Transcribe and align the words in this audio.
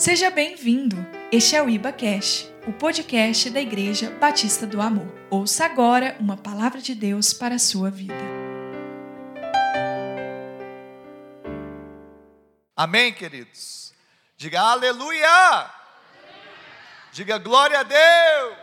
Seja 0.00 0.30
bem-vindo. 0.30 0.96
Este 1.30 1.54
é 1.54 1.62
o 1.62 1.68
Iba 1.68 1.92
Cash, 1.92 2.50
o 2.66 2.72
podcast 2.72 3.50
da 3.50 3.60
Igreja 3.60 4.10
Batista 4.12 4.66
do 4.66 4.80
Amor. 4.80 5.06
Ouça 5.28 5.66
agora 5.66 6.16
uma 6.18 6.38
palavra 6.38 6.80
de 6.80 6.94
Deus 6.94 7.34
para 7.34 7.56
a 7.56 7.58
sua 7.58 7.90
vida. 7.90 8.14
Amém, 12.74 13.12
queridos. 13.12 13.92
Diga 14.38 14.62
aleluia. 14.62 15.70
Diga 17.12 17.36
glória 17.36 17.80
a 17.80 17.82
Deus. 17.82 18.56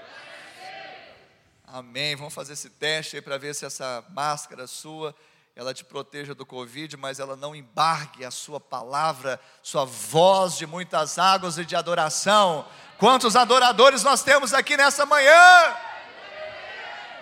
Amém. 1.68 2.16
Vamos 2.16 2.34
fazer 2.34 2.54
esse 2.54 2.72
teste 2.72 3.16
aí 3.16 3.22
para 3.22 3.38
ver 3.38 3.54
se 3.54 3.64
essa 3.64 4.04
máscara 4.10 4.66
sua 4.66 5.14
ela 5.58 5.74
te 5.74 5.84
proteja 5.84 6.36
do 6.36 6.46
Covid, 6.46 6.96
mas 6.98 7.20
ela 7.20 7.36
não 7.36 7.56
embargue 7.56 8.24
a 8.24 8.30
sua 8.30 8.60
palavra, 8.60 9.42
sua 9.64 9.86
voz 9.86 10.56
de 10.56 10.68
muitas 10.68 11.18
águas 11.18 11.58
e 11.58 11.66
de 11.66 11.76
adoração. 11.76 12.64
Quantos 13.00 13.36
adoradores 13.36 14.04
nós 14.04 14.22
temos 14.22 14.54
aqui 14.54 14.78
nessa 14.78 15.04
manhã? 15.04 15.76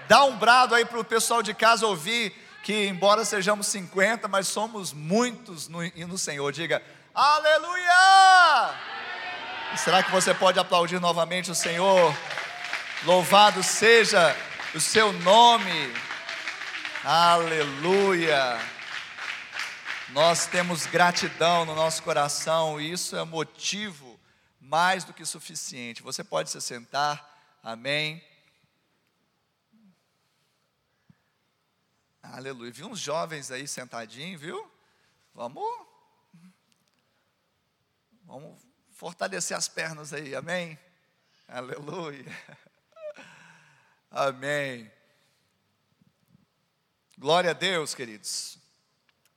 Dá 0.10 0.26
um 0.26 0.36
brado 0.36 0.76
aí 0.76 0.84
para 0.84 1.00
o 1.00 1.06
pessoal 1.06 1.42
de 1.42 1.54
casa 1.54 1.88
ouvir 1.88 2.36
que, 2.62 2.88
embora 2.88 3.24
sejamos 3.24 3.68
50, 3.68 4.28
mas 4.28 4.50
somos 4.50 4.92
muitos 4.92 5.70
no, 5.70 5.80
no 6.06 6.18
Senhor. 6.18 6.52
Diga, 6.52 6.84
aleluia! 7.14 8.76
E 9.74 9.78
será 9.78 10.04
que 10.04 10.12
você 10.12 10.34
pode 10.34 10.60
aplaudir 10.60 11.00
novamente 11.00 11.52
o 11.52 11.56
Senhor? 11.56 12.14
Louvado 13.06 13.64
seja 13.64 14.36
o 14.74 14.82
seu 14.82 15.14
nome. 15.14 15.94
Aleluia! 17.08 18.58
Nós 20.10 20.48
temos 20.48 20.88
gratidão 20.88 21.64
no 21.64 21.76
nosso 21.76 22.02
coração 22.02 22.82
e 22.82 22.92
isso 22.92 23.16
é 23.16 23.24
motivo 23.24 24.20
mais 24.60 25.04
do 25.04 25.14
que 25.14 25.24
suficiente. 25.24 26.02
Você 26.02 26.24
pode 26.24 26.50
se 26.50 26.60
sentar, 26.60 27.60
amém. 27.62 28.28
Aleluia. 32.24 32.72
Vi 32.72 32.84
uns 32.84 33.00
jovens 33.00 33.52
aí 33.52 33.68
sentadinhos, 33.68 34.42
viu? 34.42 34.68
Vamos. 35.32 35.86
Vamos 38.24 38.60
fortalecer 38.90 39.56
as 39.56 39.68
pernas 39.68 40.12
aí, 40.12 40.34
amém? 40.34 40.76
Aleluia. 41.48 42.26
Amém. 44.10 44.95
Glória 47.18 47.52
a 47.52 47.54
Deus, 47.54 47.96
queridos. 47.96 48.58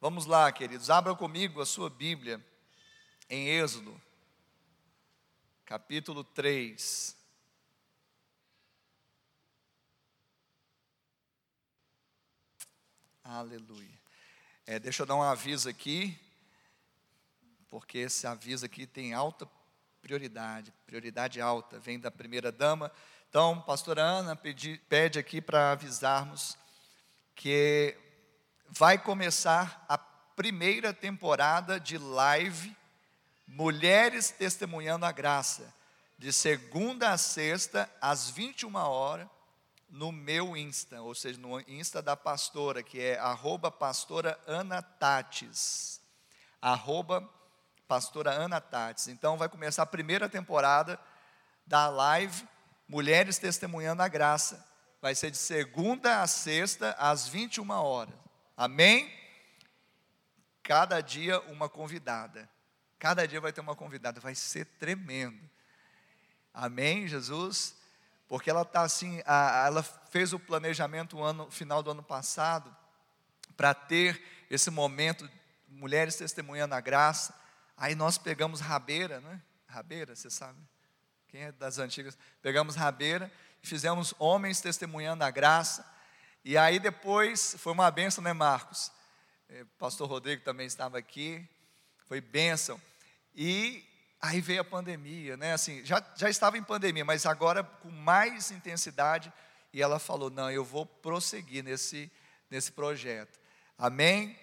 Vamos 0.00 0.26
lá, 0.26 0.50
queridos. 0.50 0.90
Abra 0.90 1.14
comigo 1.14 1.62
a 1.62 1.66
sua 1.66 1.88
Bíblia 1.88 2.44
em 3.30 3.50
Êxodo, 3.50 4.02
capítulo 5.64 6.24
3. 6.24 7.16
Aleluia. 13.22 14.00
É, 14.66 14.80
deixa 14.80 15.04
eu 15.04 15.06
dar 15.06 15.14
um 15.14 15.22
aviso 15.22 15.68
aqui, 15.68 16.18
porque 17.70 17.98
esse 17.98 18.26
aviso 18.26 18.66
aqui 18.66 18.88
tem 18.88 19.14
alta 19.14 19.48
prioridade, 20.02 20.74
prioridade 20.84 21.40
alta, 21.40 21.78
vem 21.78 22.00
da 22.00 22.10
primeira 22.10 22.50
dama. 22.50 22.90
Então, 23.28 23.62
pastora 23.62 24.02
Ana 24.02 24.34
pedi, 24.34 24.78
pede 24.88 25.16
aqui 25.16 25.40
para 25.40 25.70
avisarmos 25.70 26.58
que 27.38 27.96
vai 28.68 28.98
começar 28.98 29.86
a 29.88 29.96
primeira 29.96 30.92
temporada 30.92 31.78
de 31.78 31.96
live 31.96 32.76
Mulheres 33.46 34.32
Testemunhando 34.32 35.06
a 35.06 35.12
Graça, 35.12 35.72
de 36.18 36.32
segunda 36.32 37.12
a 37.12 37.16
sexta, 37.16 37.88
às 38.00 38.28
21 38.28 38.74
horas, 38.74 39.28
no 39.88 40.10
meu 40.10 40.56
Insta, 40.56 41.00
ou 41.00 41.14
seja, 41.14 41.38
no 41.38 41.60
Insta 41.60 42.02
da 42.02 42.16
pastora, 42.16 42.82
que 42.82 43.00
é 43.00 43.16
arroba 43.20 43.70
pastora 43.70 44.38
Ana 44.44 44.82
Tates. 44.82 46.00
Arroba 46.60 47.26
pastora 47.86 48.32
Ana 48.32 48.60
Tates. 48.60 49.06
Então 49.06 49.38
vai 49.38 49.48
começar 49.48 49.84
a 49.84 49.86
primeira 49.86 50.28
temporada 50.28 50.98
da 51.64 51.88
live 51.88 52.46
Mulheres 52.88 53.38
Testemunhando 53.38 54.02
a 54.02 54.08
Graça 54.08 54.67
vai 55.00 55.14
ser 55.14 55.30
de 55.30 55.38
segunda 55.38 56.22
a 56.22 56.26
sexta, 56.26 56.92
às 56.98 57.28
21 57.28 57.70
horas. 57.70 58.14
Amém? 58.56 59.12
Cada 60.62 61.00
dia 61.00 61.40
uma 61.42 61.68
convidada. 61.68 62.48
Cada 62.98 63.26
dia 63.26 63.40
vai 63.40 63.52
ter 63.52 63.60
uma 63.60 63.76
convidada. 63.76 64.20
Vai 64.20 64.34
ser 64.34 64.64
tremendo. 64.64 65.48
Amém, 66.52 67.06
Jesus? 67.06 67.76
Porque 68.26 68.50
ela 68.50 68.62
está 68.62 68.82
assim, 68.82 69.22
a, 69.24 69.66
ela 69.66 69.82
fez 69.82 70.32
o 70.32 70.38
planejamento 70.38 71.16
no 71.16 71.22
ano, 71.22 71.50
final 71.50 71.82
do 71.82 71.90
ano 71.90 72.02
passado 72.02 72.76
para 73.56 73.72
ter 73.72 74.22
esse 74.50 74.70
momento, 74.70 75.28
mulheres 75.68 76.16
testemunhando 76.16 76.74
a 76.74 76.80
graça. 76.80 77.34
Aí 77.76 77.94
nós 77.94 78.18
pegamos 78.18 78.60
rabeira, 78.60 79.20
né? 79.20 79.40
Rabeira, 79.66 80.14
você 80.14 80.28
sabe? 80.28 80.58
Quem 81.28 81.42
é 81.42 81.52
das 81.52 81.78
antigas? 81.78 82.18
Pegamos 82.42 82.74
rabeira 82.74 83.30
fizemos 83.62 84.14
homens 84.18 84.60
testemunhando 84.60 85.24
a 85.24 85.30
graça. 85.30 85.84
E 86.44 86.56
aí 86.56 86.78
depois 86.78 87.56
foi 87.58 87.72
uma 87.72 87.90
benção, 87.90 88.22
né, 88.22 88.32
Marcos? 88.32 88.90
É, 89.48 89.64
pastor 89.78 90.08
Rodrigo 90.08 90.42
também 90.42 90.66
estava 90.66 90.98
aqui, 90.98 91.46
foi 92.06 92.20
bênção. 92.20 92.80
E 93.34 93.84
aí 94.20 94.40
veio 94.40 94.60
a 94.60 94.64
pandemia, 94.64 95.36
né? 95.36 95.52
Assim, 95.52 95.84
já, 95.84 96.04
já 96.16 96.28
estava 96.28 96.58
em 96.58 96.62
pandemia, 96.62 97.04
mas 97.04 97.26
agora 97.26 97.62
com 97.62 97.90
mais 97.90 98.50
intensidade. 98.50 99.32
E 99.72 99.82
ela 99.82 99.98
falou: 99.98 100.30
Não, 100.30 100.50
eu 100.50 100.64
vou 100.64 100.84
prosseguir 100.84 101.62
nesse, 101.62 102.10
nesse 102.50 102.72
projeto. 102.72 103.38
Amém? 103.76 104.38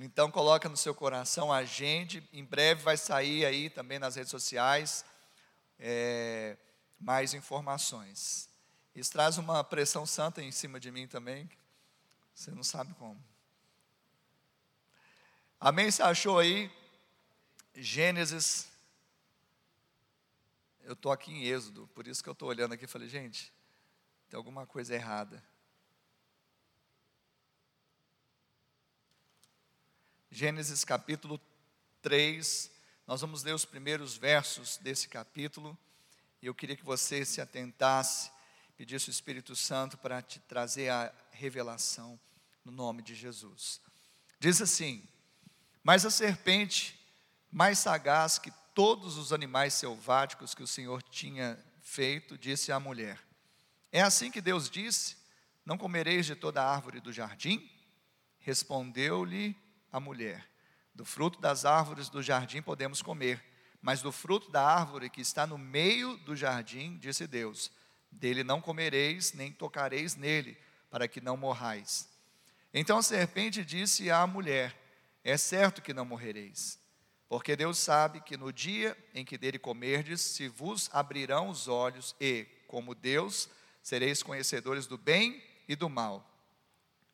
Então 0.00 0.30
coloca 0.30 0.68
no 0.68 0.76
seu 0.76 0.94
coração, 0.94 1.52
agende. 1.52 2.26
Em 2.32 2.44
breve 2.44 2.82
vai 2.82 2.96
sair 2.96 3.44
aí 3.44 3.70
também 3.70 3.98
nas 3.98 4.16
redes 4.16 4.30
sociais 4.30 5.04
é, 5.78 6.56
mais 7.00 7.32
informações. 7.34 8.49
Isso 9.00 9.12
traz 9.12 9.38
uma 9.38 9.64
pressão 9.64 10.04
santa 10.04 10.42
em 10.42 10.52
cima 10.52 10.78
de 10.78 10.90
mim 10.90 11.08
também. 11.08 11.50
Você 12.34 12.50
não 12.50 12.62
sabe 12.62 12.92
como. 12.92 13.18
Amém? 15.58 15.90
Você 15.90 16.02
achou 16.02 16.38
aí? 16.38 16.70
Gênesis. 17.74 18.68
Eu 20.82 20.92
estou 20.92 21.10
aqui 21.10 21.32
em 21.32 21.44
Êxodo, 21.44 21.88
por 21.94 22.06
isso 22.06 22.22
que 22.22 22.28
eu 22.28 22.34
estou 22.34 22.50
olhando 22.50 22.74
aqui 22.74 22.84
e 22.84 22.88
falei, 22.88 23.08
gente, 23.08 23.50
tem 24.28 24.36
alguma 24.36 24.66
coisa 24.66 24.94
errada. 24.94 25.42
Gênesis 30.30 30.84
capítulo 30.84 31.40
3, 32.02 32.70
nós 33.06 33.22
vamos 33.22 33.42
ler 33.44 33.54
os 33.54 33.64
primeiros 33.64 34.18
versos 34.18 34.76
desse 34.76 35.08
capítulo, 35.08 35.78
e 36.42 36.46
eu 36.46 36.54
queria 36.54 36.76
que 36.76 36.84
você 36.84 37.24
se 37.24 37.40
atentasse 37.40 38.30
pedisse 38.80 39.10
o 39.10 39.12
Espírito 39.12 39.54
Santo 39.54 39.98
para 39.98 40.22
te 40.22 40.40
trazer 40.40 40.88
a 40.88 41.12
revelação 41.32 42.18
no 42.64 42.72
nome 42.72 43.02
de 43.02 43.14
Jesus. 43.14 43.78
Diz 44.38 44.62
assim: 44.62 45.06
Mas 45.82 46.06
a 46.06 46.10
serpente, 46.10 46.98
mais 47.52 47.78
sagaz 47.78 48.38
que 48.38 48.50
todos 48.74 49.18
os 49.18 49.34
animais 49.34 49.74
selváticos 49.74 50.54
que 50.54 50.62
o 50.62 50.66
Senhor 50.66 51.02
tinha 51.02 51.62
feito, 51.82 52.38
disse 52.38 52.72
à 52.72 52.80
mulher: 52.80 53.20
É 53.92 54.00
assim 54.00 54.30
que 54.30 54.40
Deus 54.40 54.70
disse: 54.70 55.14
Não 55.62 55.76
comereis 55.76 56.24
de 56.24 56.34
toda 56.34 56.64
árvore 56.64 57.00
do 57.00 57.12
jardim? 57.12 57.70
Respondeu-lhe 58.38 59.54
a 59.92 60.00
mulher: 60.00 60.48
Do 60.94 61.04
fruto 61.04 61.38
das 61.38 61.66
árvores 61.66 62.08
do 62.08 62.22
jardim 62.22 62.62
podemos 62.62 63.02
comer, 63.02 63.44
mas 63.82 64.00
do 64.00 64.10
fruto 64.10 64.50
da 64.50 64.64
árvore 64.64 65.10
que 65.10 65.20
está 65.20 65.46
no 65.46 65.58
meio 65.58 66.16
do 66.16 66.34
jardim, 66.34 66.96
disse 66.96 67.26
Deus: 67.26 67.70
dele 68.10 68.42
não 68.42 68.60
comereis, 68.60 69.32
nem 69.32 69.52
tocareis 69.52 70.16
nele, 70.16 70.56
para 70.90 71.06
que 71.06 71.20
não 71.20 71.36
morrais. 71.36 72.08
Então 72.72 72.98
a 72.98 73.02
serpente 73.02 73.64
disse 73.64 74.10
à 74.10 74.26
mulher: 74.26 74.74
É 75.24 75.36
certo 75.36 75.82
que 75.82 75.94
não 75.94 76.04
morrereis, 76.04 76.78
porque 77.28 77.56
Deus 77.56 77.78
sabe 77.78 78.20
que 78.20 78.36
no 78.36 78.52
dia 78.52 78.96
em 79.14 79.24
que 79.24 79.38
dele 79.38 79.58
comerdes, 79.58 80.20
se 80.20 80.48
vos 80.48 80.88
abrirão 80.92 81.48
os 81.48 81.68
olhos, 81.68 82.14
e, 82.20 82.46
como 82.66 82.94
Deus, 82.94 83.48
sereis 83.82 84.22
conhecedores 84.22 84.86
do 84.86 84.98
bem 84.98 85.42
e 85.68 85.74
do 85.74 85.88
mal. 85.88 86.26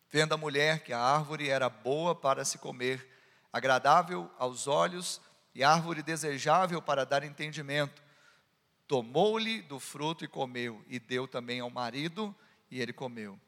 Vendo 0.09 0.33
a 0.33 0.37
mulher 0.37 0.83
que 0.83 0.93
a 0.93 0.99
árvore 0.99 1.49
era 1.49 1.69
boa 1.69 2.15
para 2.15 2.45
se 2.45 2.57
comer, 2.57 3.07
agradável 3.51 4.31
aos 4.37 4.67
olhos 4.67 5.21
e 5.53 5.63
árvore 5.63 6.01
desejável 6.01 6.81
para 6.81 7.05
dar 7.05 7.23
entendimento, 7.23 8.01
tomou-lhe 8.87 9.61
do 9.61 9.79
fruto 9.79 10.23
e 10.23 10.27
comeu, 10.27 10.83
e 10.87 10.99
deu 10.99 11.27
também 11.27 11.59
ao 11.59 11.69
marido, 11.69 12.35
e 12.71 12.79
ele 12.81 12.93
comeu. 12.93 13.39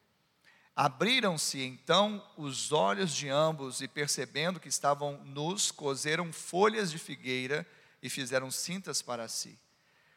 Abriram-se 0.75 1.61
então 1.61 2.25
os 2.37 2.71
olhos 2.71 3.13
de 3.13 3.29
ambos, 3.29 3.81
e 3.81 3.87
percebendo 3.87 4.59
que 4.59 4.67
estavam 4.67 5.23
nus, 5.23 5.71
coseram 5.71 6.31
folhas 6.31 6.91
de 6.91 6.97
figueira, 6.97 7.65
e 8.01 8.09
fizeram 8.09 8.49
cintas 8.49 9.01
para 9.01 9.27
si. 9.27 9.59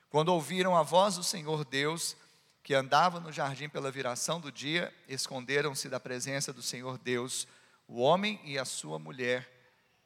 Quando 0.08 0.28
ouviram 0.28 0.76
a 0.76 0.82
voz 0.82 1.16
do 1.16 1.24
Senhor 1.24 1.64
Deus, 1.64 2.16
que 2.62 2.74
andava 2.74 3.18
no 3.18 3.32
jardim 3.32 3.68
pela 3.68 3.90
viração 3.90 4.40
do 4.40 4.52
dia, 4.52 4.92
esconderam-se 5.08 5.88
da 5.88 5.98
presença 5.98 6.52
do 6.52 6.62
Senhor 6.62 6.98
Deus, 6.98 7.48
o 7.88 8.00
homem 8.00 8.40
e 8.44 8.58
a 8.58 8.64
sua 8.64 8.98
mulher, 8.98 9.50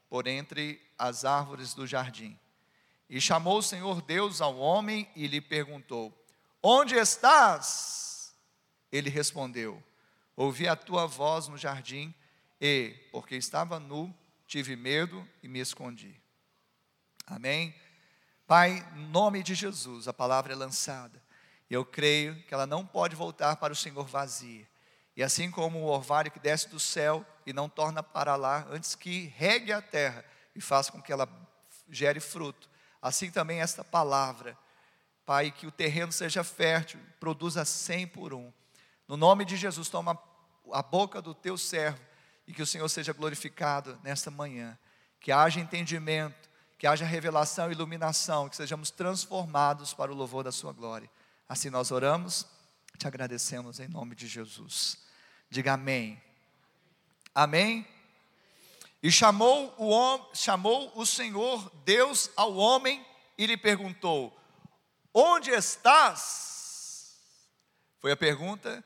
por 0.09 0.27
entre 0.27 0.81
as 0.99 1.25
árvores 1.25 1.75
do 1.75 1.87
jardim. 1.87 2.39
E 3.09 3.21
chamou 3.21 3.59
o 3.59 3.63
Senhor 3.63 4.03
Deus 4.03 4.41
ao 4.41 4.57
homem 4.57 5.09
e 5.15 5.27
lhe 5.27 5.41
perguntou: 5.41 6.13
Onde 6.63 6.95
estás? 6.97 8.35
Ele 8.91 9.09
respondeu: 9.09 9.83
Ouvi 10.37 10.67
a 10.67 10.77
tua 10.77 11.07
voz 11.07 11.49
no 11.49 11.57
jardim 11.57 12.15
e, 12.61 12.95
porque 13.13 13.37
estava 13.37 13.79
nu, 13.79 14.15
tive 14.47 14.77
medo 14.77 15.27
e 15.43 15.49
me 15.49 15.61
escondi. 15.61 16.21
Amém? 17.27 17.75
Pai, 18.47 18.87
em 18.97 19.07
nome 19.09 19.43
de 19.43 19.55
Jesus, 19.55 20.07
a 20.07 20.13
palavra 20.13 20.53
é 20.53 20.57
lançada. 20.57 21.23
Eu 21.69 21.85
creio 21.85 22.41
que 22.45 22.55
ela 22.55 22.67
não 22.67 22.87
pode 22.87 23.17
voltar 23.17 23.57
para 23.57 23.73
o 23.73 23.77
Senhor 23.77 24.07
vazia. 24.07 24.69
E 25.17 25.23
assim 25.23 25.51
como 25.51 25.81
o 25.81 25.87
orvalho 25.87 26.31
que 26.31 26.39
desce 26.39 26.69
do 26.69 26.79
céu 26.79 27.27
e 27.45 27.53
não 27.53 27.69
torna 27.69 28.03
para 28.03 28.37
lá, 28.37 28.67
antes 28.71 28.95
que 28.95 29.33
regue 29.37 29.73
a 29.73 29.83
terra 29.83 30.25
e 30.55 30.61
faça 30.61 30.93
com 30.93 31.03
que 31.03 31.13
ela 31.13 31.29
gere 31.89 32.21
fruto, 32.21 32.69
assim 33.07 33.31
também 33.31 33.61
esta 33.61 33.85
palavra, 33.85 34.59
Pai, 35.25 35.51
que 35.51 35.67
o 35.67 35.73
terreno 35.73 36.13
seja 36.13 36.45
fértil, 36.45 37.01
produza 37.19 37.65
cem 37.65 38.07
por 38.07 38.33
um. 38.33 38.53
No 39.09 39.17
nome 39.17 39.45
de 39.45 39.57
Jesus, 39.57 39.89
toma 39.89 40.19
a 40.73 40.83
boca 40.83 41.23
do 41.23 41.35
teu 41.35 41.57
servo 41.57 42.01
e 42.47 42.53
que 42.53 42.63
o 42.63 42.67
Senhor 42.67 42.89
seja 42.89 43.13
glorificado 43.13 43.99
nesta 44.03 44.31
manhã. 44.31 44.79
Que 45.21 45.33
haja 45.33 45.61
entendimento, 45.61 46.49
que 46.79 46.87
haja 46.87 47.05
revelação 47.05 47.69
e 47.69 47.73
iluminação, 47.73 48.49
que 48.49 48.57
sejamos 48.57 48.91
transformados 48.91 49.95
para 49.95 50.13
o 50.13 50.15
louvor 50.15 50.45
da 50.45 50.53
Sua 50.53 50.73
glória. 50.73 51.11
Assim 51.49 51.71
nós 51.71 51.91
oramos, 51.91 52.47
te 52.99 53.07
agradecemos 53.07 53.81
em 53.81 53.89
nome 53.89 54.15
de 54.15 54.27
Jesus. 54.27 54.99
Diga 55.51 55.75
amém. 55.75 56.21
Amém. 57.35 57.96
E 59.07 59.13
chamou 59.13 59.73
o, 59.79 60.35
chamou 60.35 60.91
o 60.97 61.07
Senhor 61.07 61.71
Deus 61.85 62.29
ao 62.35 62.57
homem 62.57 63.07
e 63.39 63.47
lhe 63.47 63.57
perguntou: 63.57 64.37
Onde 65.15 65.53
estás? 65.53 67.17
Foi 68.01 68.11
a 68.11 68.17
pergunta 68.17 68.85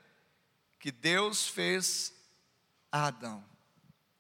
que 0.79 0.93
Deus 0.93 1.49
fez 1.49 2.13
a 2.93 3.07
Adão: 3.07 3.43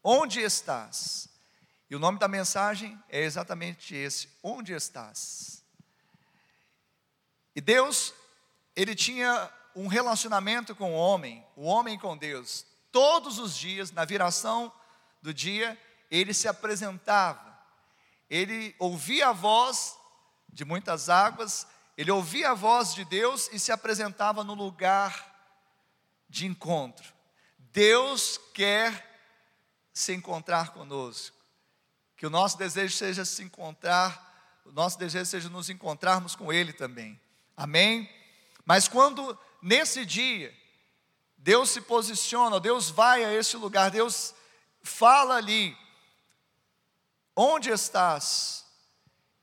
Onde 0.03 0.41
estás? 0.41 1.29
E 1.91 1.95
o 1.95 1.99
nome 1.99 2.19
da 2.19 2.27
mensagem 2.29 2.99
é 3.11 3.21
exatamente 3.21 3.95
esse: 3.95 4.31
Onde 4.43 4.73
estás? 4.73 5.63
E 7.55 7.61
Deus, 7.61 8.15
ele 8.75 8.95
tinha 8.95 9.53
um 9.77 9.87
relacionamento 9.87 10.75
com 10.75 10.95
o 10.95 10.99
homem, 10.99 11.47
o 11.55 11.65
homem 11.65 11.99
com 11.99 12.17
Deus. 12.17 12.65
Todos 12.91 13.39
os 13.39 13.55
dias, 13.55 13.93
na 13.93 14.07
viração 14.07 14.73
do 15.21 15.35
dia, 15.35 15.79
ele 16.11 16.35
se 16.35 16.49
apresentava. 16.49 17.59
Ele 18.29 18.75
ouvia 18.79 19.29
a 19.29 19.33
voz 19.33 19.97
de 20.49 20.65
muitas 20.65 21.09
águas, 21.09 21.67
ele 21.97 22.11
ouvia 22.11 22.51
a 22.51 22.55
voz 22.55 22.95
de 22.95 23.05
Deus 23.05 23.49
e 23.53 23.59
se 23.59 23.71
apresentava 23.71 24.43
no 24.43 24.55
lugar 24.55 25.29
de 26.29 26.47
encontro. 26.47 27.13
Deus 27.59 28.39
quer 28.55 29.09
se 29.93 30.13
encontrar 30.13 30.71
conosco. 30.73 31.37
Que 32.17 32.27
o 32.27 32.31
nosso 32.31 32.59
desejo 32.59 32.97
seja 32.97 33.25
se 33.25 33.43
encontrar, 33.43 34.61
o 34.65 34.73
nosso 34.73 34.99
desejo 34.99 35.27
seja 35.27 35.49
nos 35.49 35.71
encontrarmos 35.71 36.35
com 36.35 36.53
Ele 36.53 36.73
também. 36.73 37.21
Amém? 37.57 38.09
Mas 38.65 38.89
quando 38.89 39.39
nesse 39.61 40.05
dia 40.05 40.55
Deus 41.37 41.71
se 41.71 41.81
posiciona, 41.81 42.61
Deus 42.61 42.91
vai 42.91 43.25
a 43.25 43.33
esse 43.33 43.57
lugar, 43.57 43.91
Deus 43.91 44.35
fala 44.83 45.37
ali, 45.37 45.77
onde 47.37 47.71
estás? 47.71 48.65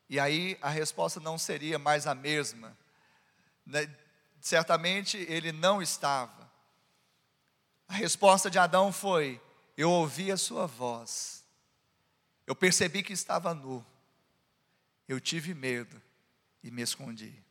E 0.10 0.20
aí 0.20 0.58
a 0.62 0.70
resposta 0.70 1.20
não 1.20 1.38
seria 1.38 1.78
mais 1.78 2.08
a 2.08 2.16
mesma. 2.16 2.78
Né? 3.66 3.94
Certamente 4.40 5.18
ele 5.30 5.52
não 5.52 5.82
estava. 5.82 6.50
A 7.88 7.94
resposta 7.94 8.50
de 8.50 8.60
Adão 8.60 8.92
foi: 8.92 9.42
Eu 9.76 9.92
ouvi 9.92 10.32
a 10.32 10.38
sua 10.38 10.66
voz, 10.66 11.44
eu 12.46 12.56
percebi 12.56 13.04
que 13.04 13.14
estava 13.14 13.54
nu, 13.54 13.86
eu 15.08 15.20
tive 15.20 15.54
medo 15.54 16.02
e 16.64 16.72
me 16.72 16.82
escondi. 16.82 17.44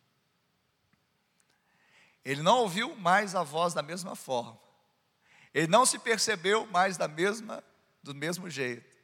Ele 2.25 2.43
não 2.43 2.59
ouviu 2.59 2.97
mais 2.97 3.35
a 3.35 3.43
voz 3.43 3.73
da 3.73 3.83
mesma 3.83 4.17
forma, 4.17 4.59
ele 5.55 5.67
não 5.69 5.87
se 5.87 5.99
percebeu 5.99 6.67
mais 6.67 6.97
da 6.97 7.09
mesma, 7.09 7.63
do 8.03 8.15
mesmo 8.15 8.51
jeito. 8.51 8.96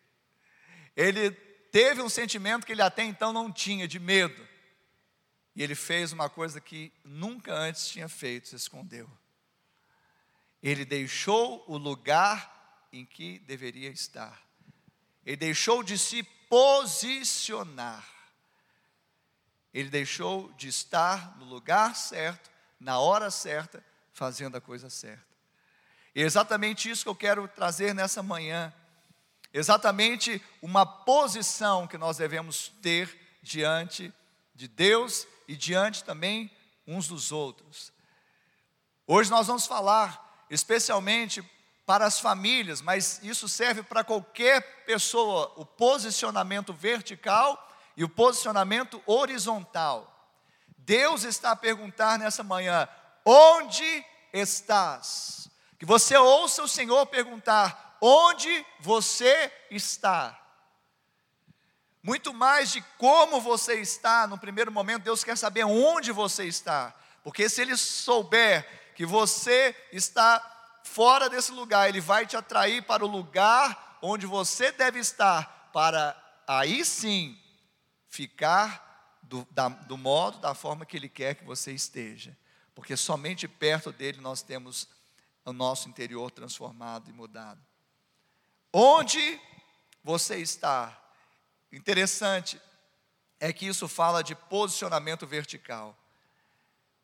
Ele 0.96 1.30
teve 1.70 2.02
um 2.02 2.08
sentimento 2.08 2.66
que 2.66 2.72
ele 2.72 2.82
até 2.82 3.02
então 3.02 3.32
não 3.32 3.50
tinha, 3.50 3.88
de 3.88 3.98
medo. 3.98 4.46
E 5.54 5.62
ele 5.62 5.74
fez 5.74 6.12
uma 6.12 6.28
coisa 6.30 6.60
que 6.60 6.92
nunca 7.04 7.52
antes 7.54 7.88
tinha 7.88 8.08
feito, 8.08 8.48
se 8.48 8.56
escondeu. 8.56 9.10
Ele 10.62 10.84
deixou 10.84 11.64
o 11.66 11.76
lugar 11.76 12.86
em 12.92 13.04
que 13.04 13.38
deveria 13.40 13.90
estar. 13.90 14.40
Ele 15.24 15.36
deixou 15.36 15.82
de 15.82 15.98
se 15.98 16.22
posicionar. 16.48 18.06
Ele 19.72 19.88
deixou 19.88 20.52
de 20.52 20.68
estar 20.68 21.36
no 21.38 21.46
lugar 21.46 21.96
certo, 21.96 22.50
na 22.78 22.98
hora 22.98 23.30
certa, 23.30 23.84
fazendo 24.12 24.56
a 24.56 24.60
coisa 24.60 24.90
certa. 24.90 25.32
E 26.14 26.22
é 26.22 26.26
exatamente 26.26 26.90
isso 26.90 27.04
que 27.04 27.08
eu 27.08 27.14
quero 27.14 27.48
trazer 27.48 27.94
nessa 27.94 28.22
manhã. 28.22 28.72
Exatamente 29.52 30.42
uma 30.62 30.86
posição 30.86 31.86
que 31.86 31.98
nós 31.98 32.16
devemos 32.16 32.72
ter 32.80 33.38
diante 33.42 34.12
de 34.54 34.66
Deus 34.66 35.26
e 35.46 35.56
diante 35.56 36.04
também 36.04 36.50
uns 36.86 37.08
dos 37.08 37.32
outros. 37.32 37.92
Hoje 39.06 39.30
nós 39.30 39.46
vamos 39.46 39.66
falar 39.66 40.46
especialmente 40.48 41.42
para 41.84 42.06
as 42.06 42.20
famílias, 42.20 42.80
mas 42.80 43.20
isso 43.22 43.48
serve 43.48 43.82
para 43.82 44.04
qualquer 44.04 44.84
pessoa, 44.84 45.52
o 45.56 45.66
posicionamento 45.66 46.72
vertical 46.72 47.68
e 47.96 48.04
o 48.04 48.08
posicionamento 48.08 49.02
horizontal. 49.04 50.08
Deus 50.78 51.24
está 51.24 51.50
a 51.50 51.56
perguntar 51.56 52.18
nessa 52.18 52.42
manhã: 52.42 52.88
onde 53.24 54.04
estás? 54.32 55.48
Que 55.78 55.84
você 55.84 56.16
ouça 56.16 56.62
o 56.62 56.68
Senhor 56.68 57.04
perguntar: 57.06 57.91
onde 58.02 58.66
você 58.80 59.50
está? 59.70 60.38
Muito 62.02 62.34
mais 62.34 62.72
de 62.72 62.82
como 62.98 63.40
você 63.40 63.74
está, 63.74 64.26
no 64.26 64.36
primeiro 64.36 64.72
momento, 64.72 65.04
Deus 65.04 65.22
quer 65.22 65.38
saber 65.38 65.64
onde 65.64 66.10
você 66.10 66.44
está, 66.44 66.92
porque 67.22 67.48
se 67.48 67.62
Ele 67.62 67.76
souber 67.76 68.92
que 68.96 69.06
você 69.06 69.74
está 69.92 70.80
fora 70.84 71.30
desse 71.30 71.52
lugar, 71.52 71.88
ele 71.88 72.00
vai 72.00 72.26
te 72.26 72.36
atrair 72.36 72.82
para 72.82 73.04
o 73.04 73.08
lugar 73.08 73.98
onde 74.02 74.26
você 74.26 74.72
deve 74.72 74.98
estar, 74.98 75.70
para 75.72 76.16
aí 76.46 76.84
sim 76.84 77.38
ficar 78.08 79.18
do, 79.22 79.46
da, 79.50 79.68
do 79.68 79.96
modo, 79.96 80.38
da 80.38 80.54
forma 80.54 80.84
que 80.84 80.96
ele 80.96 81.08
quer 81.08 81.36
que 81.36 81.44
você 81.44 81.72
esteja, 81.72 82.36
porque 82.74 82.96
somente 82.96 83.46
perto 83.46 83.92
dele 83.92 84.20
nós 84.20 84.42
temos 84.42 84.88
o 85.44 85.52
nosso 85.52 85.88
interior 85.88 86.30
transformado 86.30 87.08
e 87.08 87.12
mudado. 87.12 87.60
Onde 88.72 89.40
você 90.02 90.36
está? 90.38 90.98
Interessante 91.70 92.60
é 93.38 93.52
que 93.52 93.66
isso 93.66 93.86
fala 93.88 94.22
de 94.22 94.34
posicionamento 94.34 95.26
vertical 95.26 95.98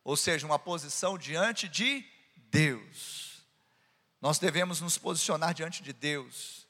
ou 0.09 0.17
seja, 0.17 0.45
uma 0.45 0.57
posição 0.57 1.19
diante 1.19 1.67
de 1.67 2.03
Deus. 2.35 3.43
Nós 4.19 4.39
devemos 4.39 4.81
nos 4.81 4.97
posicionar 4.97 5.53
diante 5.53 5.83
de 5.83 5.93
Deus, 5.93 6.67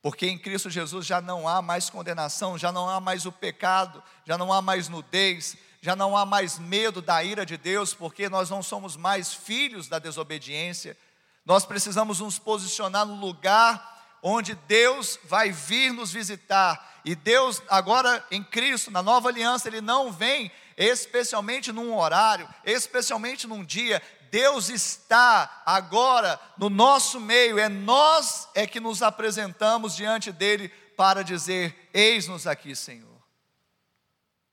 porque 0.00 0.26
em 0.26 0.38
Cristo 0.38 0.70
Jesus 0.70 1.04
já 1.04 1.20
não 1.20 1.46
há 1.46 1.60
mais 1.60 1.90
condenação, 1.90 2.56
já 2.56 2.72
não 2.72 2.88
há 2.88 3.00
mais 3.00 3.26
o 3.26 3.32
pecado, 3.32 4.02
já 4.24 4.38
não 4.38 4.50
há 4.50 4.62
mais 4.62 4.88
nudez, 4.88 5.56
já 5.82 5.94
não 5.94 6.16
há 6.16 6.24
mais 6.24 6.58
medo 6.58 7.02
da 7.02 7.22
ira 7.22 7.44
de 7.44 7.58
Deus, 7.58 7.92
porque 7.92 8.30
nós 8.30 8.48
não 8.48 8.62
somos 8.62 8.96
mais 8.96 9.34
filhos 9.34 9.86
da 9.86 9.98
desobediência. 9.98 10.96
Nós 11.44 11.66
precisamos 11.66 12.20
nos 12.20 12.38
posicionar 12.38 13.04
no 13.04 13.14
lugar 13.14 13.93
onde 14.26 14.54
Deus 14.54 15.20
vai 15.24 15.52
vir 15.52 15.92
nos 15.92 16.10
visitar. 16.10 17.02
E 17.04 17.14
Deus, 17.14 17.60
agora 17.68 18.26
em 18.30 18.42
Cristo, 18.42 18.90
na 18.90 19.02
nova 19.02 19.28
aliança, 19.28 19.68
Ele 19.68 19.82
não 19.82 20.10
vem 20.10 20.50
especialmente 20.78 21.70
num 21.70 21.94
horário, 21.94 22.48
especialmente 22.64 23.46
num 23.46 23.62
dia. 23.62 24.02
Deus 24.30 24.70
está 24.70 25.62
agora 25.66 26.40
no 26.56 26.70
nosso 26.70 27.20
meio, 27.20 27.58
é 27.58 27.68
nós 27.68 28.48
é 28.54 28.66
que 28.66 28.80
nos 28.80 29.02
apresentamos 29.02 29.94
diante 29.94 30.32
dele 30.32 30.70
para 30.96 31.22
dizer: 31.22 31.90
Eis-nos 31.92 32.46
aqui, 32.46 32.74
Senhor. 32.74 33.22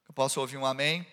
Eu 0.06 0.14
posso 0.14 0.42
ouvir 0.42 0.58
um 0.58 0.66
amém? 0.66 1.08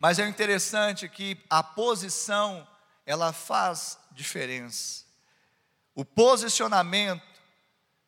Mas 0.00 0.18
é 0.18 0.26
interessante 0.26 1.06
que 1.10 1.36
a 1.50 1.62
posição, 1.62 2.66
ela 3.04 3.34
faz 3.34 3.98
diferença. 4.12 5.04
O 5.94 6.04
posicionamento 6.04 7.33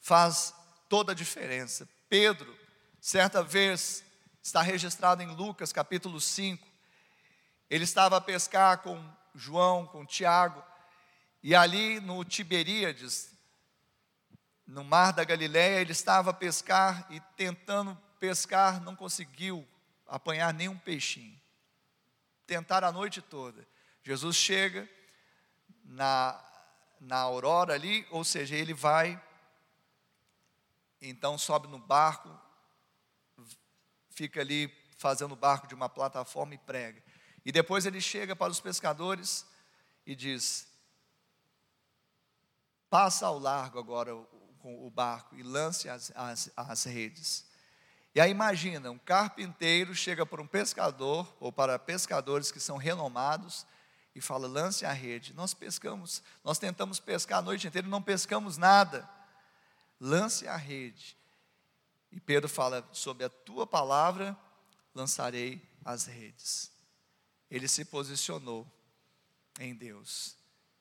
faz 0.07 0.55
toda 0.89 1.11
a 1.11 1.15
diferença. 1.17 1.89
Pedro, 2.09 2.57
certa 3.01 3.43
vez, 3.43 4.05
está 4.41 4.63
registrado 4.63 5.21
em 5.21 5.35
Lucas 5.35 5.73
capítulo 5.73 6.21
5, 6.21 6.65
ele 7.69 7.83
estava 7.83 8.17
a 8.17 8.21
pescar 8.21 8.79
com 8.83 9.05
João, 9.35 9.85
com 9.85 10.07
Tiago, 10.07 10.63
e 11.43 11.57
ali 11.57 11.99
no 11.99 12.25
Tiberíades, 12.25 13.33
no 14.65 14.85
mar 14.85 15.13
da 15.13 15.25
Galiléia, 15.25 15.81
ele 15.81 15.91
estava 15.91 16.31
a 16.31 16.35
pescar 16.35 17.05
e 17.11 17.19
tentando 17.37 18.01
pescar, 18.21 18.81
não 18.81 18.95
conseguiu 18.95 19.67
apanhar 20.07 20.55
nenhum 20.55 20.79
peixinho. 20.79 21.37
Tentaram 22.47 22.87
a 22.87 22.93
noite 22.93 23.21
toda. 23.21 23.67
Jesus 24.05 24.37
chega 24.37 24.89
na, 25.85 26.41
na 27.01 27.17
aurora 27.17 27.75
ali, 27.75 28.07
ou 28.13 28.23
seja, 28.23 28.55
ele 28.55 28.73
vai, 28.73 29.21
então 31.01 31.37
sobe 31.37 31.69
no 31.69 31.79
barco, 31.79 32.29
fica 34.11 34.41
ali 34.41 34.73
fazendo 34.97 35.33
o 35.33 35.37
barco 35.37 35.67
de 35.67 35.75
uma 35.75 35.89
plataforma 35.89 36.55
e 36.55 36.59
prega. 36.59 37.03
E 37.45 37.53
depois 37.53 37.87
ele 37.87 38.01
chega 38.01 38.35
para 38.35 38.51
os 38.51 38.61
pescadores 38.61 39.47
e 40.05 40.15
diz: 40.15 40.67
Passa 42.91 43.27
ao 43.27 43.39
largo 43.39 43.79
agora 43.79 44.15
o 44.15 44.91
barco 44.91 45.37
e 45.37 45.43
lance 45.43 45.89
as, 45.89 46.11
as, 46.15 46.51
as 46.57 46.85
redes. 46.85 47.45
E 48.15 48.21
aí 48.21 48.31
imagina, 48.31 48.91
um 48.91 48.99
carpinteiro 48.99 49.95
chega 49.95 50.25
para 50.25 50.41
um 50.41 50.47
pescador, 50.47 51.37
ou 51.39 51.53
para 51.53 51.79
pescadores 51.79 52.51
que 52.51 52.59
são 52.59 52.79
renomados, 52.79 53.67
e 54.15 54.21
fala, 54.23 54.49
lance 54.49 54.87
a 54.87 54.93
rede. 54.93 55.35
Nós 55.35 55.53
pescamos, 55.53 56.23
nós 56.43 56.59
tentamos 56.59 56.99
pescar 56.99 57.41
a 57.41 57.43
noite 57.43 57.67
inteira 57.67 57.87
e 57.87 57.91
não 57.91 58.01
pescamos 58.01 58.57
nada. 58.57 59.07
Lance 60.01 60.47
a 60.47 60.57
rede. 60.57 61.17
E 62.13 62.21
Pedro 62.21 62.49
fala, 62.49 62.89
sob 62.93 63.25
a 63.25 63.29
tua 63.29 63.67
palavra 63.67 64.37
lançarei 64.95 65.63
as 65.85 66.07
redes 66.07 66.77
ele 67.51 67.69
se 67.69 67.85
posicionou 67.85 68.67
em 69.59 69.75
Deus. 69.75 70.37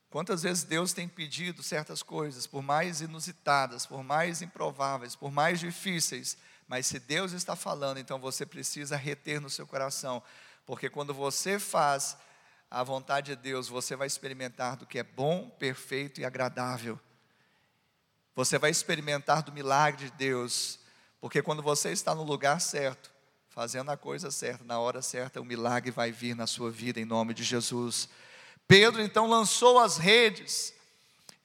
Quantas 0.10 0.44
vezes 0.44 0.64
Deus 0.64 0.94
tem 0.94 1.08
pedido 1.08 1.62
certas 1.62 2.02
coisas, 2.02 2.48
por 2.48 2.62
mais 2.62 3.02
inusitadas, 3.02 3.86
por 3.86 4.04
mais 4.04 4.42
improváveis, 4.42 5.16
por 5.16 5.32
mais 5.32 5.60
difíceis, 5.60 6.38
mas 6.68 6.88
se 6.88 7.00
Deus 7.00 7.32
está 7.34 7.56
falando, 7.56 8.00
então 8.00 8.20
você 8.20 8.46
precisa 8.46 8.96
reter 8.96 9.40
no 9.40 9.50
seu 9.50 9.68
coração, 9.68 10.24
porque 10.66 10.90
quando 10.90 11.14
você 11.14 11.60
faz 11.60 12.18
a 12.72 12.82
vontade 12.82 13.36
de 13.36 13.42
Deus, 13.42 13.68
você 13.68 13.96
vai 13.96 14.08
experimentar 14.08 14.76
do 14.78 14.86
que 14.86 14.98
é 14.98 15.04
bom, 15.04 15.50
perfeito 15.50 16.20
e 16.20 16.26
agradável. 16.26 17.00
Você 18.36 18.60
vai 18.60 18.70
experimentar 18.70 19.42
do 19.42 19.52
milagre 19.52 20.06
de 20.06 20.12
Deus, 20.12 20.78
porque 21.22 21.42
quando 21.42 21.64
você 21.64 21.92
está 21.92 22.14
no 22.14 22.24
lugar 22.24 22.60
certo, 22.60 23.10
fazendo 23.48 23.90
a 23.90 23.96
coisa 23.96 24.30
certa, 24.30 24.66
na 24.66 24.78
hora 24.78 25.02
certa, 25.02 25.40
o 25.40 25.46
milagre 25.46 25.90
vai 25.90 26.12
vir 26.12 26.36
na 26.36 26.46
sua 26.46 26.70
vida, 26.70 27.00
em 27.00 27.06
nome 27.06 27.34
de 27.34 27.44
Jesus. 27.44 28.10
Pedro 28.68 29.02
então 29.02 29.30
lançou 29.30 29.80
as 29.80 29.98
redes. 29.98 30.74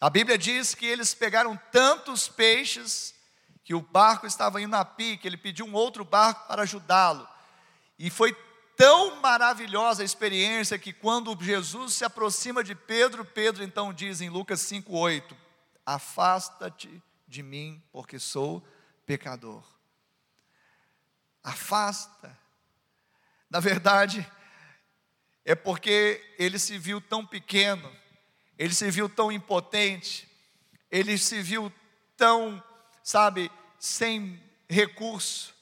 A 0.01 0.11
Bíblia 0.11 0.37
diz 0.37 0.75
que 0.75 0.85
eles 0.85 1.15
pegaram 1.15 1.57
tantos 1.71 2.27
peixes 2.27 3.15
que 3.63 3.73
o 3.73 3.81
barco 3.81 4.27
estava 4.27 4.61
indo 4.61 4.75
a 4.75 4.85
pique, 4.85 5.29
ele 5.29 5.37
pediu 5.37 5.67
um 5.67 5.75
outro 5.75 6.05
barco 6.05 6.49
para 6.49 6.63
ajudá-lo. 6.63 7.29
E 7.97 8.11
foi 8.11 8.37
tão 8.77 9.21
maravilhosa 9.21 10.03
a 10.03 10.05
experiência 10.05 10.77
que 10.77 10.93
quando 10.93 11.39
Jesus 11.41 11.95
se 11.95 12.05
aproxima 12.05 12.65
de 12.65 12.75
Pedro, 12.75 13.25
Pedro 13.25 13.63
então 13.63 13.93
diz 13.93 14.21
em 14.21 14.29
Lucas 14.29 14.61
5:8: 14.63 15.37
Afasta-te 15.95 17.03
de 17.27 17.43
mim, 17.43 17.83
porque 17.93 18.19
sou 18.19 18.67
pecador 19.07 19.65
afasta. 21.43 22.37
Na 23.49 23.61
verdade, 23.61 24.27
é 25.45 25.55
porque 25.55 26.35
ele 26.39 26.59
se 26.59 26.79
viu 26.79 27.01
tão 27.01 27.27
pequeno, 27.27 27.91
ele 28.59 28.75
se 28.75 28.91
viu 28.91 29.09
tão 29.09 29.33
impotente, 29.33 30.29
ele 30.91 31.19
se 31.19 31.41
viu 31.43 31.73
tão, 32.17 32.63
sabe, 33.03 33.51
sem 33.79 34.41
recurso. 34.69 35.55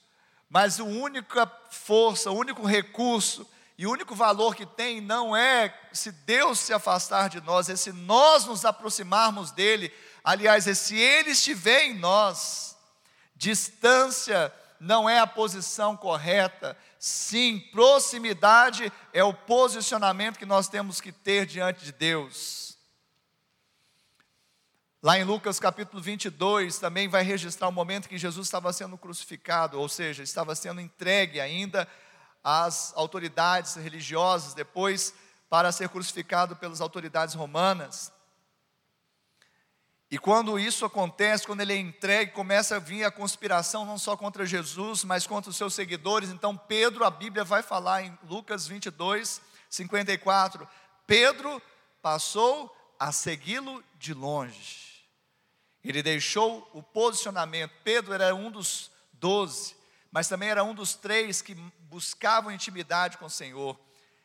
Mas 0.51 0.81
a 0.81 0.85
única 0.85 1.47
força, 1.71 2.31
o 2.31 2.37
único 2.37 2.67
recurso 2.67 3.49
e 3.77 3.87
o 3.87 3.91
único 3.91 4.15
valor 4.15 4.55
que 4.55 4.67
tem 4.67 5.01
não 5.01 5.37
é 5.37 5.73
se 5.93 6.11
Deus 6.11 6.59
se 6.59 6.73
afastar 6.73 7.29
de 7.29 7.41
nós, 7.41 7.69
é 7.69 7.77
se 7.77 7.93
nós 7.93 8.45
nos 8.45 8.65
aproximarmos 8.65 9.51
dele. 9.53 9.93
Aliás, 10.29 10.65
se 10.65 10.95
ele 10.95 11.31
estiver 11.31 11.85
em 11.85 11.95
nós. 11.95 12.77
Distância 13.35 14.53
não 14.79 15.09
é 15.09 15.19
a 15.19 15.27
posição 15.27 15.97
correta. 15.97 16.77
Sim, 16.99 17.59
proximidade 17.73 18.93
é 19.15 19.25
o 19.25 19.33
posicionamento 19.33 20.39
que 20.39 20.45
nós 20.45 20.69
temos 20.69 21.01
que 21.01 21.13
ter 21.13 21.47
diante 21.47 21.83
de 21.83 21.93
Deus. 21.93 22.77
Lá 25.03 25.19
em 25.19 25.25
Lucas 25.25 25.59
capítulo 25.59 26.03
22, 26.03 26.79
também 26.79 27.09
vai 27.09 27.23
registrar 27.23 27.67
o 27.67 27.73
momento 27.73 28.07
que 28.07 28.19
Jesus 28.19 28.49
estava 28.49 28.71
sendo 28.71 28.99
crucificado, 28.99 29.81
ou 29.81 29.89
seja, 29.89 30.23
estava 30.23 30.55
sendo 30.55 30.79
entregue 30.79 31.41
ainda 31.41 31.89
às 32.45 32.93
autoridades 32.95 33.77
religiosas, 33.77 34.53
depois 34.53 35.15
para 35.49 35.73
ser 35.73 35.89
crucificado 35.89 36.55
pelas 36.55 36.83
autoridades 36.83 37.35
romanas. 37.35 38.13
E 40.11 40.19
quando 40.19 40.59
isso 40.59 40.87
acontece, 40.87 41.47
quando 41.47 41.61
ele 41.61 41.75
é 41.75 41.77
entregue, 41.77 42.33
começa 42.33 42.77
a 42.77 42.79
vir 42.79 43.05
a 43.05 43.11
conspiração 43.11 43.85
não 43.85 43.99
só 43.99 44.17
contra 44.17 44.47
Jesus, 44.47 45.05
mas 45.05 45.27
contra 45.27 45.51
os 45.51 45.57
seus 45.57 45.75
seguidores. 45.75 46.31
Então, 46.31 46.57
Pedro, 46.57 47.05
a 47.05 47.11
Bíblia 47.11 47.45
vai 47.45 47.63
falar 47.63 48.03
em 48.03 48.19
Lucas 48.23 48.67
22, 48.67 49.41
54. 49.69 50.67
Pedro 51.07 51.61
passou 52.01 52.75
a 52.99 53.13
segui-lo 53.13 53.85
de 53.99 54.15
longe. 54.15 55.05
Ele 55.85 56.03
deixou 56.03 56.69
o 56.73 56.83
posicionamento. 56.83 57.73
Pedro 57.85 58.15
era 58.15 58.35
um 58.35 58.51
dos 58.51 58.91
doze, 59.13 59.77
mas 60.11 60.27
também 60.27 60.49
era 60.49 60.65
um 60.65 60.75
dos 60.75 60.95
três 60.95 61.43
que 61.43 61.55
buscavam 61.81 62.51
intimidade 62.51 63.19
com 63.19 63.27
o 63.27 63.31
Senhor. 63.31 63.79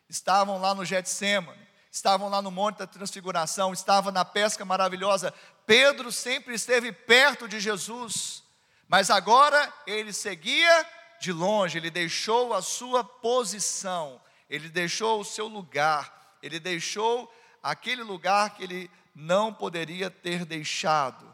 Estavam 0.08 0.62
lá 0.62 0.74
no 0.74 0.86
Getsemane 0.86 1.74
estavam 1.94 2.28
lá 2.28 2.42
no 2.42 2.50
Monte 2.50 2.80
da 2.80 2.88
Transfiguração, 2.88 3.72
estavam 3.72 4.12
na 4.12 4.26
pesca 4.26 4.66
maravilhosa. 4.66 5.32
Pedro 5.66 6.12
sempre 6.12 6.54
esteve 6.54 6.92
perto 6.92 7.48
de 7.48 7.60
Jesus, 7.60 8.44
mas 8.88 9.10
agora 9.10 9.74
ele 9.88 10.12
seguia 10.12 10.90
de 11.20 11.32
longe, 11.32 11.78
ele 11.78 11.90
deixou 11.90 12.54
a 12.54 12.62
sua 12.62 13.04
posição, 13.04 14.22
ele 14.50 14.70
deixou 14.70 15.22
o 15.22 15.26
seu 15.26 15.48
lugar, 15.48 16.38
ele 16.42 16.60
deixou 16.60 17.34
aquele 17.62 18.04
lugar 18.04 18.56
que 18.56 18.64
ele 18.64 18.92
não 19.16 19.54
poderia 19.54 20.10
ter 20.10 20.46
deixado, 20.46 21.34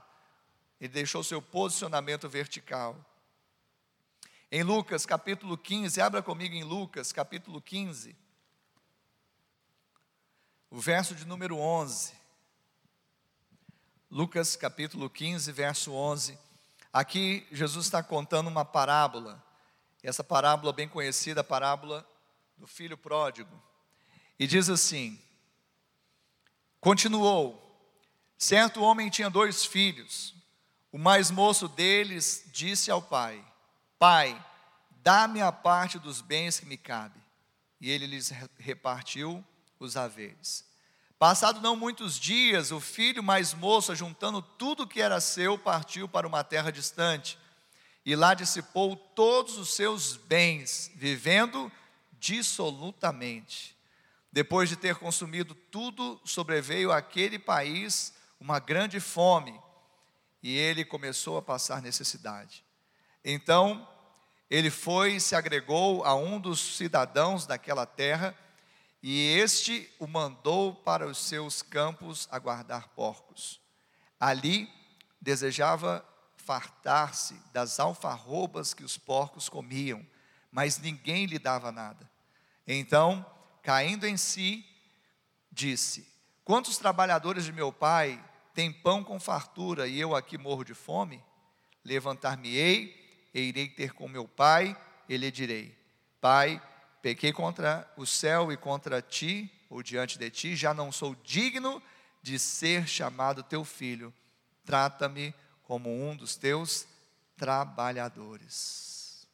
ele 0.79 0.93
deixou 0.93 1.23
seu 1.23 1.41
posicionamento 1.41 2.29
vertical. 2.29 2.95
Em 4.51 4.63
Lucas 4.63 5.05
capítulo 5.05 5.57
15, 5.57 6.01
abra 6.01 6.21
comigo 6.21 6.55
em 6.55 6.63
Lucas 6.63 7.11
capítulo 7.11 7.61
15 7.61 8.15
o 10.69 10.79
verso 10.79 11.15
de 11.15 11.25
número 11.25 11.57
11. 11.57 12.13
Lucas 14.11 14.55
capítulo 14.55 15.07
15, 15.07 15.51
verso 15.51 15.93
11. 15.93 16.35
Aqui 16.91 17.47
Jesus 17.51 17.85
está 17.85 18.01
contando 18.01 18.47
uma 18.47 18.65
parábola. 18.65 19.43
Essa 20.01 20.23
parábola 20.23 20.73
bem 20.73 20.89
conhecida, 20.89 21.41
a 21.41 21.43
parábola 21.43 22.07
do 22.57 22.65
filho 22.65 22.97
pródigo. 22.97 23.51
E 24.39 24.47
diz 24.47 24.67
assim: 24.67 25.21
Continuou: 26.79 27.61
Certo 28.35 28.81
homem 28.81 29.11
tinha 29.11 29.29
dois 29.29 29.63
filhos. 29.63 30.33
O 30.91 30.97
mais 30.97 31.29
moço 31.29 31.67
deles 31.67 32.45
disse 32.47 32.89
ao 32.89 33.03
pai: 33.03 33.45
Pai, 33.99 34.43
dá-me 35.03 35.39
a 35.39 35.51
parte 35.51 35.99
dos 35.99 36.19
bens 36.19 36.59
que 36.59 36.65
me 36.65 36.77
cabe. 36.77 37.19
E 37.79 37.91
ele 37.91 38.07
lhes 38.07 38.31
repartiu 38.57 39.45
os 39.79 39.95
haveres. 39.95 40.68
Passado 41.19 41.59
não 41.59 41.75
muitos 41.75 42.17
dias, 42.17 42.71
o 42.71 42.79
filho 42.79 43.21
mais 43.21 43.53
moço, 43.53 43.93
juntando 43.93 44.41
tudo 44.41 44.87
que 44.87 45.01
era 45.01 45.19
seu, 45.19 45.57
partiu 45.57 46.07
para 46.07 46.25
uma 46.25 46.45
terra 46.45 46.71
distante 46.71 47.37
e 48.05 48.15
lá 48.15 48.33
dissipou 48.33 48.95
todos 48.95 49.57
os 49.57 49.73
seus 49.73 50.15
bens, 50.15 50.89
vivendo 50.95 51.69
dissolutamente. 52.17 53.75
Depois 54.31 54.69
de 54.69 54.77
ter 54.77 54.95
consumido 54.95 55.53
tudo, 55.53 56.17
sobreveio 56.23 56.89
àquele 56.89 57.37
país 57.37 58.13
uma 58.39 58.57
grande 58.57 59.01
fome 59.01 59.59
e 60.41 60.57
ele 60.57 60.85
começou 60.85 61.37
a 61.37 61.41
passar 61.41 61.81
necessidade. 61.81 62.63
Então 63.25 63.85
ele 64.49 64.69
foi 64.69 65.15
e 65.15 65.19
se 65.19 65.35
agregou 65.35 66.05
a 66.05 66.15
um 66.15 66.39
dos 66.39 66.77
cidadãos 66.77 67.45
daquela 67.45 67.85
terra, 67.85 68.33
e 69.01 69.37
este 69.37 69.89
o 69.97 70.07
mandou 70.07 70.75
para 70.75 71.07
os 71.07 71.17
seus 71.17 71.61
campos 71.61 72.27
a 72.31 72.37
guardar 72.37 72.89
porcos. 72.89 73.61
Ali 74.19 74.69
desejava 75.21 76.05
fartar-se 76.35 77.35
das 77.53 77.79
alfarrobas 77.79 78.73
que 78.73 78.83
os 78.83 78.97
porcos 78.97 79.47
comiam, 79.47 80.05
mas 80.51 80.77
ninguém 80.79 81.25
lhe 81.25 81.39
dava 81.39 81.71
nada. 81.71 82.09
Então, 82.67 83.25
caindo 83.63 84.05
em 84.05 84.17
si, 84.17 84.65
disse: 85.51 86.07
Quantos 86.43 86.77
trabalhadores 86.77 87.45
de 87.45 87.53
meu 87.53 87.71
pai 87.71 88.23
têm 88.53 88.71
pão 88.71 89.03
com 89.03 89.19
fartura 89.19 89.87
e 89.87 89.99
eu 89.99 90.15
aqui 90.15 90.37
morro 90.37 90.63
de 90.63 90.73
fome? 90.73 91.23
Levantar-me-ei 91.85 93.29
e 93.33 93.41
irei 93.41 93.69
ter 93.69 93.93
com 93.93 94.07
meu 94.07 94.27
pai, 94.27 94.75
e 95.07 95.17
lhe 95.17 95.31
direi: 95.31 95.77
Pai, 96.21 96.61
pequei 97.01 97.31
contra 97.31 97.91
o 97.95 98.05
céu 98.05 98.51
e 98.51 98.57
contra 98.57 99.01
ti, 99.01 99.51
ou 99.69 99.83
diante 99.83 100.17
de 100.17 100.29
ti, 100.29 100.55
já 100.55 100.73
não 100.73 100.91
sou 100.91 101.15
digno 101.15 101.81
de 102.21 102.37
ser 102.37 102.87
chamado 102.87 103.43
teu 103.43 103.63
filho. 103.63 104.13
Trata-me 104.65 105.33
como 105.63 105.89
um 105.89 106.15
dos 106.15 106.35
teus 106.35 106.87
trabalhadores. 107.37 109.27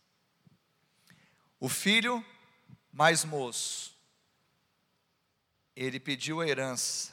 O 1.60 1.70
filho 1.70 2.24
mais 2.92 3.26
moço, 3.26 3.98
ele 5.76 6.00
pediu 6.00 6.42
a 6.42 6.48
herança. 6.48 7.12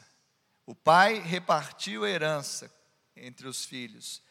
O 0.66 0.74
pai 0.74 1.18
repartiu 1.20 2.04
a 2.04 2.10
herança 2.10 2.72
entre 3.16 3.48
os 3.48 3.64
filhos 3.64 4.22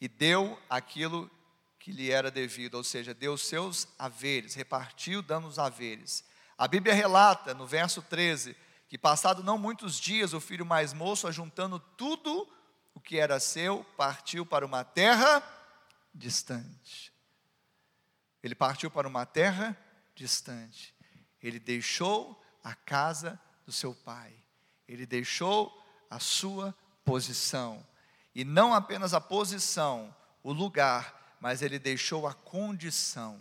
e 0.00 0.08
deu 0.08 0.60
aquilo 0.68 1.30
que 1.82 1.90
lhe 1.90 2.12
era 2.12 2.30
devido, 2.30 2.76
ou 2.76 2.84
seja, 2.84 3.12
deu 3.12 3.36
seus 3.36 3.88
haveres, 3.98 4.54
repartiu 4.54 5.20
dando 5.20 5.48
os 5.48 5.58
haveres. 5.58 6.24
A 6.56 6.68
Bíblia 6.68 6.94
relata 6.94 7.52
no 7.54 7.66
verso 7.66 8.00
13 8.00 8.56
que 8.88 8.96
passado 8.96 9.42
não 9.42 9.58
muitos 9.58 9.98
dias 9.98 10.32
o 10.32 10.40
filho 10.40 10.64
mais 10.64 10.92
moço, 10.92 11.26
ajuntando 11.26 11.80
tudo 11.96 12.48
o 12.94 13.00
que 13.00 13.18
era 13.18 13.40
seu, 13.40 13.82
partiu 13.96 14.46
para 14.46 14.64
uma 14.64 14.84
terra 14.84 15.42
distante. 16.14 17.12
Ele 18.44 18.54
partiu 18.54 18.88
para 18.88 19.08
uma 19.08 19.26
terra 19.26 19.76
distante. 20.14 20.94
Ele 21.42 21.58
deixou 21.58 22.40
a 22.62 22.76
casa 22.76 23.40
do 23.66 23.72
seu 23.72 23.92
pai. 23.92 24.32
Ele 24.86 25.04
deixou 25.04 25.82
a 26.08 26.20
sua 26.20 26.72
posição. 27.04 27.84
E 28.32 28.44
não 28.44 28.72
apenas 28.72 29.14
a 29.14 29.20
posição, 29.20 30.14
o 30.44 30.52
lugar, 30.52 31.21
mas 31.42 31.60
ele 31.60 31.76
deixou 31.76 32.24
a 32.28 32.32
condição. 32.32 33.40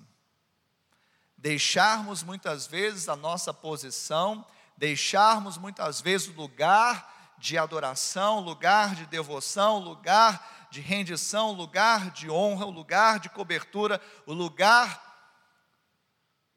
Deixarmos 1.38 2.24
muitas 2.24 2.66
vezes 2.66 3.08
a 3.08 3.16
nossa 3.16 3.54
posição, 3.54 4.44
deixarmos 4.76 5.56
muitas 5.56 6.02
vezes 6.02 6.28
o 6.30 6.32
lugar 6.32 7.36
de 7.38 7.60
adoração, 7.60 8.40
lugar 8.40 8.96
de 8.96 9.06
devoção, 9.06 9.78
lugar 9.78 10.68
de 10.72 10.82
rendição, 10.82 11.52
lugar 11.52 12.10
de 12.10 12.28
honra, 12.28 12.66
o 12.66 12.72
lugar 12.72 13.20
de 13.20 13.30
cobertura, 13.30 14.02
o 14.26 14.34
lugar 14.34 15.00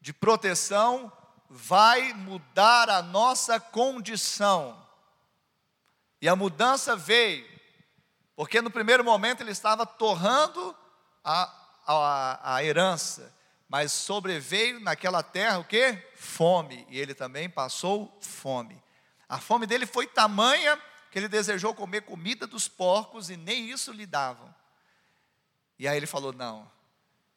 de 0.01 0.15
proteção, 0.15 1.13
vai 1.47 2.15
mudar 2.15 2.89
a 2.89 3.03
nossa 3.03 3.61
condição. 3.61 4.83
E 6.23 6.27
a 6.29 6.35
mudança 6.35 6.97
veio, 6.97 7.47
porque 8.35 8.63
no 8.63 8.71
primeiro 8.71 9.05
momento 9.05 9.43
ele 9.43 9.51
estava 9.51 9.85
torrando 9.85 10.75
a, 11.25 11.53
a, 11.87 12.57
a 12.57 12.65
herança, 12.65 13.35
mas 13.69 13.93
sobreveio 13.93 14.79
naquela 14.81 15.23
terra 15.23 15.59
o 15.59 15.65
que? 15.65 15.97
Fome, 16.15 16.87
e 16.91 16.99
ele 17.01 17.15
também 17.15 17.49
passou 17.49 18.17
fome. 18.21 18.83
A 19.29 19.39
fome 19.39 19.67
dele 19.67 19.87
foi 19.87 20.07
tamanha 20.07 20.81
que 21.11 21.19
ele 21.19 21.29
desejou 21.29 21.75
comer 21.75 22.03
comida 22.03 22.47
dos 22.47 22.69
porcos 22.69 23.31
e 23.31 23.37
nem 23.37 23.71
isso 23.71 23.93
lhe 23.93 24.05
davam. 24.05 24.55
E 25.79 25.89
aí 25.89 25.97
ele 25.97 26.07
falou: 26.07 26.33
Não, 26.33 26.71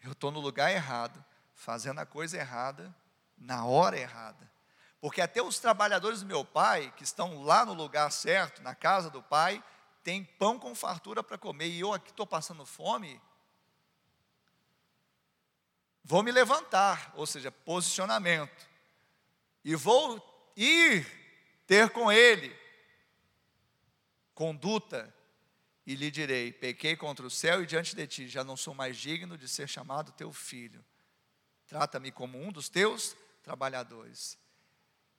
eu 0.03 0.11
estou 0.11 0.31
no 0.31 0.39
lugar 0.39 0.71
errado, 0.71 1.23
fazendo 1.53 1.99
a 1.99 2.05
coisa 2.05 2.37
errada, 2.37 2.93
na 3.37 3.65
hora 3.65 3.97
errada. 3.97 4.51
Porque 4.99 5.21
até 5.21 5.41
os 5.41 5.59
trabalhadores 5.59 6.21
do 6.21 6.25
meu 6.25 6.43
pai, 6.43 6.91
que 6.97 7.03
estão 7.03 7.43
lá 7.43 7.65
no 7.65 7.73
lugar 7.73 8.11
certo, 8.11 8.61
na 8.61 8.73
casa 8.73 9.09
do 9.09 9.21
pai, 9.21 9.63
têm 10.03 10.23
pão 10.23 10.57
com 10.57 10.73
fartura 10.73 11.21
para 11.21 11.37
comer, 11.37 11.67
e 11.67 11.79
eu 11.79 11.93
aqui 11.93 12.09
estou 12.09 12.25
passando 12.25 12.65
fome. 12.65 13.21
Vou 16.09 16.23
me 16.23 16.31
levantar, 16.31 17.11
ou 17.17 17.27
seja, 17.27 17.51
posicionamento, 17.51 18.65
e 19.61 19.75
vou 19.75 20.53
ir 20.55 21.05
ter 21.67 21.89
com 21.89 22.09
ele, 22.09 22.57
conduta, 24.33 25.13
e 25.85 25.95
lhe 25.95 26.09
direi: 26.09 26.53
pequei 26.53 26.95
contra 26.95 27.27
o 27.27 27.29
céu 27.29 27.61
e 27.61 27.65
diante 27.65 27.93
de 27.93 28.07
ti, 28.07 28.29
já 28.29 28.41
não 28.41 28.55
sou 28.55 28.73
mais 28.73 28.95
digno 28.95 29.37
de 29.37 29.49
ser 29.49 29.67
chamado 29.67 30.13
teu 30.13 30.31
filho. 30.31 30.81
Trata-me 31.65 32.09
como 32.09 32.41
um 32.41 32.53
dos 32.53 32.69
teus 32.69 33.13
trabalhadores. 33.43 34.37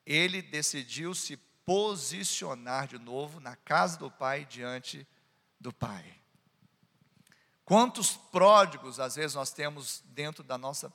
Ele 0.06 0.40
decidiu 0.40 1.14
se 1.14 1.36
posicionar 1.66 2.88
de 2.88 2.98
novo 2.98 3.40
na 3.40 3.56
casa 3.56 3.98
do 3.98 4.10
pai 4.10 4.46
diante 4.46 5.06
do 5.60 5.70
pai. 5.70 6.17
Quantos 7.68 8.16
pródigos 8.16 8.98
às 8.98 9.16
vezes 9.16 9.34
nós 9.34 9.50
temos 9.50 10.02
dentro 10.06 10.42
da 10.42 10.56
nossa, 10.56 10.90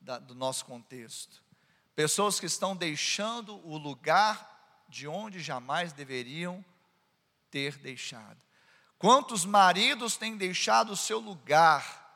da, 0.00 0.16
do 0.16 0.32
nosso 0.32 0.64
contexto? 0.64 1.42
Pessoas 1.92 2.38
que 2.38 2.46
estão 2.46 2.76
deixando 2.76 3.56
o 3.66 3.76
lugar 3.76 4.86
de 4.88 5.08
onde 5.08 5.40
jamais 5.40 5.92
deveriam 5.92 6.64
ter 7.50 7.76
deixado. 7.78 8.40
Quantos 8.96 9.44
maridos 9.44 10.16
têm 10.16 10.36
deixado 10.36 10.92
o 10.92 10.96
seu 10.96 11.18
lugar? 11.18 12.14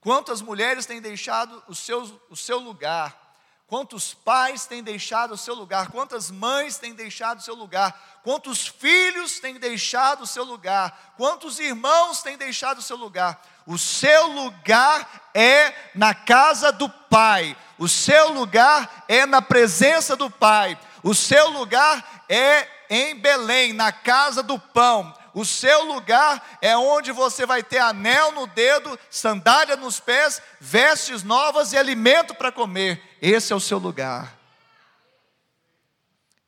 Quantas 0.00 0.40
mulheres 0.40 0.86
têm 0.86 1.00
deixado 1.00 1.60
o 1.66 1.74
seu, 1.74 2.02
o 2.30 2.36
seu 2.36 2.60
lugar? 2.60 3.27
Quantos 3.68 4.14
pais 4.14 4.64
têm 4.64 4.82
deixado 4.82 5.32
o 5.32 5.36
seu 5.36 5.54
lugar? 5.54 5.90
Quantas 5.90 6.30
mães 6.30 6.78
têm 6.78 6.94
deixado 6.94 7.38
o 7.38 7.42
seu 7.42 7.54
lugar? 7.54 8.20
Quantos 8.24 8.66
filhos 8.66 9.40
têm 9.40 9.56
deixado 9.58 10.22
o 10.22 10.26
seu 10.26 10.42
lugar? 10.42 11.12
Quantos 11.18 11.58
irmãos 11.58 12.22
têm 12.22 12.38
deixado 12.38 12.78
o 12.78 12.82
seu 12.82 12.96
lugar? 12.96 13.38
O 13.66 13.76
seu 13.76 14.28
lugar 14.28 15.30
é 15.34 15.74
na 15.94 16.14
casa 16.14 16.72
do 16.72 16.88
Pai. 16.88 17.54
O 17.78 17.86
seu 17.86 18.32
lugar 18.32 19.04
é 19.06 19.26
na 19.26 19.42
presença 19.42 20.16
do 20.16 20.30
Pai. 20.30 20.78
O 21.02 21.14
seu 21.14 21.50
lugar 21.50 22.24
é 22.26 22.66
em 22.88 23.16
Belém, 23.16 23.74
na 23.74 23.92
casa 23.92 24.42
do 24.42 24.58
pão. 24.58 25.14
O 25.34 25.44
seu 25.44 25.84
lugar 25.84 26.58
é 26.62 26.74
onde 26.74 27.12
você 27.12 27.44
vai 27.44 27.62
ter 27.62 27.78
anel 27.78 28.32
no 28.32 28.46
dedo, 28.46 28.98
sandália 29.10 29.76
nos 29.76 30.00
pés, 30.00 30.40
vestes 30.58 31.22
novas 31.22 31.74
e 31.74 31.76
alimento 31.76 32.34
para 32.34 32.50
comer. 32.50 33.07
Esse 33.20 33.52
é 33.52 33.56
o 33.56 33.60
seu 33.60 33.78
lugar. 33.78 34.38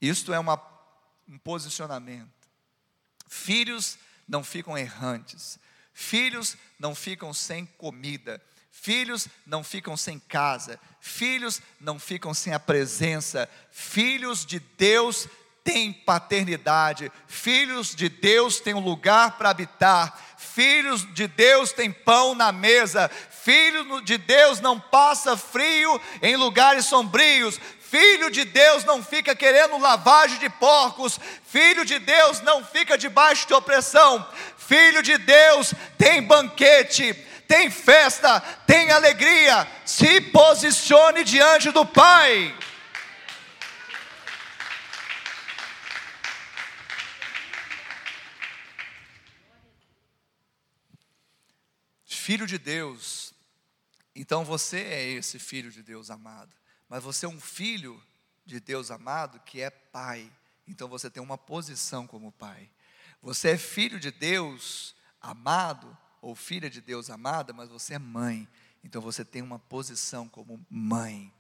Isto 0.01 0.33
é 0.33 0.39
uma, 0.39 0.61
um 1.29 1.39
posicionamento. 1.39 2.31
Filhos 3.29 3.99
não 4.27 4.43
ficam 4.43 4.77
errantes. 4.77 5.59
Filhos 5.93 6.57
não 6.79 6.95
ficam 6.95 7.35
sem 7.35 7.67
comida. 7.67 8.43
Filhos 8.71 9.29
não 9.45 9.63
ficam 9.63 9.97
sem 9.97 10.19
casa. 10.19 10.81
Filhos 11.01 11.61
não 11.81 11.99
ficam 11.99 12.33
sem 12.33 12.55
a 12.55 12.61
presença. 12.61 13.49
Filhos 13.71 14.47
de 14.47 14.59
Deus 14.59 15.29
têm 15.63 15.93
paternidade, 15.93 17.13
filhos 17.27 17.95
de 17.95 18.09
Deus 18.09 18.61
têm 18.61 18.75
um 18.75 18.81
lugar 18.81 19.37
para 19.37 19.51
habitar, 19.51 20.19
filhos 20.37 21.07
de 21.15 21.27
Deus 21.27 21.73
têm 21.73 21.93
pão 21.93 22.35
na 22.35 22.51
mesa, 22.51 23.11
filho 23.43 24.01
de 24.03 24.19
Deus 24.19 24.61
não 24.61 24.79
passa 24.79 25.37
frio 25.37 26.01
em 26.23 26.37
lugares 26.37 26.87
sombrios, 26.87 27.59
Filho 27.91 28.31
de 28.31 28.45
Deus 28.45 28.85
não 28.85 29.03
fica 29.03 29.35
querendo 29.35 29.77
lavagem 29.77 30.39
de 30.39 30.49
porcos, 30.49 31.19
filho 31.45 31.85
de 31.85 31.99
Deus 31.99 32.41
não 32.41 32.65
fica 32.65 32.97
debaixo 32.97 33.49
de 33.49 33.53
opressão, 33.53 34.25
filho 34.57 35.03
de 35.03 35.19
Deus 35.19 35.75
tem 35.99 36.23
banquete, 36.23 37.13
tem 37.49 37.69
festa, 37.69 38.39
tem 38.65 38.93
alegria. 38.93 39.67
Se 39.85 40.21
posicione 40.21 41.25
diante 41.25 41.73
do 41.73 41.85
Pai. 41.85 42.55
filho 52.31 52.47
de 52.47 52.59
Deus, 52.59 53.20
então 54.15 54.45
você 54.45 54.81
é 54.81 55.09
esse 55.11 55.39
filho 55.39 55.71
de 55.71 55.83
Deus 55.83 56.11
amado. 56.11 56.53
Mas 56.89 57.03
você 57.03 57.27
é 57.27 57.29
um 57.29 57.41
filho 57.41 58.03
de 58.45 58.59
Deus 58.59 58.91
amado 58.91 59.41
que 59.41 59.61
é 59.61 59.71
pai. 59.71 60.31
Então 60.67 60.89
você 60.89 61.09
tem 61.09 61.23
uma 61.23 61.39
posição 61.39 62.07
como 62.07 62.33
pai. 62.33 62.69
Você 63.23 63.51
é 63.51 63.59
filho 63.59 64.01
de 64.01 64.11
Deus 64.11 64.95
amado 65.21 65.97
ou 66.21 66.35
filha 66.35 66.69
de 66.69 66.81
Deus 66.81 67.11
amada, 67.11 67.53
mas 67.53 67.69
você 67.69 67.95
é 67.95 67.99
mãe. 67.99 68.49
Então 68.83 69.01
você 69.01 69.25
tem 69.25 69.43
uma 69.43 69.59
posição 69.59 70.29
como 70.29 70.65
mãe. 70.69 71.33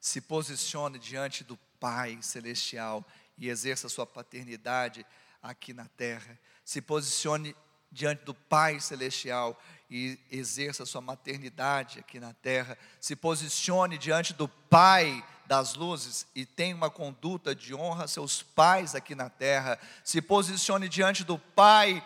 Se 0.00 0.20
posicione 0.20 0.98
diante 0.98 1.44
do 1.44 1.56
Pai 1.78 2.18
Celestial 2.22 3.06
e 3.36 3.48
exerça 3.48 3.88
sua 3.88 4.06
paternidade 4.06 5.04
aqui 5.42 5.72
na 5.72 5.86
terra. 5.88 6.38
Se 6.64 6.80
posicione 6.80 7.54
diante 7.90 8.24
do 8.24 8.34
Pai 8.34 8.80
Celestial 8.80 9.60
e 9.90 10.18
exerça 10.30 10.86
sua 10.86 11.00
maternidade 11.00 11.98
aqui 11.98 12.18
na 12.18 12.32
terra. 12.32 12.76
Se 13.00 13.14
posicione 13.14 13.98
diante 13.98 14.32
do 14.32 14.48
Pai 14.48 15.24
das 15.46 15.74
luzes 15.74 16.26
e 16.34 16.46
tenha 16.46 16.74
uma 16.74 16.90
conduta 16.90 17.54
de 17.54 17.74
honra 17.74 18.04
a 18.04 18.08
seus 18.08 18.42
pais 18.42 18.94
aqui 18.94 19.14
na 19.14 19.28
terra. 19.28 19.78
Se 20.02 20.22
posicione 20.22 20.88
diante 20.88 21.22
do 21.22 21.38
Pai 21.38 22.04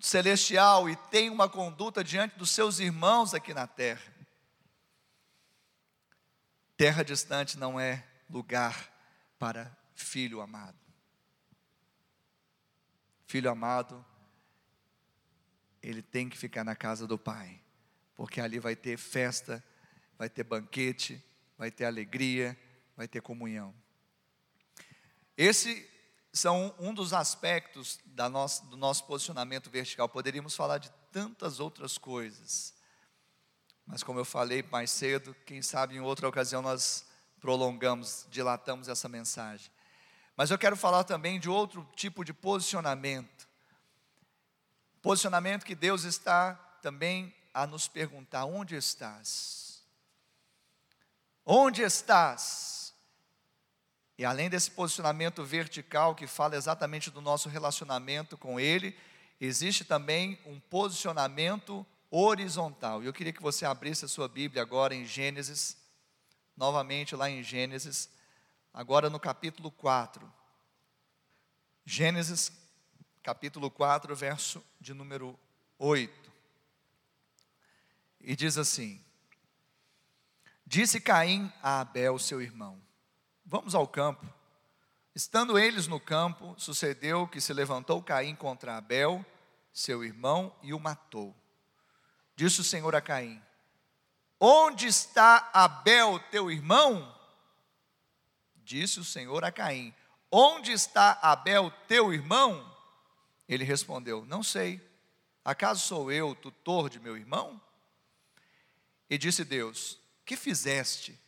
Celestial 0.00 0.88
e 0.88 0.94
tenha 0.94 1.32
uma 1.32 1.48
conduta 1.48 2.04
diante 2.04 2.38
dos 2.38 2.50
seus 2.50 2.78
irmãos 2.78 3.34
aqui 3.34 3.52
na 3.52 3.66
terra. 3.66 4.14
Terra 6.76 7.02
distante 7.02 7.58
não 7.58 7.80
é 7.80 8.04
lugar 8.30 8.88
para 9.38 9.76
filho 9.94 10.40
amado. 10.40 10.78
Filho 13.26 13.50
amado 13.50 14.06
ele 15.82 16.02
tem 16.02 16.28
que 16.28 16.36
ficar 16.36 16.64
na 16.64 16.74
casa 16.74 17.06
do 17.06 17.18
Pai, 17.18 17.60
porque 18.14 18.40
ali 18.40 18.58
vai 18.58 18.74
ter 18.74 18.96
festa, 18.96 19.62
vai 20.18 20.28
ter 20.28 20.44
banquete, 20.44 21.22
vai 21.56 21.70
ter 21.70 21.84
alegria, 21.84 22.58
vai 22.96 23.06
ter 23.06 23.22
comunhão. 23.22 23.74
Esse 25.36 25.88
são 26.32 26.74
um 26.78 26.92
dos 26.92 27.12
aspectos 27.12 27.98
nossa, 28.30 28.64
do 28.66 28.76
nosso 28.76 29.04
posicionamento 29.04 29.70
vertical. 29.70 30.08
Poderíamos 30.08 30.54
falar 30.54 30.78
de 30.78 30.90
tantas 31.12 31.60
outras 31.60 31.96
coisas, 31.96 32.74
mas 33.86 34.02
como 34.02 34.18
eu 34.20 34.24
falei 34.24 34.62
mais 34.64 34.90
cedo, 34.90 35.34
quem 35.46 35.62
sabe 35.62 35.96
em 35.96 36.00
outra 36.00 36.28
ocasião 36.28 36.60
nós 36.60 37.06
prolongamos, 37.40 38.26
dilatamos 38.30 38.88
essa 38.88 39.08
mensagem. 39.08 39.70
Mas 40.36 40.50
eu 40.50 40.58
quero 40.58 40.76
falar 40.76 41.04
também 41.04 41.40
de 41.40 41.48
outro 41.48 41.88
tipo 41.96 42.24
de 42.24 42.32
posicionamento 42.32 43.47
Posicionamento 45.02 45.64
que 45.64 45.74
Deus 45.74 46.04
está 46.04 46.54
também 46.82 47.34
a 47.54 47.66
nos 47.66 47.88
perguntar: 47.88 48.44
onde 48.44 48.74
estás? 48.74 49.82
Onde 51.44 51.82
estás? 51.82 52.94
E 54.18 54.24
além 54.24 54.50
desse 54.50 54.70
posicionamento 54.70 55.44
vertical 55.44 56.14
que 56.14 56.26
fala 56.26 56.56
exatamente 56.56 57.10
do 57.10 57.20
nosso 57.20 57.48
relacionamento 57.48 58.36
com 58.36 58.58
Ele, 58.58 58.96
existe 59.40 59.84
também 59.84 60.38
um 60.44 60.58
posicionamento 60.58 61.86
horizontal. 62.10 63.02
E 63.02 63.06
eu 63.06 63.12
queria 63.12 63.32
que 63.32 63.40
você 63.40 63.64
abrisse 63.64 64.04
a 64.04 64.08
sua 64.08 64.28
Bíblia 64.28 64.60
agora 64.60 64.94
em 64.94 65.06
Gênesis, 65.06 65.76
novamente 66.56 67.14
lá 67.14 67.30
em 67.30 67.44
Gênesis, 67.44 68.10
agora 68.74 69.08
no 69.08 69.20
capítulo 69.20 69.70
4. 69.70 70.30
Gênesis 71.86 72.50
capítulo 73.28 73.70
4, 73.70 74.16
verso 74.16 74.64
de 74.80 74.94
número 74.94 75.38
8. 75.78 76.32
E 78.22 78.34
diz 78.34 78.56
assim: 78.56 79.04
Disse 80.64 80.98
Caim 80.98 81.52
a 81.62 81.80
Abel, 81.80 82.18
seu 82.18 82.40
irmão: 82.40 82.80
Vamos 83.44 83.74
ao 83.74 83.86
campo. 83.86 84.26
Estando 85.14 85.58
eles 85.58 85.86
no 85.86 86.00
campo, 86.00 86.54
sucedeu 86.56 87.28
que 87.28 87.38
se 87.38 87.52
levantou 87.52 88.02
Caim 88.02 88.34
contra 88.34 88.78
Abel, 88.78 89.22
seu 89.74 90.02
irmão, 90.02 90.56
e 90.62 90.72
o 90.72 90.80
matou. 90.80 91.36
Disse 92.34 92.62
o 92.62 92.64
Senhor 92.64 92.96
a 92.96 93.00
Caim: 93.02 93.42
Onde 94.40 94.86
está 94.86 95.50
Abel, 95.52 96.18
teu 96.30 96.50
irmão? 96.50 97.14
Disse 98.56 98.98
o 98.98 99.04
Senhor 99.04 99.44
a 99.44 99.52
Caim: 99.52 99.94
Onde 100.32 100.72
está 100.72 101.18
Abel, 101.20 101.70
teu 101.86 102.10
irmão? 102.10 102.77
Ele 103.48 103.64
respondeu: 103.64 104.24
Não 104.26 104.42
sei. 104.42 104.86
Acaso 105.44 105.86
sou 105.86 106.12
eu 106.12 106.34
tutor 106.34 106.90
de 106.90 107.00
meu 107.00 107.16
irmão? 107.16 107.60
E 109.08 109.16
disse 109.16 109.44
Deus: 109.44 109.98
Que 110.26 110.36
fizeste? 110.36 111.18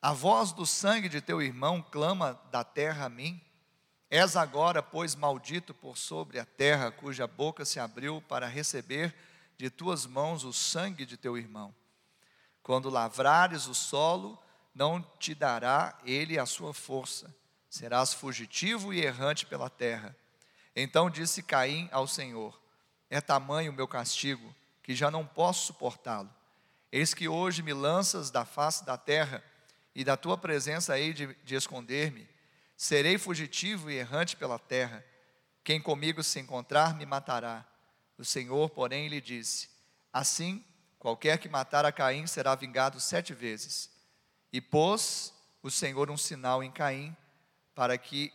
A 0.00 0.12
voz 0.12 0.52
do 0.52 0.64
sangue 0.64 1.08
de 1.08 1.20
teu 1.20 1.42
irmão 1.42 1.82
clama 1.82 2.40
da 2.50 2.62
terra 2.62 3.06
a 3.06 3.08
mim. 3.08 3.40
És 4.10 4.36
agora, 4.36 4.82
pois, 4.82 5.14
maldito 5.14 5.74
por 5.74 5.98
sobre 5.98 6.38
a 6.38 6.44
terra, 6.44 6.92
cuja 6.92 7.26
boca 7.26 7.64
se 7.64 7.80
abriu 7.80 8.22
para 8.28 8.46
receber 8.46 9.12
de 9.56 9.70
tuas 9.70 10.06
mãos 10.06 10.44
o 10.44 10.52
sangue 10.52 11.04
de 11.04 11.16
teu 11.16 11.36
irmão. 11.36 11.74
Quando 12.62 12.90
lavrares 12.90 13.66
o 13.66 13.74
solo, 13.74 14.38
não 14.74 15.02
te 15.18 15.34
dará 15.34 15.98
ele 16.04 16.38
a 16.38 16.46
sua 16.46 16.72
força. 16.72 17.34
Serás 17.68 18.12
fugitivo 18.12 18.92
e 18.92 19.00
errante 19.00 19.46
pela 19.46 19.68
terra 19.68 20.14
então 20.74 21.10
disse 21.10 21.42
Caim 21.42 21.88
ao 21.92 22.06
Senhor: 22.06 22.60
É 23.08 23.20
tamanho 23.20 23.72
o 23.72 23.74
meu 23.74 23.86
castigo, 23.86 24.54
que 24.82 24.94
já 24.94 25.10
não 25.10 25.26
posso 25.26 25.66
suportá-lo. 25.66 26.30
Eis 26.90 27.14
que 27.14 27.28
hoje 27.28 27.62
me 27.62 27.72
lanças 27.72 28.30
da 28.30 28.44
face 28.44 28.84
da 28.84 28.96
terra, 28.96 29.42
e 29.94 30.02
da 30.02 30.16
tua 30.16 30.36
presença 30.36 30.98
hei 30.98 31.12
de, 31.12 31.34
de 31.44 31.54
esconder-me. 31.54 32.28
Serei 32.76 33.16
fugitivo 33.16 33.90
e 33.90 33.94
errante 33.94 34.36
pela 34.36 34.58
terra. 34.58 35.04
Quem 35.62 35.80
comigo 35.80 36.22
se 36.22 36.40
encontrar 36.40 36.94
me 36.94 37.06
matará. 37.06 37.64
O 38.18 38.24
Senhor, 38.24 38.68
porém, 38.70 39.08
lhe 39.08 39.20
disse: 39.20 39.68
Assim, 40.12 40.64
qualquer 40.98 41.38
que 41.38 41.48
matar 41.48 41.84
a 41.84 41.92
Caim 41.92 42.26
será 42.26 42.54
vingado 42.54 43.00
sete 43.00 43.32
vezes. 43.32 43.90
E 44.52 44.60
pôs 44.60 45.32
o 45.62 45.70
Senhor 45.70 46.10
um 46.10 46.16
sinal 46.16 46.62
em 46.62 46.70
Caim, 46.70 47.16
para 47.74 47.96
que 47.96 48.32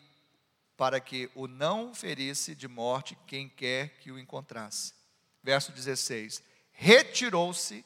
para 0.80 1.02
que 1.02 1.30
o 1.36 1.46
não 1.46 1.94
ferisse 1.94 2.56
de 2.56 2.66
morte 2.66 3.18
quem 3.28 3.50
quer 3.50 3.98
que 4.00 4.14
o 4.14 4.18
encontrasse. 4.18 4.94
Verso 5.44 5.74
16: 5.74 6.42
Retirou-se 6.72 7.84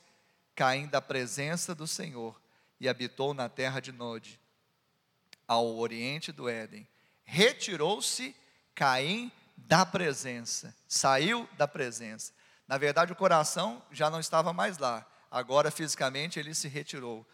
Caim 0.54 0.86
da 0.86 1.02
presença 1.02 1.74
do 1.74 1.88
Senhor 1.88 2.40
e 2.80 2.88
habitou 2.88 3.34
na 3.34 3.50
terra 3.50 3.80
de 3.80 3.92
Nod, 3.92 4.40
ao 5.48 5.76
oriente 5.80 6.32
do 6.32 6.48
Éden. 6.48 6.88
Retirou-se 7.24 8.36
Caim 8.76 9.32
da 9.58 9.84
presença, 9.88 10.76
saiu 10.88 11.50
da 11.58 11.68
presença. 11.68 12.32
Na 12.68 12.78
verdade, 12.78 13.12
o 13.12 13.16
coração 13.16 13.82
já 13.92 14.08
não 14.08 14.20
estava 14.20 14.54
mais 14.54 14.78
lá, 14.78 15.04
agora 15.32 15.72
fisicamente 15.72 16.40
ele 16.40 16.54
se 16.54 16.68
retirou, 16.68 17.28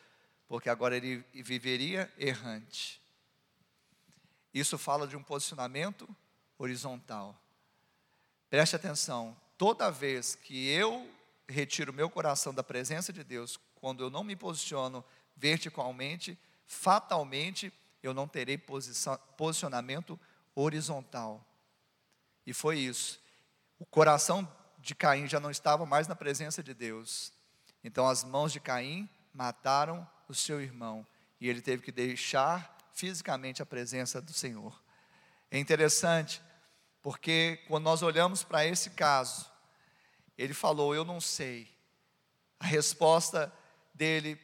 porque 0.48 0.70
agora 0.70 0.96
ele 0.96 1.18
viveria 1.34 2.10
errante. 2.18 2.99
Isso 4.54 4.78
fala 4.78 5.08
de 5.08 5.16
um 5.16 5.24
posicionamento 5.24 6.08
horizontal. 6.58 7.40
Preste 8.50 8.76
atenção, 8.76 9.36
toda 9.58 9.92
vez 9.92 10.36
que 10.36 10.70
eu 10.70 11.10
retiro 11.48 11.94
meu 11.94 12.10
coração 12.10 12.54
da 12.54 12.64
presença 12.64 13.14
de 13.14 13.24
Deus, 13.24 13.60
quando 13.76 14.04
eu 14.04 14.10
não 14.10 14.24
me 14.24 14.36
posiciono 14.36 15.04
verticalmente, 15.36 16.38
fatalmente 16.66 17.72
eu 18.02 18.14
não 18.14 18.28
terei 18.28 18.58
posicionamento 19.38 20.20
horizontal. 20.56 21.46
E 22.46 22.54
foi 22.54 22.80
isso. 22.80 23.20
O 23.78 23.86
coração 23.86 24.48
de 24.80 24.96
Caim 24.96 25.28
já 25.28 25.40
não 25.40 25.52
estava 25.52 25.86
mais 25.86 26.08
na 26.08 26.16
presença 26.16 26.64
de 26.64 26.74
Deus. 26.74 27.32
Então 27.84 28.08
as 28.08 28.24
mãos 28.24 28.52
de 28.52 28.60
Caim 28.60 29.10
mataram 29.34 30.08
o 30.28 30.34
seu 30.34 30.62
irmão 30.62 31.06
e 31.40 31.48
ele 31.48 31.62
teve 31.62 31.84
que 31.84 31.92
deixar 31.92 32.78
fisicamente 33.00 33.62
a 33.62 33.66
presença 33.66 34.22
do 34.22 34.34
Senhor. 34.34 34.78
É 35.50 35.58
interessante, 35.58 36.42
porque 37.02 37.64
quando 37.68 37.86
nós 37.86 38.04
olhamos 38.04 38.44
para 38.44 38.66
esse 38.66 38.90
caso, 38.90 39.50
ele 40.38 40.54
falou: 40.54 40.94
Eu 40.94 41.06
não 41.06 41.22
sei. 41.22 41.74
A 42.60 42.66
resposta 42.66 43.52
dele, 43.94 44.38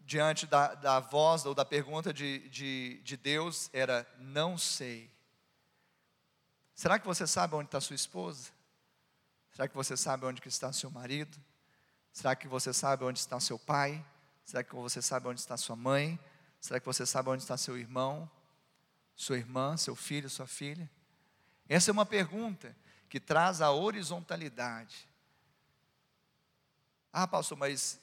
diante 0.00 0.46
da, 0.46 0.74
da 0.74 0.98
voz 0.98 1.44
ou 1.44 1.54
da 1.54 1.64
pergunta 1.64 2.10
de, 2.10 2.48
de, 2.48 3.02
de 3.04 3.16
Deus, 3.18 3.68
era: 3.74 4.10
Não 4.18 4.56
sei. 4.56 5.10
Será 6.74 6.98
que 6.98 7.06
você 7.06 7.26
sabe 7.26 7.54
onde 7.54 7.68
está 7.68 7.82
sua 7.82 7.96
esposa? 7.96 8.50
Será 9.52 9.68
que 9.68 9.74
você 9.74 9.94
sabe 9.94 10.24
onde 10.24 10.40
está 10.48 10.72
seu 10.72 10.90
marido? 10.90 11.38
Será 12.10 12.34
que 12.34 12.48
você 12.48 12.72
sabe 12.72 13.04
onde 13.04 13.18
está 13.18 13.38
seu 13.38 13.58
pai? 13.58 14.02
Será 14.42 14.64
que 14.64 14.74
você 14.74 15.02
sabe 15.02 15.28
onde 15.28 15.38
está 15.38 15.58
sua 15.58 15.76
mãe? 15.76 16.18
Será 16.60 16.78
que 16.78 16.86
você 16.86 17.06
sabe 17.06 17.30
onde 17.30 17.42
está 17.42 17.56
seu 17.56 17.78
irmão, 17.78 18.30
sua 19.16 19.38
irmã, 19.38 19.76
seu 19.76 19.96
filho, 19.96 20.28
sua 20.28 20.46
filha? 20.46 20.90
Essa 21.68 21.90
é 21.90 21.92
uma 21.92 22.04
pergunta 22.04 22.76
que 23.08 23.18
traz 23.18 23.60
a 23.60 23.70
horizontalidade. 23.70 25.08
Ah, 27.12 27.26
pastor, 27.26 27.56
mas 27.56 27.98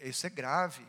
isso 0.00 0.26
é 0.26 0.30
grave. 0.30 0.86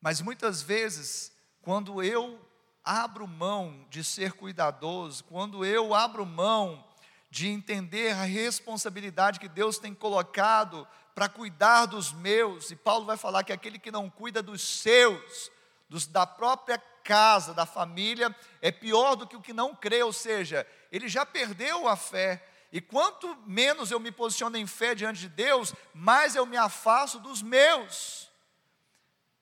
Mas 0.00 0.20
muitas 0.20 0.62
vezes, 0.62 1.32
quando 1.60 2.02
eu 2.02 2.40
abro 2.84 3.26
mão 3.26 3.86
de 3.90 4.02
ser 4.02 4.32
cuidadoso, 4.32 5.24
quando 5.24 5.64
eu 5.64 5.94
abro 5.94 6.24
mão 6.24 6.84
de 7.32 7.48
entender 7.48 8.12
a 8.12 8.24
responsabilidade 8.24 9.40
que 9.40 9.48
Deus 9.48 9.78
tem 9.78 9.94
colocado 9.94 10.86
para 11.14 11.30
cuidar 11.30 11.86
dos 11.86 12.12
meus. 12.12 12.70
E 12.70 12.76
Paulo 12.76 13.06
vai 13.06 13.16
falar 13.16 13.42
que 13.42 13.54
aquele 13.54 13.78
que 13.78 13.90
não 13.90 14.10
cuida 14.10 14.42
dos 14.42 14.60
seus, 14.60 15.50
dos, 15.88 16.06
da 16.06 16.26
própria 16.26 16.76
casa, 17.02 17.54
da 17.54 17.64
família, 17.64 18.36
é 18.60 18.70
pior 18.70 19.14
do 19.14 19.26
que 19.26 19.34
o 19.34 19.40
que 19.40 19.54
não 19.54 19.74
crê, 19.74 20.02
ou 20.02 20.12
seja, 20.12 20.66
ele 20.92 21.08
já 21.08 21.24
perdeu 21.24 21.88
a 21.88 21.96
fé. 21.96 22.46
E 22.70 22.82
quanto 22.82 23.34
menos 23.46 23.90
eu 23.90 23.98
me 23.98 24.12
posiciono 24.12 24.58
em 24.58 24.66
fé 24.66 24.94
diante 24.94 25.20
de 25.20 25.30
Deus, 25.30 25.74
mais 25.94 26.36
eu 26.36 26.44
me 26.44 26.58
afasto 26.58 27.18
dos 27.18 27.40
meus. 27.40 28.30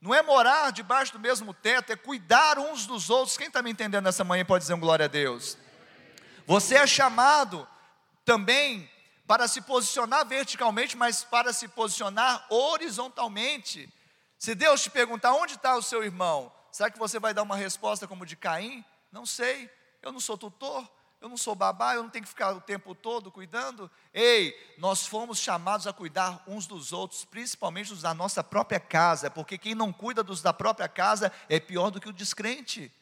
Não 0.01 0.15
é 0.15 0.23
morar 0.23 0.71
debaixo 0.71 1.13
do 1.13 1.19
mesmo 1.19 1.53
teto, 1.53 1.91
é 1.91 1.97
cuidar 1.97 2.57
uns 2.57 2.87
dos 2.87 3.11
outros. 3.11 3.37
Quem 3.37 3.49
está 3.49 3.61
me 3.61 3.71
entendendo 3.73 4.05
nessa 4.05 4.23
manhã 4.23 4.45
pode 4.45 4.63
dizer 4.63 4.75
um 4.75 4.81
glória 4.81 5.07
a 5.07 5.09
Deus. 5.09 5.59
Você 6.47 6.77
é 6.77 6.87
chamado 6.87 7.67
também 8.31 8.89
para 9.27 9.49
se 9.49 9.61
posicionar 9.61 10.25
verticalmente, 10.25 10.97
mas 10.97 11.25
para 11.25 11.53
se 11.53 11.67
posicionar 11.67 12.47
horizontalmente. 12.49 13.93
Se 14.39 14.55
Deus 14.55 14.83
te 14.83 14.89
perguntar 14.89 15.33
onde 15.33 15.55
está 15.55 15.75
o 15.75 15.83
seu 15.83 16.05
irmão, 16.05 16.53
será 16.71 16.93
que 16.93 16.99
você 16.99 17.19
vai 17.19 17.35
dar 17.35 17.43
uma 17.43 17.57
resposta 17.57 18.07
como 18.07 18.25
de 18.25 18.37
Caim? 18.37 18.85
Não 19.11 19.27
sei, 19.27 19.69
eu 20.01 20.13
não 20.13 20.21
sou 20.21 20.39
tutor, 20.39 20.89
eu 21.21 21.29
não 21.29 21.37
sou 21.37 21.57
babá, 21.57 21.97
eu 21.97 22.05
não 22.05 22.09
tenho 22.09 22.23
que 22.23 22.29
ficar 22.29 22.53
o 22.53 22.61
tempo 22.61 22.95
todo 22.95 23.33
cuidando. 23.33 23.91
Ei, 24.15 24.55
nós 24.79 25.09
fomos 25.09 25.41
chamados 25.41 25.89
a 25.89 25.93
cuidar 25.93 26.45
uns 26.47 26.69
dos 26.69 26.93
outros, 26.93 27.25
principalmente 27.25 27.93
os 27.93 28.03
da 28.03 28.15
nossa 28.15 28.45
própria 28.45 28.79
casa, 28.79 29.29
porque 29.29 29.59
quem 29.59 29.75
não 29.75 29.93
cuida 29.93 30.23
dos 30.23 30.41
da 30.41 30.53
própria 30.53 30.89
casa 30.89 31.33
é 31.49 31.59
pior 31.59 31.91
do 31.91 32.01
que 32.01 32.09
o 32.09 32.13
descrente. 32.13 32.93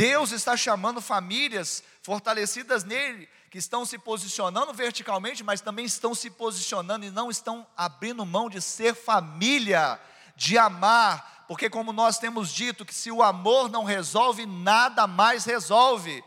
Deus 0.00 0.32
está 0.32 0.56
chamando 0.56 0.98
famílias 1.02 1.84
fortalecidas 2.02 2.84
nele, 2.84 3.28
que 3.50 3.58
estão 3.58 3.84
se 3.84 3.98
posicionando 3.98 4.72
verticalmente, 4.72 5.42
mas 5.42 5.60
também 5.60 5.84
estão 5.84 6.14
se 6.14 6.30
posicionando 6.30 7.04
e 7.04 7.10
não 7.10 7.28
estão 7.28 7.66
abrindo 7.76 8.24
mão 8.24 8.48
de 8.48 8.62
ser 8.62 8.94
família, 8.94 10.00
de 10.36 10.56
amar, 10.56 11.44
porque, 11.48 11.68
como 11.68 11.92
nós 11.92 12.16
temos 12.16 12.52
dito, 12.52 12.86
que 12.86 12.94
se 12.94 13.10
o 13.10 13.24
amor 13.24 13.68
não 13.68 13.82
resolve, 13.82 14.46
nada 14.46 15.08
mais 15.08 15.44
resolve. 15.44 16.22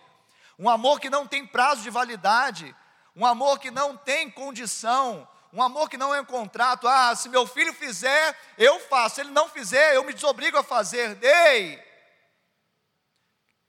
Um 0.60 0.70
amor 0.70 1.00
que 1.00 1.10
não 1.10 1.26
tem 1.26 1.48
prazo 1.48 1.82
de 1.82 1.90
validade, 1.90 2.76
um 3.16 3.26
amor 3.26 3.58
que 3.58 3.72
não 3.72 3.96
tem 3.96 4.30
condição, 4.30 5.26
um 5.54 5.64
amor 5.64 5.90
que 5.90 5.96
não 5.96 6.14
é 6.14 6.20
um 6.20 6.26
contrato. 6.26 6.90
Ah, 6.90 7.16
se 7.16 7.30
meu 7.30 7.48
filho 7.48 7.74
fizer, 7.74 8.38
eu 8.58 8.82
faço, 8.82 9.16
se 9.16 9.22
ele 9.22 9.32
não 9.32 9.48
fizer, 9.48 9.96
eu 9.96 10.04
me 10.04 10.14
desobrigo 10.14 10.58
a 10.58 10.64
fazer. 10.64 11.18
Ei! 11.24 11.82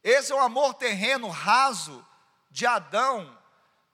Esse 0.03 0.33
é 0.33 0.35
o 0.35 0.41
amor 0.41 0.75
terreno, 0.75 1.29
raso, 1.29 2.05
de 2.51 2.67
Adão. 2.67 3.44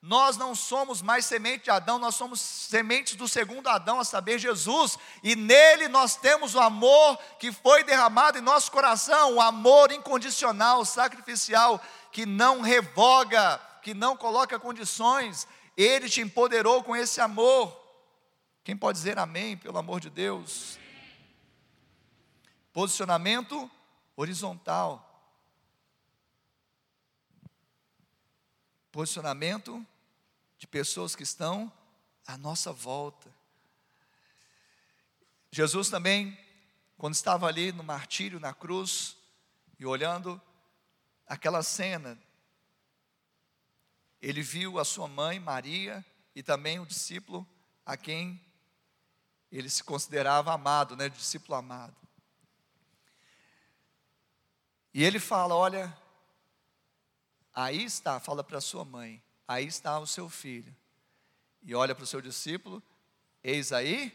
Nós 0.03 0.39
não 0.39 0.55
somos 0.55 1.03
mais 1.03 1.27
semente 1.27 1.65
de 1.65 1.71
Adão, 1.71 1.99
nós 1.99 2.15
somos 2.15 2.41
sementes 2.41 3.17
do 3.17 3.29
segundo 3.29 3.69
Adão, 3.69 4.01
a 4.01 4.05
saber, 4.05 4.39
Jesus, 4.39 4.99
e 5.23 5.37
nele 5.37 5.89
nós 5.89 6.17
temos 6.17 6.55
o 6.55 6.61
amor 6.61 7.19
que 7.39 7.53
foi 7.53 7.85
derramado 7.85 8.39
em 8.39 8.41
nosso 8.41 8.73
coração, 8.73 9.35
o 9.35 9.41
amor 9.41 9.93
incondicional, 9.93 10.87
sacrificial, 10.87 11.79
que 12.11 12.25
não 12.25 12.63
revoga, 12.63 13.61
que 13.83 13.93
não 13.93 14.17
coloca 14.17 14.59
condições, 14.59 15.47
ele 15.77 16.09
te 16.09 16.23
empoderou 16.23 16.83
com 16.83 16.97
esse 16.97 17.21
amor. 17.21 17.79
Quem 18.65 18.77
pode 18.77 18.99
dizer 18.99 19.19
amém, 19.19 19.57
pelo 19.57 19.79
amor 19.79 20.01
de 20.01 20.09
Deus? 20.09 20.79
Posicionamento 22.73 23.71
horizontal. 24.17 25.10
Posicionamento 28.93 29.87
de 30.59 30.67
pessoas 30.67 31.15
que 31.15 31.23
estão 31.23 31.73
à 32.27 32.37
nossa 32.37 32.73
volta. 32.73 33.33
Jesus 35.51 35.89
também, 35.89 36.39
quando 36.99 37.15
estava 37.15 37.47
ali 37.47 37.73
no 37.73 37.83
martírio, 37.83 38.39
na 38.39 38.53
cruz, 38.53 39.17
e 39.79 39.87
olhando 39.87 40.41
aquela 41.27 41.63
cena, 41.63 42.19
ele 44.21 44.43
viu 44.43 44.79
a 44.79 44.85
sua 44.85 45.09
mãe, 45.09 45.41
Maria, 45.41 46.05
e 46.35 46.43
também 46.43 46.79
o 46.79 46.87
discípulo 46.87 47.49
a 47.87 47.97
quem 47.97 48.41
ele 49.51 49.69
se 49.71 49.83
considerava 49.83 50.53
amado, 50.53 50.95
né, 50.97 51.09
discípulo 51.09 51.57
amado. 51.57 51.97
E 54.93 55.03
ele 55.03 55.19
fala: 55.19 55.55
Olha, 55.55 55.97
Aí 57.55 57.85
está, 57.85 58.21
fala 58.21 58.45
para 58.45 58.61
sua 58.61 58.85
mãe, 58.85 59.23
aí 59.47 59.67
está 59.67 59.99
o 59.99 60.07
seu 60.07 60.29
filho. 60.29 60.75
E 61.63 61.75
olha 61.75 61.95
para 61.95 62.05
o 62.05 62.07
seu 62.07 62.21
discípulo, 62.21 62.83
eis 63.43 63.73
aí 63.73 64.13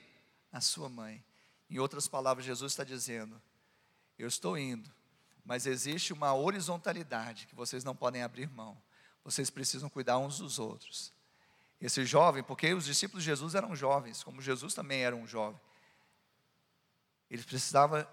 a 0.52 0.62
sua 0.62 0.90
mãe. 0.90 1.24
Em 1.70 1.80
outras 1.80 2.08
palavras, 2.08 2.46
Jesus 2.46 2.72
está 2.72 2.84
dizendo: 2.84 3.42
Eu 4.18 4.28
estou 4.28 4.58
indo, 4.58 4.90
mas 5.44 5.66
existe 5.66 6.14
uma 6.14 6.34
horizontalidade 6.34 7.48
que 7.48 7.56
vocês 7.56 7.84
não 7.84 7.96
podem 7.96 8.24
abrir 8.24 8.50
mão. 8.50 8.82
Vocês 9.24 9.50
precisam 9.50 9.90
cuidar 9.90 10.18
uns 10.20 10.38
dos 10.38 10.60
outros. 10.60 11.12
Esse 11.82 12.06
jovem, 12.06 12.44
porque 12.44 12.74
os 12.74 12.86
discípulos 12.86 13.24
de 13.24 13.30
Jesus 13.30 13.56
eram 13.56 13.76
jovens, 13.76 14.24
como 14.24 14.42
Jesus 14.42 14.74
também 14.74 15.04
era 15.04 15.16
um 15.16 15.28
jovem. 15.28 15.60
Ele 17.30 17.44
precisava 17.44 18.10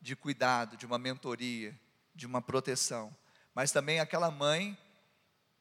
de 0.00 0.16
cuidado, 0.16 0.76
de 0.76 0.84
uma 0.84 0.98
mentoria, 0.98 1.78
de 2.14 2.26
uma 2.26 2.42
proteção. 2.42 3.14
Mas 3.54 3.70
também 3.70 4.00
aquela 4.00 4.30
mãe, 4.30 4.76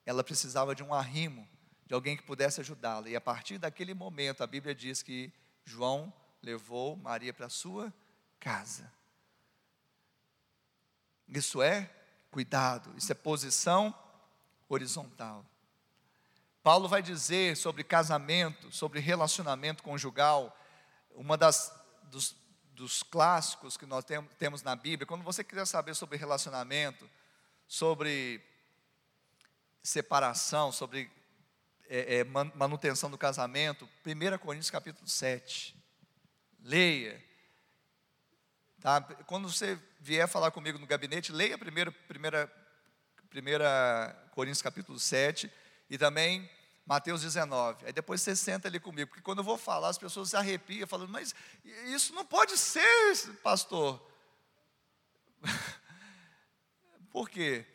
ela 0.05 0.23
precisava 0.23 0.73
de 0.73 0.83
um 0.83 0.93
arrimo, 0.93 1.47
de 1.85 1.93
alguém 1.93 2.17
que 2.17 2.23
pudesse 2.23 2.59
ajudá-la. 2.59 3.09
E 3.09 3.15
a 3.15 3.21
partir 3.21 3.57
daquele 3.57 3.93
momento, 3.93 4.43
a 4.43 4.47
Bíblia 4.47 4.73
diz 4.73 5.03
que 5.03 5.31
João 5.63 6.11
levou 6.41 6.95
Maria 6.95 7.33
para 7.33 7.49
sua 7.49 7.93
casa. 8.39 8.91
Isso 11.27 11.61
é 11.61 11.89
cuidado, 12.29 12.93
isso 12.97 13.11
é 13.11 13.15
posição 13.15 13.97
horizontal. 14.67 15.45
Paulo 16.63 16.87
vai 16.87 17.01
dizer 17.01 17.55
sobre 17.57 17.83
casamento, 17.83 18.71
sobre 18.71 18.99
relacionamento 18.99 19.83
conjugal, 19.83 20.57
uma 21.11 21.37
das 21.37 21.73
dos, 22.03 22.35
dos 22.73 23.03
clássicos 23.03 23.77
que 23.77 23.85
nós 23.85 24.05
temos 24.37 24.63
na 24.63 24.75
Bíblia. 24.75 25.05
Quando 25.05 25.23
você 25.23 25.43
quiser 25.43 25.65
saber 25.65 25.95
sobre 25.95 26.17
relacionamento, 26.17 27.09
sobre 27.67 28.41
separação, 29.81 30.71
sobre 30.71 31.11
é, 31.87 32.19
é, 32.19 32.23
manutenção 32.23 33.11
do 33.11 33.17
casamento, 33.17 33.89
1 34.05 34.37
Coríntios 34.37 34.71
capítulo 34.71 35.07
7. 35.07 35.75
Leia. 36.61 37.21
Tá? 38.81 39.01
Quando 39.01 39.51
você 39.51 39.77
vier 39.99 40.27
falar 40.27 40.51
comigo 40.51 40.79
no 40.79 40.87
gabinete, 40.87 41.31
leia 41.31 41.57
primeiro 41.57 41.93
1 42.09 44.29
Coríntios 44.31 44.61
capítulo 44.61 44.99
7 44.99 45.51
e 45.89 45.97
também 45.97 46.49
Mateus 46.85 47.21
19. 47.21 47.85
Aí 47.85 47.93
depois 47.93 48.21
você 48.21 48.35
senta 48.35 48.67
ali 48.67 48.79
comigo, 48.79 49.09
porque 49.09 49.23
quando 49.23 49.39
eu 49.39 49.43
vou 49.43 49.57
falar, 49.57 49.89
as 49.89 49.97
pessoas 49.97 50.29
se 50.29 50.35
arrepiam, 50.35 50.87
falando, 50.87 51.09
mas 51.09 51.33
isso 51.85 52.13
não 52.13 52.25
pode 52.25 52.57
ser, 52.57 53.15
pastor. 53.41 54.01
Por 57.13 57.29
quê? 57.29 57.65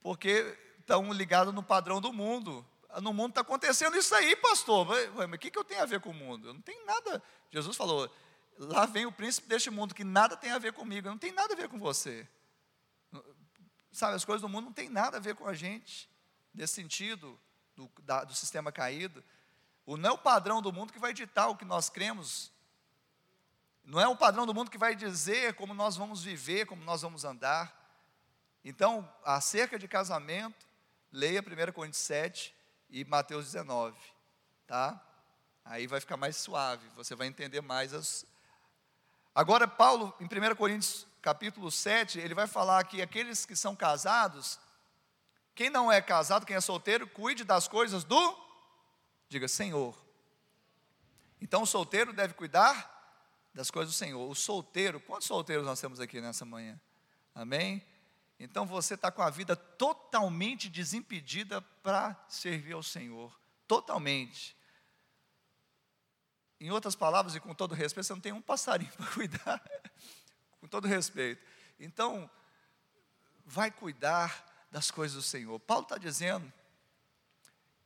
Porque 0.00 0.58
estão 0.80 1.12
ligados 1.12 1.54
no 1.54 1.62
padrão 1.62 2.00
do 2.00 2.14
mundo. 2.14 2.66
No 3.02 3.12
mundo 3.12 3.32
está 3.32 3.42
acontecendo 3.42 3.96
isso 3.98 4.14
aí, 4.14 4.34
pastor. 4.34 4.86
Mas 5.14 5.34
o 5.34 5.38
que, 5.38 5.50
que 5.50 5.58
eu 5.58 5.64
tenho 5.64 5.82
a 5.82 5.86
ver 5.86 6.00
com 6.00 6.08
o 6.08 6.14
mundo? 6.14 6.48
Eu 6.48 6.54
não 6.54 6.62
tem 6.62 6.82
nada. 6.86 7.22
Jesus 7.52 7.76
falou: 7.76 8.10
lá 8.56 8.86
vem 8.86 9.04
o 9.04 9.12
príncipe 9.12 9.46
deste 9.46 9.70
mundo, 9.70 9.94
que 9.94 10.02
nada 10.02 10.34
tem 10.34 10.50
a 10.50 10.58
ver 10.58 10.72
comigo. 10.72 11.08
Não 11.08 11.18
tem 11.18 11.30
nada 11.30 11.52
a 11.52 11.56
ver 11.56 11.68
com 11.68 11.78
você. 11.78 12.26
Sabe, 13.92 14.14
as 14.14 14.24
coisas 14.24 14.40
do 14.40 14.48
mundo 14.48 14.66
não 14.66 14.72
tem 14.72 14.88
nada 14.88 15.18
a 15.18 15.20
ver 15.20 15.34
com 15.34 15.46
a 15.46 15.54
gente, 15.54 16.08
nesse 16.54 16.74
sentido, 16.74 17.38
do, 17.76 17.90
da, 18.02 18.24
do 18.24 18.34
sistema 18.34 18.72
caído. 18.72 19.22
O, 19.84 19.96
não 19.96 20.10
é 20.10 20.12
o 20.12 20.18
padrão 20.18 20.62
do 20.62 20.72
mundo 20.72 20.92
que 20.92 20.98
vai 20.98 21.12
ditar 21.12 21.48
o 21.48 21.56
que 21.56 21.64
nós 21.64 21.90
cremos. 21.90 22.50
Não 23.84 24.00
é 24.00 24.08
o 24.08 24.16
padrão 24.16 24.46
do 24.46 24.54
mundo 24.54 24.70
que 24.70 24.78
vai 24.78 24.94
dizer 24.94 25.54
como 25.54 25.74
nós 25.74 25.96
vamos 25.96 26.22
viver, 26.22 26.66
como 26.66 26.82
nós 26.84 27.02
vamos 27.02 27.24
andar. 27.24 27.78
Então, 28.68 29.10
acerca 29.24 29.78
de 29.78 29.88
casamento, 29.88 30.66
leia 31.10 31.40
1 31.40 31.72
Coríntios 31.72 32.02
7 32.02 32.54
e 32.90 33.02
Mateus 33.02 33.46
19, 33.46 33.98
tá? 34.66 35.02
Aí 35.64 35.86
vai 35.86 35.98
ficar 36.00 36.18
mais 36.18 36.36
suave, 36.36 36.86
você 36.94 37.14
vai 37.14 37.28
entender 37.28 37.62
mais 37.62 37.94
as. 37.94 38.26
Agora, 39.34 39.66
Paulo, 39.66 40.14
em 40.20 40.26
1 40.26 40.54
Coríntios 40.54 41.06
capítulo 41.22 41.70
7, 41.70 42.18
ele 42.18 42.34
vai 42.34 42.46
falar 42.46 42.84
que 42.84 43.00
aqueles 43.00 43.46
que 43.46 43.56
são 43.56 43.74
casados, 43.74 44.60
quem 45.54 45.70
não 45.70 45.90
é 45.90 46.02
casado, 46.02 46.44
quem 46.44 46.54
é 46.54 46.60
solteiro, 46.60 47.08
cuide 47.08 47.44
das 47.44 47.66
coisas 47.66 48.04
do, 48.04 48.38
diga, 49.30 49.48
Senhor. 49.48 49.96
Então, 51.40 51.62
o 51.62 51.66
solteiro 51.66 52.12
deve 52.12 52.34
cuidar 52.34 53.48
das 53.54 53.70
coisas 53.70 53.94
do 53.94 53.96
Senhor. 53.96 54.28
O 54.28 54.34
solteiro, 54.34 55.00
quantos 55.00 55.26
solteiros 55.26 55.64
nós 55.64 55.80
temos 55.80 56.00
aqui 56.00 56.20
nessa 56.20 56.44
manhã? 56.44 56.78
Amém? 57.34 57.82
Então 58.38 58.64
você 58.64 58.94
está 58.94 59.10
com 59.10 59.22
a 59.22 59.30
vida 59.30 59.56
totalmente 59.56 60.68
desimpedida 60.68 61.60
para 61.82 62.16
servir 62.28 62.72
ao 62.72 62.82
Senhor. 62.82 63.36
Totalmente. 63.66 64.56
Em 66.60 66.70
outras 66.70 66.94
palavras, 66.94 67.34
e 67.34 67.40
com 67.40 67.54
todo 67.54 67.74
respeito, 67.74 68.06
você 68.06 68.12
não 68.12 68.20
tem 68.20 68.32
um 68.32 68.42
passarinho 68.42 68.92
para 68.96 69.06
cuidar. 69.06 69.62
com 70.60 70.68
todo 70.68 70.86
respeito. 70.86 71.44
Então, 71.78 72.30
vai 73.44 73.70
cuidar 73.70 74.44
das 74.70 74.90
coisas 74.90 75.16
do 75.16 75.22
Senhor. 75.22 75.58
Paulo 75.60 75.84
está 75.84 75.98
dizendo, 75.98 76.52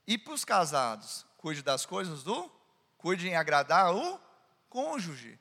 e 0.07 0.19
para 0.19 0.33
os 0.35 0.45
casados, 0.45 1.25
cuide 1.39 1.63
das 1.63 1.87
coisas 1.87 2.23
do, 2.23 2.51
cuide 2.99 3.29
em 3.29 3.37
agradar 3.37 3.95
o 3.95 4.21
cônjuge. 4.69 5.39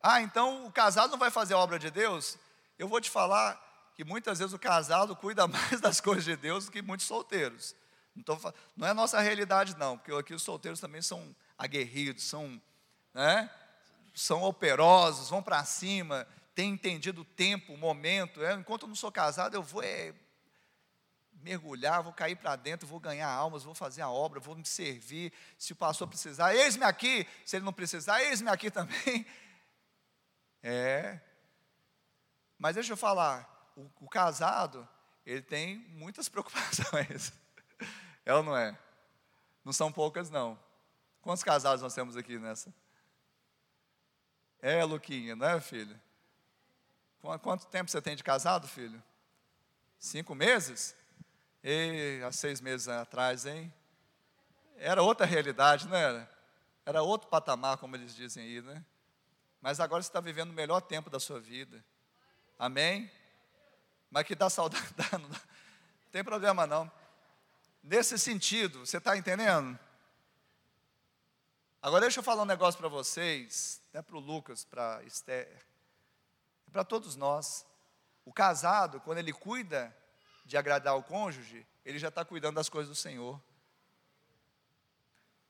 Ah, 0.00 0.20
então 0.20 0.66
o 0.66 0.72
casado 0.72 1.12
não 1.12 1.18
vai 1.18 1.30
fazer 1.30 1.54
a 1.54 1.58
obra 1.58 1.78
de 1.78 1.90
Deus? 1.90 2.36
Eu 2.78 2.88
vou 2.88 3.00
te 3.00 3.08
falar 3.08 3.71
que 3.94 4.04
muitas 4.04 4.38
vezes 4.38 4.52
o 4.52 4.58
casado 4.58 5.14
cuida 5.16 5.46
mais 5.48 5.80
das 5.80 6.00
coisas 6.00 6.24
de 6.24 6.36
Deus 6.36 6.66
do 6.66 6.72
que 6.72 6.82
muitos 6.82 7.06
solteiros. 7.06 7.74
Tô, 8.24 8.38
não 8.76 8.86
é 8.86 8.90
a 8.90 8.94
nossa 8.94 9.20
realidade, 9.20 9.76
não, 9.78 9.96
porque 9.96 10.12
aqui 10.12 10.34
os 10.34 10.42
solteiros 10.42 10.80
também 10.80 11.00
são 11.00 11.34
aguerridos, 11.56 12.24
são, 12.24 12.60
né, 13.14 13.50
são 14.14 14.42
operosos, 14.42 15.30
vão 15.30 15.42
para 15.42 15.64
cima, 15.64 16.26
têm 16.54 16.72
entendido 16.72 17.22
o 17.22 17.24
tempo, 17.24 17.72
o 17.72 17.78
momento. 17.78 18.44
É, 18.44 18.52
enquanto 18.54 18.82
eu 18.82 18.88
não 18.88 18.94
sou 18.94 19.10
casado, 19.10 19.54
eu 19.54 19.62
vou 19.62 19.82
é, 19.82 20.12
mergulhar, 21.42 22.02
vou 22.02 22.12
cair 22.12 22.36
para 22.36 22.54
dentro, 22.56 22.86
vou 22.86 23.00
ganhar 23.00 23.28
almas, 23.28 23.64
vou 23.64 23.74
fazer 23.74 24.02
a 24.02 24.10
obra, 24.10 24.40
vou 24.40 24.54
me 24.54 24.64
servir. 24.64 25.32
Se 25.58 25.72
o 25.72 25.76
pastor 25.76 26.06
precisar, 26.06 26.54
eis-me 26.54 26.84
aqui. 26.84 27.26
Se 27.44 27.56
ele 27.56 27.64
não 27.64 27.72
precisar, 27.72 28.22
eis-me 28.22 28.50
aqui 28.50 28.70
também. 28.70 29.26
É. 30.62 31.20
Mas 32.58 32.74
deixa 32.74 32.92
eu 32.92 32.96
falar, 32.96 33.51
o, 33.76 33.90
o 34.00 34.08
casado, 34.08 34.88
ele 35.24 35.42
tem 35.42 35.78
muitas 35.90 36.28
preocupações. 36.30 37.32
É 38.24 38.34
ou 38.34 38.42
não 38.42 38.56
é? 38.56 38.78
Não 39.64 39.72
são 39.72 39.92
poucas, 39.92 40.30
não. 40.30 40.58
Quantos 41.20 41.44
casados 41.44 41.82
nós 41.82 41.94
temos 41.94 42.16
aqui 42.16 42.38
nessa? 42.38 42.72
É, 44.60 44.84
Luquinha, 44.84 45.34
não 45.34 45.46
é, 45.46 45.60
filho? 45.60 45.98
Quanto 47.40 47.66
tempo 47.66 47.90
você 47.90 48.02
tem 48.02 48.16
de 48.16 48.24
casado, 48.24 48.66
filho? 48.66 49.00
Cinco 49.98 50.34
meses? 50.34 50.96
E 51.62 52.20
há 52.26 52.32
seis 52.32 52.60
meses 52.60 52.88
atrás, 52.88 53.46
hein? 53.46 53.72
Era 54.76 55.02
outra 55.02 55.24
realidade, 55.24 55.86
não 55.86 55.96
era? 55.96 56.28
Era 56.84 57.02
outro 57.02 57.28
patamar, 57.28 57.78
como 57.78 57.94
eles 57.94 58.14
dizem 58.14 58.44
aí, 58.44 58.60
né? 58.60 58.84
Mas 59.60 59.78
agora 59.78 60.02
você 60.02 60.08
está 60.08 60.20
vivendo 60.20 60.50
o 60.50 60.54
melhor 60.54 60.80
tempo 60.80 61.08
da 61.08 61.20
sua 61.20 61.38
vida. 61.38 61.84
Amém? 62.58 63.08
Mas 64.12 64.26
que 64.26 64.34
dá 64.34 64.50
saudade, 64.50 64.86
não, 65.12 65.20
não 65.20 65.40
tem 66.12 66.22
problema 66.22 66.66
não. 66.66 66.92
Nesse 67.82 68.18
sentido, 68.18 68.84
você 68.84 68.98
está 68.98 69.16
entendendo? 69.16 69.76
Agora 71.80 72.02
deixa 72.02 72.20
eu 72.20 72.22
falar 72.22 72.42
um 72.42 72.46
negócio 72.46 72.78
para 72.78 72.90
vocês, 72.90 73.80
até 73.88 74.02
para 74.02 74.16
o 74.16 74.20
Lucas, 74.20 74.66
para 74.66 75.02
Esther, 75.04 75.64
para 76.70 76.84
todos 76.84 77.16
nós. 77.16 77.66
O 78.26 78.32
casado, 78.32 79.00
quando 79.00 79.16
ele 79.16 79.32
cuida 79.32 79.96
de 80.44 80.58
agradar 80.58 80.94
o 80.94 81.02
cônjuge, 81.02 81.66
ele 81.82 81.98
já 81.98 82.08
está 82.08 82.22
cuidando 82.22 82.56
das 82.56 82.68
coisas 82.68 82.90
do 82.90 82.94
Senhor. 82.94 83.42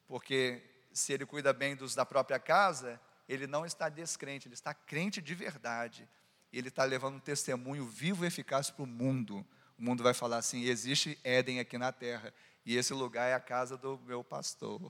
Porque 0.06 0.62
se 0.92 1.12
ele 1.12 1.26
cuida 1.26 1.52
bem 1.52 1.74
dos 1.74 1.96
da 1.96 2.06
própria 2.06 2.38
casa, 2.38 3.00
ele 3.28 3.48
não 3.48 3.66
está 3.66 3.88
descrente, 3.88 4.46
ele 4.46 4.54
está 4.54 4.72
crente 4.72 5.20
de 5.20 5.34
verdade. 5.34 6.08
Ele 6.52 6.68
está 6.68 6.84
levando 6.84 7.16
um 7.16 7.20
testemunho 7.20 7.86
vivo 7.86 8.24
e 8.24 8.28
eficaz 8.28 8.70
para 8.70 8.82
o 8.82 8.86
mundo. 8.86 9.46
O 9.78 9.82
mundo 9.82 10.02
vai 10.02 10.12
falar 10.12 10.36
assim: 10.38 10.62
existe 10.64 11.18
Éden 11.24 11.60
aqui 11.60 11.78
na 11.78 11.90
terra. 11.90 12.32
E 12.64 12.76
esse 12.76 12.92
lugar 12.92 13.28
é 13.28 13.34
a 13.34 13.40
casa 13.40 13.76
do 13.76 13.98
meu 13.98 14.22
pastor, 14.22 14.80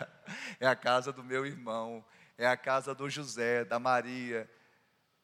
é 0.58 0.66
a 0.66 0.74
casa 0.74 1.12
do 1.12 1.22
meu 1.22 1.44
irmão, 1.44 2.02
é 2.38 2.46
a 2.46 2.56
casa 2.56 2.94
do 2.94 3.10
José, 3.10 3.66
da 3.66 3.78
Maria, 3.78 4.50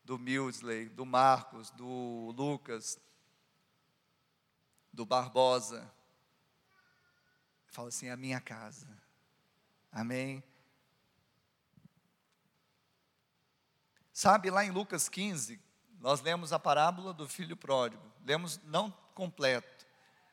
do 0.04 0.18
Milsley, 0.18 0.90
do 0.90 1.06
Marcos, 1.06 1.70
do 1.70 2.34
Lucas, 2.36 3.00
do 4.92 5.06
Barbosa. 5.06 5.90
Fala 7.68 7.88
assim: 7.88 8.08
é 8.08 8.12
a 8.12 8.16
minha 8.16 8.40
casa. 8.40 8.88
Amém? 9.90 10.42
Sabe, 14.12 14.50
lá 14.50 14.64
em 14.64 14.70
Lucas 14.70 15.08
15, 15.08 15.60
nós 16.00 16.20
lemos 16.20 16.52
a 16.52 16.58
parábola 16.58 17.12
do 17.12 17.28
filho 17.28 17.56
pródigo. 17.56 18.02
Lemos 18.24 18.60
não 18.64 18.90
completo. 19.14 19.86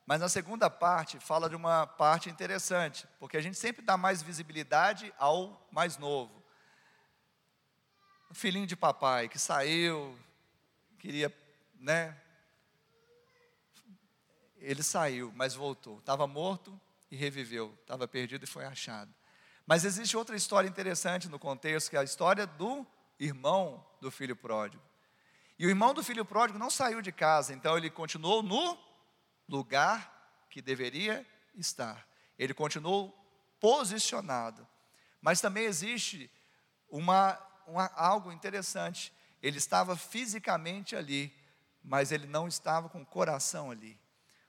Mas 0.06 0.22
na 0.22 0.30
segunda 0.30 0.70
parte 0.70 1.20
fala 1.20 1.50
de 1.50 1.56
uma 1.56 1.88
parte 1.88 2.30
interessante, 2.30 3.08
porque 3.20 3.38
a 3.38 3.42
gente 3.42 3.58
sempre 3.58 3.84
dá 3.84 3.98
mais 3.98 4.22
visibilidade 4.22 5.12
ao 5.18 5.68
mais 5.72 5.98
novo. 5.98 6.44
O 8.30 8.36
filhinho 8.36 8.68
de 8.68 8.76
papai 8.76 9.28
que 9.28 9.40
saiu, 9.40 10.18
queria, 11.00 11.36
né? 11.80 12.16
Ele 14.58 14.84
saiu, 14.84 15.32
mas 15.36 15.56
voltou. 15.56 16.00
Estava 16.00 16.28
morto 16.28 16.80
e 17.10 17.16
reviveu. 17.16 17.76
Estava 17.82 18.08
perdido 18.08 18.44
e 18.44 18.48
foi 18.48 18.66
achado. 18.66 19.14
Mas 19.66 19.84
existe 19.84 20.16
outra 20.16 20.36
história 20.36 20.68
interessante 20.68 21.28
no 21.28 21.40
contexto, 21.40 21.90
que 21.90 21.98
é 21.98 22.00
a 22.00 22.04
história 22.04 22.46
do 22.46 22.86
irmão 23.20 23.84
do 24.00 24.12
filho 24.12 24.36
pródigo. 24.36 24.84
E 25.58 25.66
o 25.66 25.70
irmão 25.70 25.94
do 25.94 26.04
filho 26.04 26.26
pródigo 26.26 26.60
não 26.60 26.70
saiu 26.70 27.02
de 27.02 27.12
casa, 27.12 27.54
então 27.54 27.78
ele 27.78 27.90
continuou 27.90 28.44
no 28.44 28.78
lugar 29.48 30.46
que 30.50 30.62
deveria 30.62 31.26
estar. 31.56 32.06
Ele 32.38 32.54
continuou 32.54 33.14
posicionado. 33.60 34.68
Mas 35.22 35.42
também 35.42 35.64
existe 35.64 36.30
uma, 36.90 37.40
uma, 37.66 37.86
algo 37.96 38.32
interessante. 38.32 39.14
Ele 39.42 39.58
estava 39.58 39.96
fisicamente 39.96 40.96
ali, 40.96 41.34
mas 41.84 42.12
ele 42.12 42.28
não 42.28 42.48
estava 42.48 42.90
com 42.90 43.02
o 43.02 43.06
coração 43.06 43.72
ali. 43.72 44.00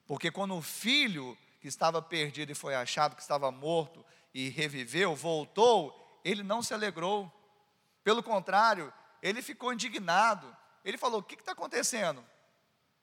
Porque 0.07 0.31
quando 0.31 0.57
o 0.57 0.63
filho 0.63 1.37
que 1.61 1.69
estava 1.69 2.01
perdido 2.03 2.53
e 2.53 2.55
foi 2.55 2.75
achado, 2.75 3.17
que 3.17 3.23
estava 3.23 3.51
morto 3.51 4.05
e 4.35 4.49
reviveu, 4.49 5.15
voltou, 5.15 6.21
ele 6.25 6.43
não 6.43 6.63
se 6.63 6.75
alegrou. 6.75 7.33
Pelo 8.05 8.23
contrário, 8.23 8.93
ele 9.23 9.43
ficou 9.43 9.73
indignado. 9.73 10.55
Ele 10.87 10.97
falou: 10.97 11.19
O 11.19 11.23
que 11.23 11.35
está 11.35 11.51
acontecendo? 11.51 12.25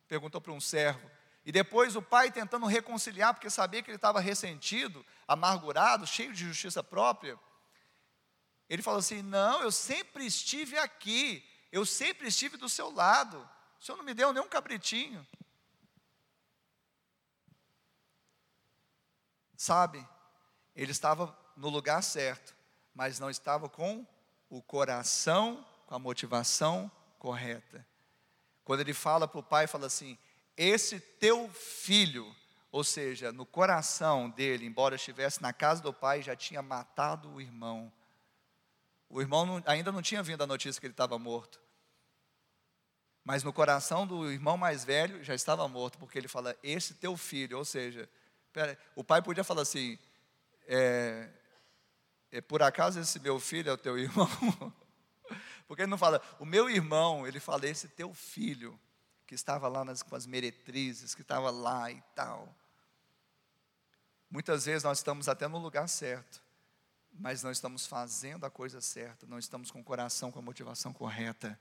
Perguntou 0.07 0.39
para 0.39 0.53
um 0.53 0.61
servo. 0.61 1.11
E 1.45 1.51
depois 1.51 1.97
o 1.97 2.01
pai 2.01 2.31
tentando 2.31 2.65
reconciliar, 2.65 3.33
porque 3.33 3.49
sabia 3.49 3.83
que 3.83 3.89
ele 3.89 3.97
estava 3.97 4.21
ressentido, 4.21 5.05
amargurado, 5.27 6.07
cheio 6.07 6.31
de 6.31 6.45
justiça 6.45 6.81
própria. 6.81 7.37
Ele 8.69 8.81
falou 8.81 8.99
assim: 8.99 9.21
Não, 9.21 9.61
eu 9.61 9.69
sempre 9.69 10.25
estive 10.25 10.77
aqui, 10.77 11.45
eu 11.73 11.85
sempre 11.85 12.29
estive 12.29 12.55
do 12.55 12.69
seu 12.69 12.89
lado. 12.89 13.37
O 13.77 13.83
senhor 13.83 13.97
não 13.97 14.05
me 14.05 14.13
deu 14.13 14.31
nem 14.31 14.41
um 14.41 14.47
cabritinho. 14.47 15.27
Sabe, 19.57 20.07
ele 20.73 20.91
estava 20.91 21.37
no 21.57 21.67
lugar 21.67 22.01
certo, 22.01 22.55
mas 22.95 23.19
não 23.19 23.29
estava 23.29 23.67
com 23.67 24.07
o 24.49 24.61
coração 24.61 25.65
com 25.85 25.95
a 25.95 25.99
motivação 25.99 26.89
correta. 27.23 27.87
Quando 28.65 28.81
ele 28.81 28.93
fala 28.93 29.29
para 29.29 29.39
o 29.39 29.43
pai, 29.43 29.65
fala 29.65 29.87
assim: 29.87 30.17
esse 30.57 30.99
teu 30.99 31.49
filho, 31.49 32.35
ou 32.69 32.83
seja, 32.83 33.31
no 33.31 33.45
coração 33.45 34.29
dele, 34.29 34.65
embora 34.65 34.97
estivesse 34.97 35.41
na 35.41 35.53
casa 35.53 35.81
do 35.81 35.93
pai, 35.93 36.21
já 36.21 36.35
tinha 36.35 36.61
matado 36.61 37.31
o 37.31 37.39
irmão. 37.39 37.91
O 39.09 39.21
irmão 39.21 39.45
não, 39.45 39.63
ainda 39.65 39.89
não 39.89 40.01
tinha 40.01 40.21
vindo 40.21 40.43
a 40.43 40.47
notícia 40.47 40.81
que 40.81 40.85
ele 40.85 40.93
estava 40.93 41.17
morto. 41.17 41.61
Mas 43.23 43.41
no 43.41 43.53
coração 43.53 44.05
do 44.05 44.29
irmão 44.29 44.57
mais 44.57 44.83
velho 44.83 45.23
já 45.23 45.33
estava 45.33 45.65
morto, 45.69 45.97
porque 45.97 46.17
ele 46.17 46.27
fala, 46.27 46.57
esse 46.61 46.95
teu 46.95 47.15
filho, 47.15 47.57
ou 47.57 47.63
seja, 47.63 48.09
pera, 48.51 48.77
o 48.97 49.03
pai 49.03 49.21
podia 49.21 49.45
falar 49.45 49.61
assim, 49.61 49.97
é, 50.67 51.29
é, 52.33 52.41
por 52.41 52.61
acaso 52.61 52.99
esse 52.99 53.17
meu 53.21 53.39
filho 53.39 53.69
é 53.69 53.73
o 53.73 53.77
teu 53.77 53.97
irmão? 53.97 54.27
Porque 55.67 55.83
ele 55.83 55.89
não 55.89 55.97
fala, 55.97 56.21
o 56.39 56.45
meu 56.45 56.69
irmão, 56.69 57.27
ele 57.27 57.39
fala, 57.39 57.67
esse 57.67 57.87
teu 57.87 58.13
filho, 58.13 58.79
que 59.25 59.35
estava 59.35 59.67
lá 59.67 59.83
nas, 59.83 60.03
com 60.03 60.15
as 60.15 60.25
meretrizes, 60.25 61.15
que 61.15 61.21
estava 61.21 61.49
lá 61.49 61.91
e 61.91 62.01
tal. 62.15 62.53
Muitas 64.29 64.65
vezes 64.65 64.83
nós 64.83 64.99
estamos 64.99 65.29
até 65.29 65.47
no 65.47 65.57
lugar 65.57 65.87
certo, 65.87 66.41
mas 67.13 67.43
não 67.43 67.51
estamos 67.51 67.85
fazendo 67.85 68.45
a 68.45 68.49
coisa 68.49 68.81
certa, 68.81 69.25
não 69.25 69.37
estamos 69.37 69.71
com 69.71 69.79
o 69.79 69.83
coração, 69.83 70.31
com 70.31 70.39
a 70.39 70.41
motivação 70.41 70.91
correta. 70.91 71.59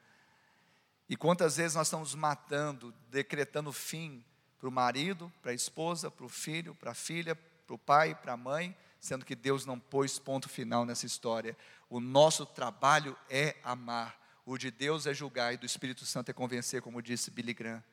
E 1.08 1.16
quantas 1.16 1.56
vezes 1.56 1.74
nós 1.74 1.88
estamos 1.88 2.14
matando, 2.14 2.92
decretando 3.10 3.72
fim 3.72 4.24
para 4.58 4.68
o 4.68 4.72
marido, 4.72 5.32
para 5.42 5.50
a 5.50 5.54
esposa, 5.54 6.10
para 6.10 6.24
o 6.24 6.28
filho, 6.28 6.74
para 6.74 6.92
a 6.92 6.94
filha, 6.94 7.34
para 7.34 7.74
o 7.74 7.78
pai, 7.78 8.14
para 8.14 8.34
a 8.34 8.36
mãe, 8.36 8.76
sendo 9.00 9.24
que 9.24 9.34
Deus 9.34 9.66
não 9.66 9.78
pôs 9.78 10.18
ponto 10.18 10.48
final 10.48 10.86
nessa 10.86 11.04
história. 11.04 11.56
O 11.92 12.00
nosso 12.00 12.46
trabalho 12.46 13.14
é 13.28 13.54
amar, 13.62 14.18
o 14.46 14.56
de 14.56 14.70
Deus 14.70 15.06
é 15.06 15.12
julgar 15.12 15.52
e 15.52 15.58
do 15.58 15.66
Espírito 15.66 16.06
Santo 16.06 16.30
é 16.30 16.32
convencer, 16.32 16.80
como 16.80 17.02
disse 17.02 17.30
Billy 17.30 17.52
Graham. 17.52 17.84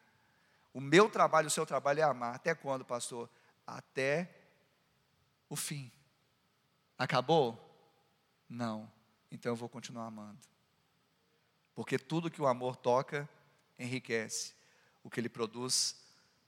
O 0.73 0.79
meu 0.79 1.09
trabalho, 1.09 1.47
o 1.47 1.51
seu 1.51 1.65
trabalho 1.65 1.99
é 1.99 2.03
amar. 2.03 2.33
Até 2.33 2.55
quando, 2.55 2.85
pastor? 2.85 3.29
Até 3.67 4.33
o 5.49 5.55
fim. 5.57 5.91
Acabou? 6.97 7.59
Não. 8.47 8.89
Então 9.29 9.51
eu 9.51 9.55
vou 9.57 9.67
continuar 9.67 10.05
amando. 10.05 10.39
Porque 11.75 11.99
tudo 11.99 12.31
que 12.31 12.41
o 12.41 12.47
amor 12.47 12.77
toca 12.77 13.27
enriquece. 13.77 14.53
O 15.03 15.09
que 15.09 15.19
ele 15.19 15.27
produz 15.27 16.01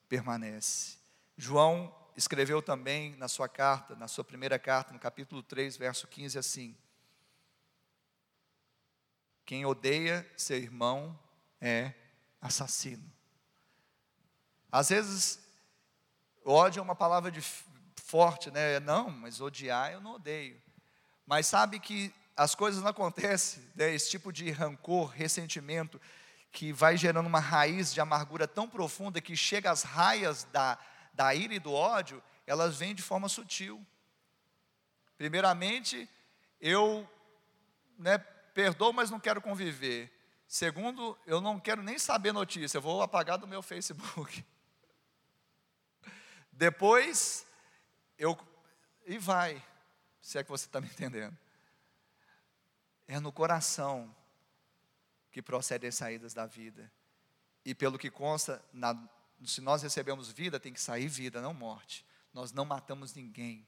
permanece. 0.07 0.99
João 1.35 1.93
escreveu 2.15 2.61
também 2.61 3.13
na 3.17 3.27
sua 3.27 3.49
carta, 3.49 3.93
na 3.97 4.07
sua 4.07 4.23
primeira 4.23 4.57
carta, 4.57 4.93
no 4.93 4.99
capítulo 4.99 5.43
3, 5.43 5.75
verso 5.75 6.07
15, 6.07 6.39
assim: 6.39 6.77
Quem 9.45 9.65
odeia 9.65 10.29
seu 10.37 10.57
irmão 10.57 11.17
é 11.59 11.93
assassino. 12.41 13.11
Às 14.71 14.89
vezes, 14.89 15.39
ódio 16.45 16.79
é 16.79 16.83
uma 16.83 16.95
palavra 16.95 17.29
de, 17.29 17.41
forte, 18.11 18.51
né? 18.51 18.77
Não, 18.81 19.09
mas 19.09 19.39
odiar 19.39 19.93
eu 19.93 20.01
não 20.01 20.15
odeio. 20.15 20.61
Mas 21.25 21.47
sabe 21.47 21.79
que 21.79 22.13
as 22.35 22.53
coisas 22.53 22.81
não 22.81 22.89
acontecem, 22.89 23.63
né? 23.73 23.93
esse 23.93 24.09
tipo 24.09 24.33
de 24.33 24.51
rancor, 24.51 25.07
ressentimento, 25.07 25.99
que 26.51 26.73
vai 26.73 26.97
gerando 26.97 27.27
uma 27.27 27.39
raiz 27.39 27.93
de 27.93 28.01
amargura 28.01 28.45
tão 28.45 28.67
profunda 28.67 29.21
que 29.21 29.33
chega 29.33 29.71
às 29.71 29.83
raias 29.83 30.43
da, 30.51 30.77
da 31.13 31.33
ira 31.33 31.53
e 31.53 31.59
do 31.59 31.71
ódio, 31.71 32.21
elas 32.45 32.77
vêm 32.77 32.93
de 32.93 33.01
forma 33.01 33.29
sutil. 33.29 33.81
Primeiramente, 35.17 36.09
eu 36.59 37.09
né, 37.97 38.17
perdoo, 38.53 38.93
mas 38.93 39.09
não 39.09 39.19
quero 39.19 39.41
conviver. 39.41 40.11
Segundo, 40.47 41.17
eu 41.25 41.39
não 41.39 41.59
quero 41.59 41.81
nem 41.81 41.97
saber 41.97 42.33
notícia, 42.33 42.77
eu 42.77 42.81
vou 42.81 43.01
apagar 43.01 43.37
do 43.37 43.47
meu 43.47 43.61
Facebook. 43.61 44.45
Depois, 46.51 47.45
eu. 48.17 48.37
E 49.05 49.17
vai, 49.17 49.63
se 50.21 50.37
é 50.37 50.43
que 50.43 50.49
você 50.49 50.65
está 50.65 50.79
me 50.81 50.87
entendendo. 50.87 51.37
É 53.07 53.19
no 53.19 53.31
coração 53.31 54.15
que 55.31 55.41
procedem 55.41 55.87
as 55.87 55.95
saídas 55.95 56.33
da 56.33 56.45
vida. 56.45 56.91
E 57.63 57.73
pelo 57.73 57.97
que 57.97 58.11
consta, 58.11 58.63
na, 58.73 58.95
se 59.45 59.61
nós 59.61 59.81
recebemos 59.81 60.31
vida, 60.31 60.59
tem 60.59 60.73
que 60.73 60.81
sair 60.81 61.07
vida, 61.07 61.41
não 61.41 61.53
morte. 61.53 62.05
Nós 62.33 62.51
não 62.51 62.65
matamos 62.65 63.13
ninguém, 63.13 63.67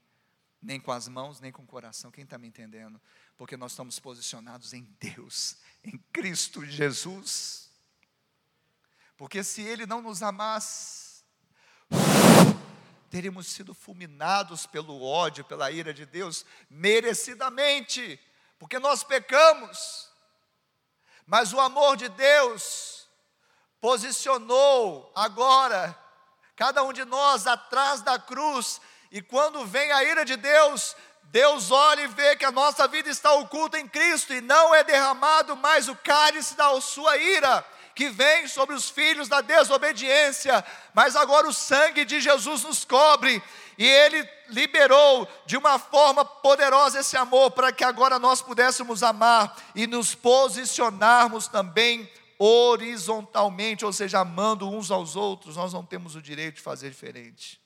nem 0.64 0.80
com 0.80 0.92
as 0.92 1.08
mãos, 1.08 1.40
nem 1.40 1.52
com 1.52 1.64
o 1.64 1.68
coração. 1.68 2.10
Quem 2.10 2.24
está 2.24 2.38
me 2.38 2.48
entendendo? 2.48 3.00
Porque 3.38 3.58
nós 3.58 3.74
estamos 3.74 4.00
posicionados 4.00 4.74
em 4.74 4.84
Deus, 5.00 5.58
em 5.84 5.98
Cristo 6.12 6.66
Jesus. 6.66 7.70
Porque 9.18 9.44
se 9.44 9.62
Ele 9.62 9.86
não 9.86 10.02
nos 10.02 10.24
amasse, 10.24 11.24
teríamos 13.10 13.48
sido 13.48 13.74
fulminados 13.74 14.66
pelo 14.66 15.04
ódio, 15.04 15.44
pela 15.44 15.70
ira 15.70 15.94
de 15.94 16.06
Deus, 16.06 16.46
merecidamente, 16.70 18.20
porque 18.58 18.80
nós 18.80 19.04
pecamos. 19.04 20.10
Mas 21.26 21.54
o 21.54 21.60
amor 21.60 21.98
de 21.98 22.08
Deus 22.10 23.08
posicionou 23.80 25.12
agora 25.14 26.00
cada 26.56 26.84
um 26.84 26.94
de 26.94 27.04
nós 27.04 27.46
atrás 27.48 28.02
da 28.02 28.18
cruz, 28.18 28.80
e 29.14 29.22
quando 29.22 29.64
vem 29.64 29.92
a 29.92 30.04
ira 30.04 30.26
de 30.26 30.36
Deus, 30.36 30.96
Deus 31.26 31.70
olha 31.70 32.02
e 32.02 32.08
vê 32.08 32.36
que 32.36 32.46
a 32.46 32.52
nossa 32.52 32.88
vida 32.88 33.08
está 33.10 33.32
oculta 33.34 33.80
em 33.80 33.88
Cristo 33.88 34.34
e 34.34 34.42
não 34.42 34.74
é 34.74 34.84
derramado 34.84 35.56
mais 35.56 35.88
o 35.88 35.96
cálice 35.96 36.58
da 36.58 36.82
sua 36.82 37.16
ira 37.16 37.64
que 37.94 38.10
vem 38.10 38.48
sobre 38.48 38.76
os 38.76 38.90
filhos 38.90 39.28
da 39.28 39.40
desobediência, 39.40 40.66
mas 40.96 41.16
agora 41.16 41.48
o 41.48 41.54
sangue 41.54 42.04
de 42.04 42.20
Jesus 42.20 42.64
nos 42.64 42.84
cobre, 42.84 43.40
e 43.78 43.86
Ele 43.86 44.28
liberou 44.50 45.28
de 45.46 45.58
uma 45.58 45.78
forma 45.78 46.26
poderosa 46.26 47.00
esse 47.00 47.16
amor, 47.16 47.52
para 47.52 47.72
que 47.72 47.84
agora 47.84 48.18
nós 48.18 48.42
pudéssemos 48.42 49.04
amar 49.04 49.56
e 49.76 49.86
nos 49.86 50.16
posicionarmos 50.16 51.48
também 51.48 52.10
horizontalmente, 52.40 53.86
ou 53.86 53.94
seja, 53.94 54.22
amando 54.22 54.68
uns 54.68 54.90
aos 54.90 55.16
outros, 55.16 55.56
nós 55.56 55.72
não 55.72 55.86
temos 55.86 56.16
o 56.16 56.22
direito 56.22 56.56
de 56.56 56.62
fazer 56.62 56.90
diferente. 56.90 57.63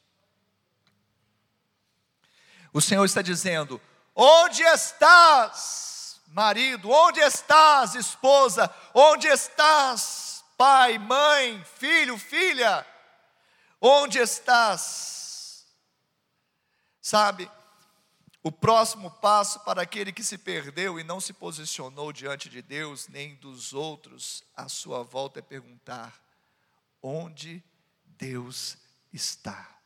O 2.78 2.82
Senhor 2.82 3.04
está 3.06 3.24
dizendo: 3.24 3.82
onde 4.16 4.62
estás? 4.62 6.22
marido? 6.28 6.92
Onde 6.92 7.20
estás, 7.22 7.96
esposa? 7.96 8.72
Onde 8.94 9.28
estás, 9.28 10.44
pai, 10.56 11.00
mãe, 11.00 11.64
filho, 11.64 12.20
filha? 12.20 12.86
Onde 13.82 14.20
estás? 14.20 15.66
Sabe, 17.02 17.50
o 18.44 18.52
próximo 18.52 19.10
passo 19.10 19.62
para 19.62 19.82
aquele 19.82 20.12
que 20.12 20.24
se 20.24 20.38
perdeu 20.38 21.00
e 21.00 21.04
não 21.04 21.20
se 21.20 21.34
posicionou 21.34 22.14
diante 22.14 22.48
de 22.48 22.62
Deus 22.62 23.08
nem 23.08 23.34
dos 23.38 23.74
outros 23.74 24.44
à 24.56 24.70
sua 24.70 25.02
volta 25.02 25.40
é 25.40 25.42
perguntar: 25.42 26.14
onde 27.02 27.64
Deus 28.06 28.78
está? 29.12 29.77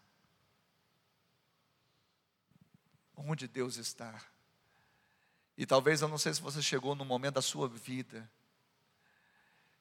Onde 3.26 3.48
Deus 3.48 3.78
está? 3.78 4.20
E 5.58 5.66
talvez 5.66 6.02
eu 6.02 6.08
não 6.08 6.18
sei 6.18 6.34
se 6.34 6.42
você 6.42 6.62
chegou 6.62 6.96
no 6.96 7.06
momento 7.06 7.36
da 7.36 7.42
sua 7.42 7.68
vida. 7.68 8.30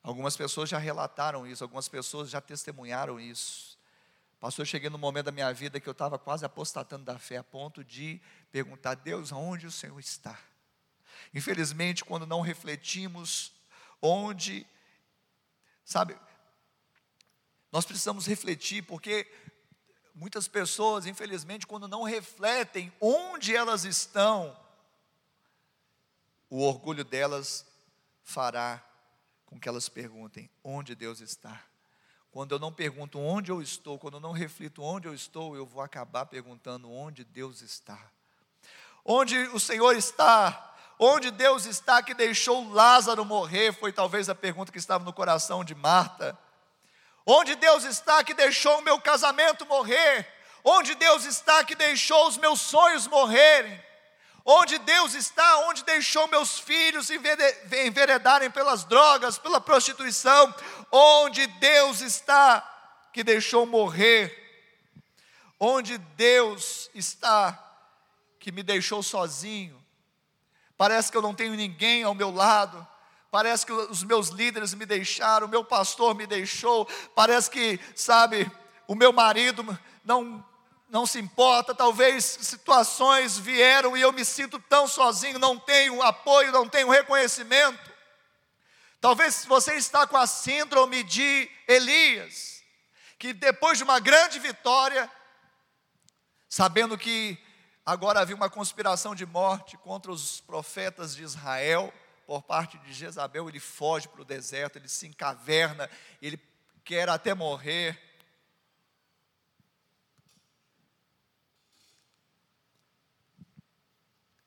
Algumas 0.03 0.37
pessoas 0.37 0.69
já 0.69 0.79
relataram 0.79 1.47
isso, 1.47 1.63
algumas 1.63 1.89
pessoas 1.89 2.31
já 2.31 2.41
testemunharam 2.41 3.21
isso. 3.21 3.79
Pastor, 4.39 4.63
eu 4.63 4.67
cheguei 4.67 4.89
no 4.89 4.99
momento 4.99 5.27
da 5.27 5.33
minha 5.33 5.53
vida 5.53 5.79
que 5.79 5.89
eu 5.89 5.93
estava 5.93 6.19
quase 6.19 6.45
apostatando 6.45 7.05
da 7.05 7.19
fé, 7.19 7.37
a 7.37 7.45
ponto 7.45 7.85
de 7.85 8.21
perguntar: 8.51 8.95
Deus, 8.95 9.33
aonde 9.33 9.67
o 9.67 9.71
Senhor 9.71 9.99
está? 9.99 10.39
Infelizmente, 11.35 12.05
quando 12.05 12.27
não 12.27 12.41
refletimos 12.41 13.53
onde, 14.01 14.67
sabe, 15.85 16.17
nós 17.71 17.85
precisamos 17.85 18.27
refletir, 18.27 18.83
porque 18.83 19.31
muitas 20.21 20.47
pessoas, 20.47 21.07
infelizmente, 21.07 21.67
quando 21.67 21.89
não 21.89 22.03
refletem 22.03 22.93
onde 23.01 23.57
elas 23.57 23.87
estão, 23.87 24.55
o 26.51 26.63
orgulho 26.63 27.03
delas 27.03 27.67
fará 28.23 28.85
com 29.47 29.59
que 29.59 29.67
elas 29.67 29.89
perguntem: 29.89 30.51
onde 30.63 30.95
Deus 30.95 31.21
está? 31.21 31.65
Quando 32.31 32.55
eu 32.55 32.59
não 32.59 32.71
pergunto 32.71 33.19
onde 33.19 33.51
eu 33.51 33.63
estou, 33.63 33.99
quando 33.99 34.19
eu 34.19 34.21
não 34.21 34.33
reflito 34.33 34.83
onde 34.83 35.09
eu 35.09 35.15
estou, 35.15 35.57
eu 35.57 35.65
vou 35.65 35.83
acabar 35.83 36.27
perguntando 36.27 36.93
onde 36.93 37.25
Deus 37.25 37.63
está. 37.63 37.99
Onde 39.03 39.37
o 39.49 39.59
Senhor 39.59 39.97
está? 39.97 40.77
Onde 40.99 41.31
Deus 41.31 41.65
está 41.65 42.03
que 42.03 42.13
deixou 42.13 42.71
Lázaro 42.71 43.25
morrer? 43.25 43.73
Foi 43.73 43.91
talvez 43.91 44.29
a 44.29 44.35
pergunta 44.35 44.71
que 44.71 44.79
estava 44.79 45.03
no 45.03 45.15
coração 45.15 45.65
de 45.65 45.75
Marta. 45.75 46.39
Onde 47.33 47.55
Deus 47.55 47.85
está 47.85 48.25
que 48.25 48.35
deixou 48.35 48.79
o 48.79 48.83
meu 48.83 49.01
casamento 49.01 49.65
morrer? 49.65 50.27
Onde 50.65 50.97
Deus 50.97 51.25
está 51.25 51.63
que 51.63 51.77
deixou 51.77 52.27
os 52.27 52.37
meus 52.37 52.61
sonhos 52.61 53.07
morrerem? 53.07 53.81
Onde 54.45 54.79
Deus 54.79 55.15
está, 55.15 55.59
onde 55.69 55.85
deixou 55.85 56.27
meus 56.27 56.59
filhos 56.59 57.09
enveredarem 57.09 58.51
pelas 58.51 58.83
drogas, 58.83 59.39
pela 59.39 59.61
prostituição, 59.61 60.53
onde 60.91 61.47
Deus 61.47 62.01
está, 62.01 62.67
que 63.13 63.23
deixou 63.23 63.65
morrer, 63.65 64.37
onde 65.61 65.99
Deus 65.99 66.91
está, 66.93 67.57
que 68.41 68.51
me 68.51 68.65
deixou 68.65 69.05
sozinho. 69.05 69.81
Parece 70.77 71.13
que 71.13 71.17
eu 71.17 71.23
não 71.23 71.35
tenho 71.35 71.55
ninguém 71.55 72.03
ao 72.03 72.15
meu 72.15 72.33
lado, 72.33 72.85
parece 73.31 73.65
que 73.65 73.73
os 73.73 74.03
meus 74.03 74.29
líderes 74.29 74.75
me 74.75 74.85
deixaram, 74.85 75.47
o 75.47 75.51
meu 75.51 75.65
pastor 75.65 76.15
me 76.15 76.27
deixou, 76.27 76.89
parece 77.15 77.51
que, 77.51 77.79
sabe, 77.95 78.51
o 78.87 78.95
meu 78.95 79.13
marido 79.13 79.79
não 80.05 80.45
não 80.91 81.07
se 81.07 81.21
importa, 81.21 81.73
talvez 81.73 82.25
situações 82.25 83.39
vieram 83.39 83.97
e 83.97 84.01
eu 84.01 84.13
me 84.13 84.25
sinto 84.25 84.59
tão 84.59 84.89
sozinho, 84.89 85.39
não 85.39 85.57
tenho 85.57 86.03
apoio, 86.03 86.51
não 86.51 86.69
tenho 86.69 86.91
reconhecimento. 86.91 87.91
Talvez 89.01 89.45
você 89.45 89.75
está 89.75 90.05
com 90.05 90.17
a 90.17 90.27
síndrome 90.27 91.05
de 91.05 91.49
Elias, 91.69 92.63
que 93.19 93.33
depois 93.33 93.79
de 93.79 93.85
uma 93.85 94.01
grande 94.01 94.41
vitória, 94.41 95.09
sabendo 96.49 96.99
que 96.99 97.39
agora 97.87 98.21
havia 98.21 98.35
uma 98.35 98.51
conspiração 98.51 99.15
de 99.15 99.25
morte 99.25 99.77
contra 99.79 100.11
os 100.11 100.41
profetas 100.41 101.15
de 101.15 101.23
Israel, 101.23 101.95
por 102.31 102.45
parte 102.45 102.79
de 102.79 102.93
Jezabel, 102.93 103.49
ele 103.49 103.59
foge 103.59 104.07
para 104.07 104.23
o 104.23 104.25
deserto, 104.25 104.77
ele 104.77 104.87
se 104.87 105.05
encaverna, 105.05 105.91
ele 106.23 106.39
quer 106.85 107.09
até 107.09 107.35
morrer. 107.35 108.01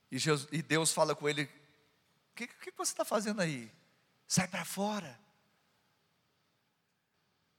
E, 0.09 0.17
Jesus, 0.17 0.47
e 0.49 0.61
Deus 0.61 0.93
fala 0.93 1.13
com 1.13 1.27
ele: 1.27 1.43
O 1.43 2.36
que, 2.36 2.47
que 2.47 2.71
você 2.71 2.93
está 2.93 3.03
fazendo 3.03 3.41
aí? 3.41 3.69
Sai 4.25 4.47
para 4.47 4.63
fora. 4.63 5.19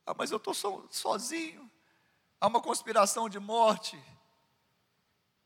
Ah, 0.07 0.15
mas 0.17 0.31
eu 0.31 0.39
estou 0.39 0.55
so, 0.55 0.89
sozinho. 0.91 1.71
Há 2.41 2.47
uma 2.47 2.63
conspiração 2.63 3.29
de 3.29 3.39
morte. 3.39 4.03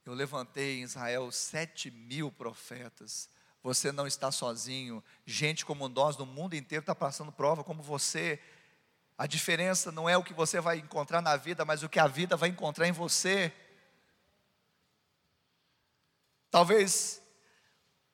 Eu 0.05 0.14
levantei 0.14 0.79
em 0.79 0.85
Israel 0.85 1.33
sete 1.33 1.91
mil 1.91 2.31
profetas. 2.31 3.29
Você 3.63 3.91
não 3.93 4.07
está 4.07 4.31
sozinho. 4.31 5.03
Gente 5.27 5.65
como 5.65 5.89
nós 5.89 6.17
no 6.17 6.27
mundo 6.27 6.55
inteiro 6.55 6.83
está 6.83 6.95
passando 6.95 7.33
prova 7.33 7.65
como 7.65 7.83
você. 7.83 8.41
A 9.17 9.27
diferença 9.27 9.91
não 9.91 10.09
é 10.09 10.17
o 10.17 10.23
que 10.23 10.33
você 10.33 10.61
vai 10.61 10.79
encontrar 10.79 11.21
na 11.21 11.37
vida, 11.37 11.65
mas 11.65 11.83
o 11.83 11.89
que 11.89 11.99
a 11.99 12.07
vida 12.07 12.37
vai 12.37 12.49
encontrar 12.49 12.87
em 12.87 12.93
você. 12.93 13.53
Talvez 16.51 17.21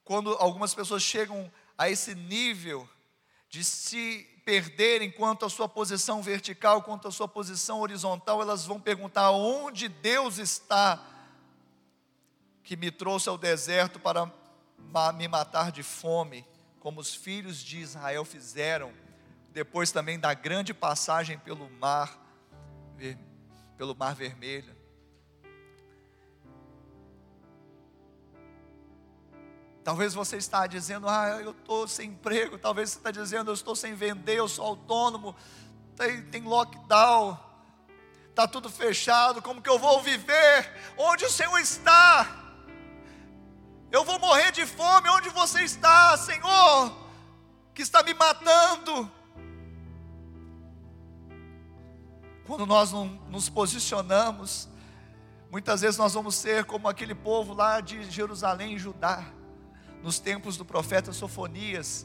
quando 0.05 0.35
algumas 0.35 0.75
pessoas 0.75 1.03
chegam 1.03 1.51
a 1.79 1.89
esse 1.89 2.15
nível 2.15 2.89
de 3.49 3.65
se 3.65 4.29
perderem 4.45 5.11
quanto 5.11 5.47
à 5.47 5.51
sua 5.51 5.69
posição 5.69 6.23
vertical, 6.23 6.83
quanto 6.83 7.09
à 7.09 7.11
sua 7.11 7.27
posição 7.27 7.81
horizontal, 7.81 8.43
elas 8.43 8.67
vão 8.67 8.79
perguntar: 8.79 9.31
onde 9.31 9.89
Deus 9.89 10.39
está 10.39 11.03
que 12.63 12.77
me 12.77 12.91
trouxe 12.91 13.29
ao 13.29 13.39
deserto 13.39 13.99
para 13.99 14.31
me 15.14 15.28
matar 15.28 15.72
de 15.72 15.82
fome, 15.82 16.47
como 16.80 17.01
os 17.01 17.14
filhos 17.14 17.59
de 17.59 17.78
Israel 17.78 18.24
fizeram, 18.24 18.93
depois 19.53 19.91
também 19.91 20.18
da 20.18 20.35
grande 20.35 20.74
passagem 20.74 21.39
pelo 21.39 21.70
mar, 21.70 22.18
pelo 23.76 23.95
mar 23.95 24.14
vermelho. 24.14 24.74
Talvez 29.85 30.14
você 30.14 30.39
está 30.39 30.66
dizendo, 30.66 31.07
ah, 31.07 31.39
eu 31.43 31.51
estou 31.51 31.87
sem 31.87 32.09
emprego. 32.09 32.57
Talvez 32.57 32.91
você 32.91 32.99
está 32.99 33.11
dizendo, 33.11 33.51
eu 33.51 33.55
estou 33.55 33.76
sem 33.76 33.95
vender, 33.95 34.39
eu 34.39 34.49
sou 34.49 34.64
autônomo. 34.64 35.37
Tem, 35.95 36.22
tem 36.22 36.43
lockdown, 36.43 37.39
está 38.30 38.49
tudo 38.49 38.70
fechado. 38.70 39.43
Como 39.43 39.61
que 39.61 39.68
eu 39.68 39.78
vou 39.78 40.01
viver? 40.03 40.72
Onde 40.97 41.26
o 41.26 41.30
Senhor 41.30 41.59
está? 41.59 42.44
Eu 43.95 44.05
vou 44.05 44.19
morrer 44.19 44.51
de 44.51 44.67
fome. 44.67 45.09
Onde 45.09 45.29
você 45.29 45.63
está, 45.63 46.17
Senhor? 46.17 46.93
Que 47.73 47.81
está 47.81 48.03
me 48.03 48.13
matando. 48.13 49.09
Quando 52.45 52.67
nós 52.67 52.91
não 52.91 53.07
nos 53.31 53.49
posicionamos, 53.49 54.69
muitas 55.49 55.83
vezes 55.83 55.97
nós 55.97 56.13
vamos 56.13 56.35
ser 56.35 56.65
como 56.65 56.89
aquele 56.89 57.15
povo 57.15 57.55
lá 57.55 57.81
de 57.81 58.11
Jerusalém, 58.11 58.77
Judá 58.77 59.33
nos 60.03 60.19
tempos 60.19 60.57
do 60.57 60.65
profeta 60.65 61.13
Sofonias, 61.13 62.05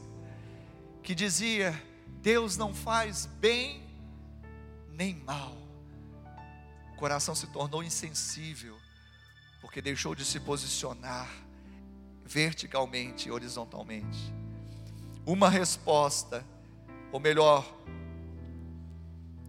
que 1.02 1.16
dizia: 1.16 1.74
Deus 2.22 2.56
não 2.56 2.72
faz 2.72 3.26
bem 3.26 3.84
nem 4.90 5.16
mal. 5.16 5.58
O 6.94 6.98
coração 6.98 7.34
se 7.34 7.48
tornou 7.48 7.82
insensível, 7.82 8.78
porque 9.60 9.82
deixou 9.82 10.14
de 10.14 10.24
se 10.24 10.40
posicionar 10.40 11.49
verticalmente 12.30 13.28
e 13.28 13.32
horizontalmente. 13.32 14.34
Uma 15.26 15.50
resposta, 15.50 16.46
ou 17.12 17.20
melhor, 17.20 17.66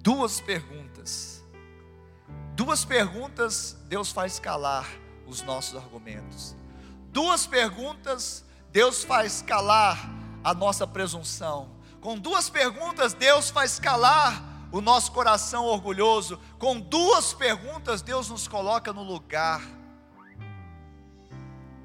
duas 0.02 0.40
perguntas. 0.40 1.44
Duas 2.56 2.84
perguntas 2.84 3.76
Deus 3.88 4.10
faz 4.10 4.38
calar 4.38 4.86
os 5.26 5.42
nossos 5.42 5.76
argumentos 5.76 6.56
duas 7.12 7.46
perguntas, 7.46 8.44
Deus 8.70 9.04
faz 9.04 9.42
calar 9.42 9.98
a 10.42 10.54
nossa 10.54 10.86
presunção. 10.86 11.70
Com 12.00 12.18
duas 12.18 12.48
perguntas, 12.48 13.12
Deus 13.12 13.50
faz 13.50 13.78
calar 13.78 14.42
o 14.72 14.80
nosso 14.80 15.12
coração 15.12 15.64
orgulhoso. 15.66 16.38
Com 16.58 16.80
duas 16.80 17.34
perguntas, 17.34 18.00
Deus 18.00 18.28
nos 18.28 18.48
coloca 18.48 18.92
no 18.92 19.02
lugar, 19.02 19.60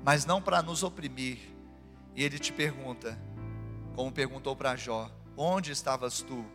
mas 0.06 0.24
não 0.24 0.40
para 0.40 0.62
nos 0.62 0.84
oprimir. 0.84 1.40
E 2.16 2.24
Ele 2.24 2.38
te 2.38 2.54
pergunta, 2.54 3.20
como 3.96 4.12
perguntou 4.12 4.56
para 4.56 4.76
Jó: 4.76 5.10
Onde 5.36 5.72
estavas 5.72 6.22
tu 6.22 6.46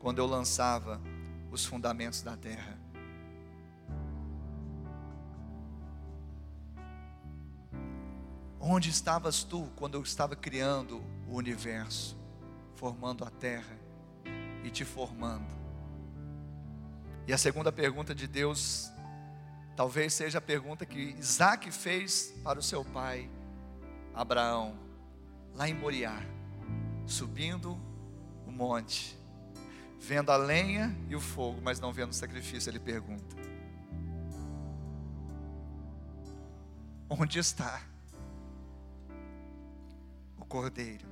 quando 0.00 0.18
eu 0.18 0.26
lançava 0.26 1.00
os 1.48 1.64
fundamentos 1.64 2.22
da 2.22 2.36
terra? 2.36 2.76
Onde 8.60 8.90
estavas 8.90 9.44
tu 9.44 9.70
quando 9.76 9.94
eu 9.94 10.02
estava 10.02 10.34
criando 10.34 11.00
o 11.28 11.36
universo, 11.36 12.18
formando 12.74 13.24
a 13.24 13.30
terra 13.30 13.78
e 14.64 14.70
te 14.70 14.84
formando? 14.84 15.56
E 17.28 17.32
a 17.32 17.38
segunda 17.38 17.70
pergunta 17.70 18.12
de 18.12 18.26
Deus, 18.26 18.90
talvez 19.78 20.12
seja 20.12 20.38
a 20.38 20.40
pergunta 20.40 20.84
que 20.84 21.14
Isaac 21.20 21.70
fez 21.70 22.34
para 22.42 22.58
o 22.58 22.62
seu 22.62 22.84
pai, 22.84 23.30
Abraão, 24.12 24.76
lá 25.54 25.68
em 25.68 25.72
Moriá, 25.72 26.20
subindo 27.06 27.78
o 28.44 28.50
monte, 28.50 29.16
vendo 30.00 30.32
a 30.32 30.36
lenha 30.36 30.92
e 31.08 31.14
o 31.14 31.20
fogo, 31.20 31.60
mas 31.62 31.78
não 31.78 31.92
vendo 31.92 32.10
o 32.10 32.12
sacrifício, 32.12 32.68
ele 32.68 32.80
pergunta: 32.80 33.36
Onde 37.08 37.38
está? 37.38 37.80
cordeiro? 40.48 41.06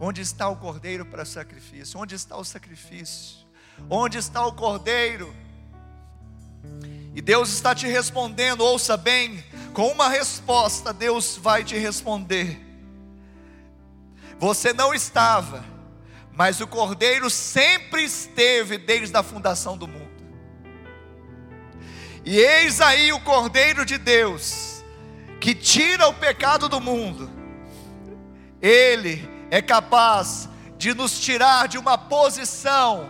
Onde 0.00 0.20
está 0.20 0.48
o 0.48 0.56
cordeiro 0.56 1.06
para 1.06 1.22
o 1.22 1.26
sacrifício? 1.26 2.00
Onde 2.00 2.16
está 2.16 2.36
o 2.36 2.42
sacrifício? 2.42 3.46
Onde 3.88 4.18
está 4.18 4.44
o 4.44 4.52
cordeiro? 4.52 5.32
E 7.14 7.20
Deus 7.20 7.50
está 7.50 7.74
te 7.74 7.86
respondendo, 7.86 8.60
ouça 8.60 8.96
bem, 8.96 9.42
com 9.72 9.88
uma 9.88 10.08
resposta, 10.08 10.92
Deus 10.92 11.36
vai 11.36 11.64
te 11.64 11.76
responder. 11.76 12.60
Você 14.38 14.72
não 14.72 14.94
estava, 14.94 15.64
mas 16.32 16.60
o 16.60 16.66
cordeiro 16.66 17.28
sempre 17.28 18.04
esteve 18.04 18.78
desde 18.78 19.16
a 19.16 19.22
fundação 19.22 19.76
do 19.76 19.88
mundo. 19.88 20.08
E 22.24 22.38
eis 22.38 22.80
aí 22.80 23.12
o 23.12 23.20
cordeiro 23.20 23.84
de 23.84 23.98
Deus, 23.98 24.84
que 25.40 25.54
tira 25.54 26.06
o 26.08 26.14
pecado 26.14 26.68
do 26.68 26.80
mundo 26.80 27.38
ele 28.60 29.28
é 29.50 29.62
capaz 29.62 30.48
de 30.76 30.94
nos 30.94 31.18
tirar 31.20 31.68
de 31.68 31.78
uma 31.78 31.96
posição 31.96 33.08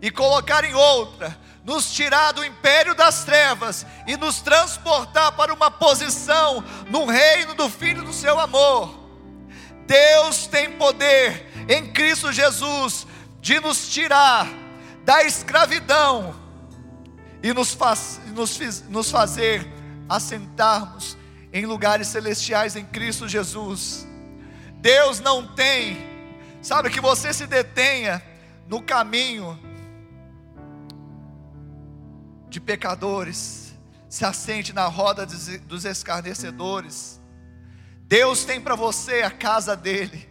e 0.00 0.10
colocar 0.10 0.64
em 0.64 0.74
outra, 0.74 1.38
nos 1.68 1.92
tirar 1.92 2.32
do 2.32 2.42
império 2.42 2.94
das 2.94 3.24
trevas 3.24 3.84
e 4.06 4.16
nos 4.16 4.40
transportar 4.40 5.32
para 5.32 5.52
uma 5.52 5.70
posição 5.70 6.64
no 6.88 7.04
reino 7.04 7.52
do 7.52 7.68
Filho 7.68 8.02
do 8.02 8.12
seu 8.14 8.40
amor. 8.40 8.98
Deus 9.86 10.46
tem 10.46 10.72
poder 10.78 11.46
em 11.68 11.92
Cristo 11.92 12.32
Jesus 12.32 13.06
de 13.42 13.60
nos 13.60 13.86
tirar 13.90 14.48
da 15.04 15.22
escravidão 15.24 16.34
e 17.42 17.52
nos, 17.52 17.74
faz, 17.74 18.18
nos, 18.28 18.80
nos 18.88 19.10
fazer 19.10 19.70
assentarmos 20.08 21.18
em 21.52 21.66
lugares 21.66 22.08
celestiais 22.08 22.76
em 22.76 22.84
Cristo 22.86 23.28
Jesus. 23.28 24.08
Deus 24.76 25.20
não 25.20 25.46
tem, 25.54 25.98
sabe, 26.62 26.88
que 26.88 27.00
você 27.00 27.30
se 27.34 27.46
detenha 27.46 28.22
no 28.66 28.80
caminho 28.80 29.67
de 32.58 32.60
pecadores, 32.60 33.72
se 34.08 34.24
assente 34.24 34.72
na 34.72 34.86
roda 34.86 35.24
dos 35.24 35.84
escarnecedores. 35.84 37.20
Deus 38.02 38.44
tem 38.44 38.60
para 38.60 38.74
você 38.74 39.22
a 39.22 39.30
casa 39.30 39.76
dele, 39.76 40.28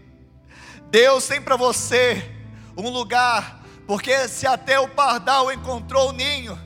Deus 0.92 1.26
tem 1.26 1.42
para 1.42 1.56
você 1.56 2.36
um 2.76 2.90
lugar, 2.90 3.64
porque 3.86 4.28
se 4.28 4.46
até 4.46 4.80
o 4.80 4.90
pardal 4.90 5.52
encontrou 5.52 6.10
o 6.10 6.12
ninho, 6.12 6.60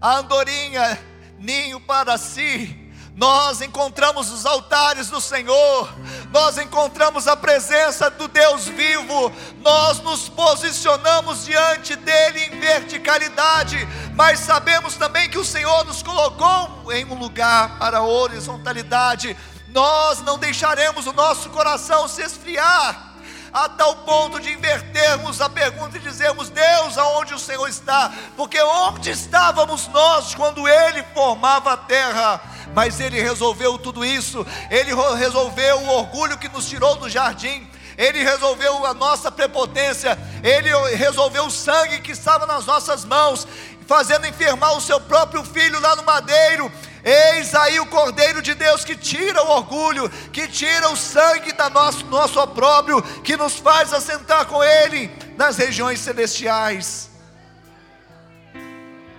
a 0.00 0.18
andorinha 0.18 0.98
ninho 1.38 1.80
para 1.80 2.18
si, 2.18 2.87
nós 3.18 3.60
encontramos 3.60 4.30
os 4.30 4.46
altares 4.46 5.10
do 5.10 5.20
Senhor, 5.20 5.92
nós 6.30 6.56
encontramos 6.56 7.26
a 7.26 7.36
presença 7.36 8.08
do 8.08 8.28
Deus 8.28 8.66
vivo, 8.68 9.32
nós 9.58 9.98
nos 9.98 10.28
posicionamos 10.28 11.44
diante 11.44 11.96
dele 11.96 12.44
em 12.44 12.60
verticalidade, 12.60 13.76
mas 14.14 14.38
sabemos 14.38 14.94
também 14.94 15.28
que 15.28 15.36
o 15.36 15.44
Senhor 15.44 15.84
nos 15.84 16.00
colocou 16.00 16.92
em 16.92 17.04
um 17.06 17.18
lugar 17.18 17.76
para 17.80 18.02
horizontalidade. 18.02 19.36
Nós 19.66 20.20
não 20.20 20.38
deixaremos 20.38 21.08
o 21.08 21.12
nosso 21.12 21.50
coração 21.50 22.06
se 22.06 22.22
esfriar 22.22 23.08
a 23.52 23.68
tal 23.68 23.96
ponto 23.96 24.38
de 24.38 24.52
invertermos 24.52 25.40
a 25.40 25.48
pergunta 25.48 25.96
e 25.96 26.00
dizermos: 26.00 26.50
Deus, 26.50 26.96
aonde 26.96 27.34
o 27.34 27.38
Senhor 27.38 27.66
está? 27.66 28.12
Porque 28.36 28.60
onde 28.62 29.10
estávamos 29.10 29.88
nós 29.88 30.34
quando 30.34 30.68
Ele 30.68 31.02
formava 31.14 31.72
a 31.72 31.76
terra? 31.76 32.40
Mas 32.74 33.00
Ele 33.00 33.20
resolveu 33.20 33.78
tudo 33.78 34.04
isso, 34.04 34.46
Ele 34.70 34.92
resolveu 35.16 35.78
o 35.78 35.88
orgulho 35.88 36.38
que 36.38 36.48
nos 36.48 36.68
tirou 36.68 36.96
do 36.96 37.08
jardim, 37.08 37.68
Ele 37.96 38.22
resolveu 38.22 38.86
a 38.86 38.94
nossa 38.94 39.30
prepotência, 39.30 40.18
Ele 40.42 40.70
resolveu 40.94 41.46
o 41.46 41.50
sangue 41.50 42.00
que 42.00 42.12
estava 42.12 42.46
nas 42.46 42.66
nossas 42.66 43.04
mãos, 43.04 43.46
fazendo 43.86 44.26
enfermar 44.26 44.76
o 44.76 44.80
seu 44.80 45.00
próprio 45.00 45.42
filho 45.42 45.80
lá 45.80 45.96
no 45.96 46.04
madeiro. 46.04 46.70
Eis 47.02 47.54
aí 47.54 47.80
o 47.80 47.86
Cordeiro 47.86 48.42
de 48.42 48.54
Deus 48.54 48.84
que 48.84 48.94
tira 48.94 49.42
o 49.42 49.50
orgulho, 49.50 50.10
que 50.32 50.46
tira 50.46 50.90
o 50.90 50.96
sangue 50.96 51.52
da 51.52 51.70
nosso, 51.70 52.04
nosso 52.06 52.38
opróbrio, 52.40 53.00
que 53.22 53.36
nos 53.36 53.54
faz 53.54 53.92
assentar 53.94 54.46
com 54.46 54.62
Ele 54.62 55.10
nas 55.36 55.56
regiões 55.56 56.00
celestiais. 56.00 57.08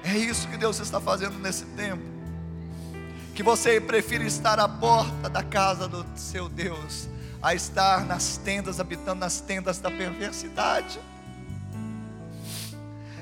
É 0.03 0.17
isso 0.17 0.47
que 0.47 0.57
Deus 0.57 0.79
está 0.79 0.99
fazendo 0.99 1.37
nesse 1.39 1.65
tempo. 1.65 2.08
Que 3.39 3.43
você 3.43 3.79
prefira 3.79 4.25
estar 4.25 4.59
à 4.59 4.67
porta 4.67 5.29
da 5.29 5.41
casa 5.41 5.87
do 5.87 6.05
seu 6.13 6.49
Deus, 6.49 7.07
a 7.41 7.55
estar 7.55 8.03
nas 8.03 8.35
tendas, 8.35 8.81
habitando 8.81 9.21
nas 9.21 9.39
tendas 9.39 9.79
da 9.79 9.89
perversidade. 9.89 10.99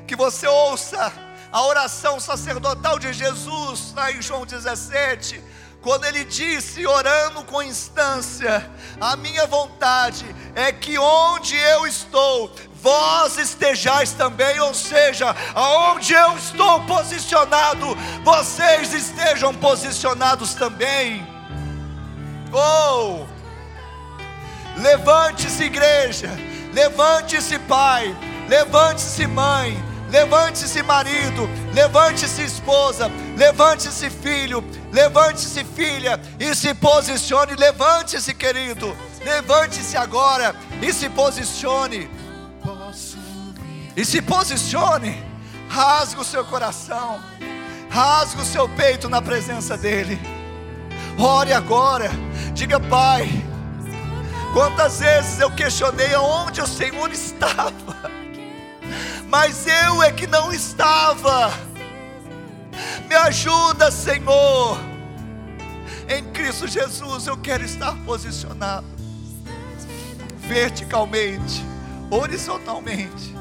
Que 0.08 0.16
você 0.16 0.48
ouça 0.48 1.14
a 1.52 1.64
oração 1.68 2.20
sacerdotal 2.20 2.98
de 2.98 3.14
Jesus, 3.14 3.94
lá 3.96 4.12
em 4.12 4.20
João 4.20 4.44
17, 4.44 5.40
quando 5.84 6.06
ele 6.06 6.26
disse, 6.26 6.88
orando 6.88 7.44
com 7.44 7.62
instância: 7.62 8.68
A 9.00 9.16
minha 9.16 9.46
vontade 9.46 10.26
é 10.56 10.72
que 10.72 10.98
onde 10.98 11.56
eu 11.56 11.86
estou, 11.86 12.50
vós 12.82 13.38
estejais 13.38 14.14
também, 14.14 14.60
ou 14.60 14.74
seja, 14.74 15.36
aonde 15.54 16.14
eu 16.14 16.38
estou 16.38 16.82
posicionado, 16.82 17.98
vocês 18.24 18.94
estejam 18.94 19.54
posicionados 19.54 20.54
também. 20.54 21.26
Oh! 22.52 23.26
Levante-se, 24.78 25.64
igreja, 25.64 26.30
levante-se, 26.72 27.58
pai, 27.60 28.16
levante-se, 28.48 29.26
mãe, 29.26 29.84
levante-se, 30.10 30.84
marido, 30.84 31.50
levante-se, 31.74 32.44
esposa, 32.44 33.12
levante-se, 33.36 34.10
filho, 34.10 34.64
levante-se, 34.92 35.64
filha, 35.64 36.20
e 36.40 36.54
se 36.54 36.74
posicione. 36.76 37.56
Levante-se, 37.56 38.34
querido, 38.34 38.96
levante-se 39.26 39.98
agora 39.98 40.56
e 40.82 40.94
se 40.94 41.10
posicione. 41.10 42.10
E 43.98 44.06
se 44.06 44.22
posicione, 44.22 45.20
rasgue 45.68 46.22
o 46.22 46.24
seu 46.24 46.46
coração, 46.46 47.20
rasgue 47.90 48.44
o 48.44 48.46
seu 48.46 48.70
peito 48.70 49.10
na 49.10 49.24
presença 49.24 49.76
dEle. 49.76 50.20
Ore 51.18 51.52
agora, 51.52 52.12
diga, 52.54 52.80
Pai. 52.80 53.28
Quantas 54.54 55.00
vezes 55.00 55.40
eu 55.40 55.50
questionei 55.50 56.14
aonde 56.14 56.62
o 56.62 56.68
Senhor 56.68 57.12
estava, 57.12 58.12
mas 59.28 59.66
eu 59.66 60.04
é 60.04 60.12
que 60.12 60.28
não 60.28 60.54
estava. 60.54 61.52
Me 63.10 63.16
ajuda, 63.16 63.90
Senhor. 63.90 64.78
Em 66.08 66.24
Cristo 66.26 66.68
Jesus 66.68 67.26
eu 67.26 67.36
quero 67.36 67.66
estar 67.66 67.96
posicionado 68.06 68.86
verticalmente, 70.48 71.66
horizontalmente 72.12 73.37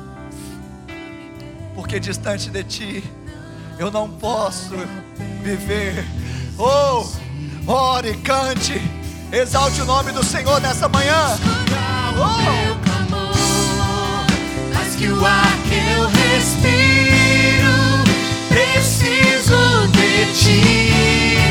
porque 1.77 2.01
distante 2.01 2.51
de 2.51 2.64
ti 2.64 3.05
eu 3.79 3.91
não 3.91 4.09
posso 4.09 4.74
viver. 5.43 6.05
Oh, 6.59 7.07
ore, 7.70 8.16
cante, 8.16 8.81
exalte 9.31 9.83
o 9.83 9.85
nome 9.85 10.11
do 10.11 10.24
Senhor 10.24 10.59
nessa 10.61 10.89
manhã. 10.89 11.39
Oh. 12.18 12.77
Mas 14.74 14.97
que 14.97 15.09
o 15.09 15.24
ar 15.24 15.53
que 15.68 15.74
eu 15.74 16.09
respiro, 16.09 17.70
preciso 18.49 19.87
de 19.93 20.33
ti. 20.33 21.46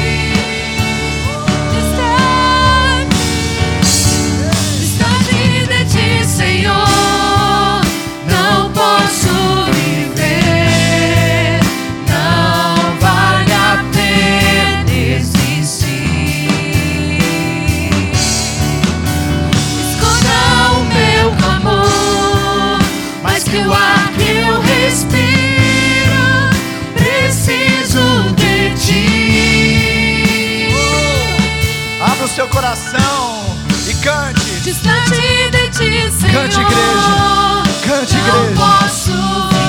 Abra 32.26 32.34
o 32.34 32.36
seu 32.36 32.47
coração 32.47 33.55
e 33.88 33.93
cante. 33.95 34.59
Distante 34.61 35.11
de 35.51 35.69
ti, 35.69 36.11
Senhor. 36.11 36.41
Cante, 36.41 36.59
igreja. 36.59 37.63
Cante, 37.86 38.15
Não 38.15 38.45
igreja. 38.45 38.61
posso 38.61 39.11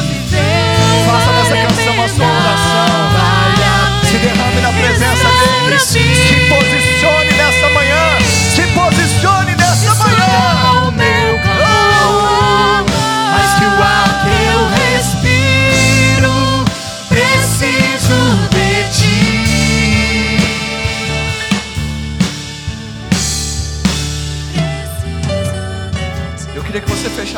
viver. 0.06 1.04
Faça 1.06 1.32
dessa 1.32 1.56
canção 1.66 2.02
a 2.02 2.08
sua 2.08 2.24
oração. 2.24 2.88
Vale 3.12 3.62
a 3.62 4.06
Se 4.06 4.16
derrame 4.16 4.60
na 4.62 4.72
presença 4.72 5.28
dele. 5.28 5.78
Se 5.78 5.98
posicione 6.48 6.95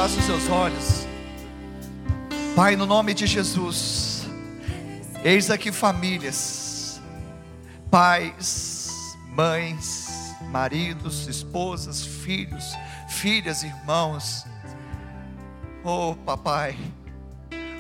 fechasse 0.08 0.18
os 0.18 0.24
seus 0.24 0.48
olhos. 0.48 1.06
Pai, 2.56 2.74
no 2.74 2.86
nome 2.86 3.14
de 3.14 3.26
Jesus, 3.26 4.26
eis 5.22 5.50
aqui 5.50 5.70
famílias, 5.70 7.00
pais, 7.90 9.16
mães, 9.28 10.34
maridos, 10.50 11.28
esposas, 11.28 12.04
filhos, 12.04 12.74
filhas, 13.08 13.62
irmãos. 13.62 14.44
Oh, 15.84 16.14
papai, 16.14 16.76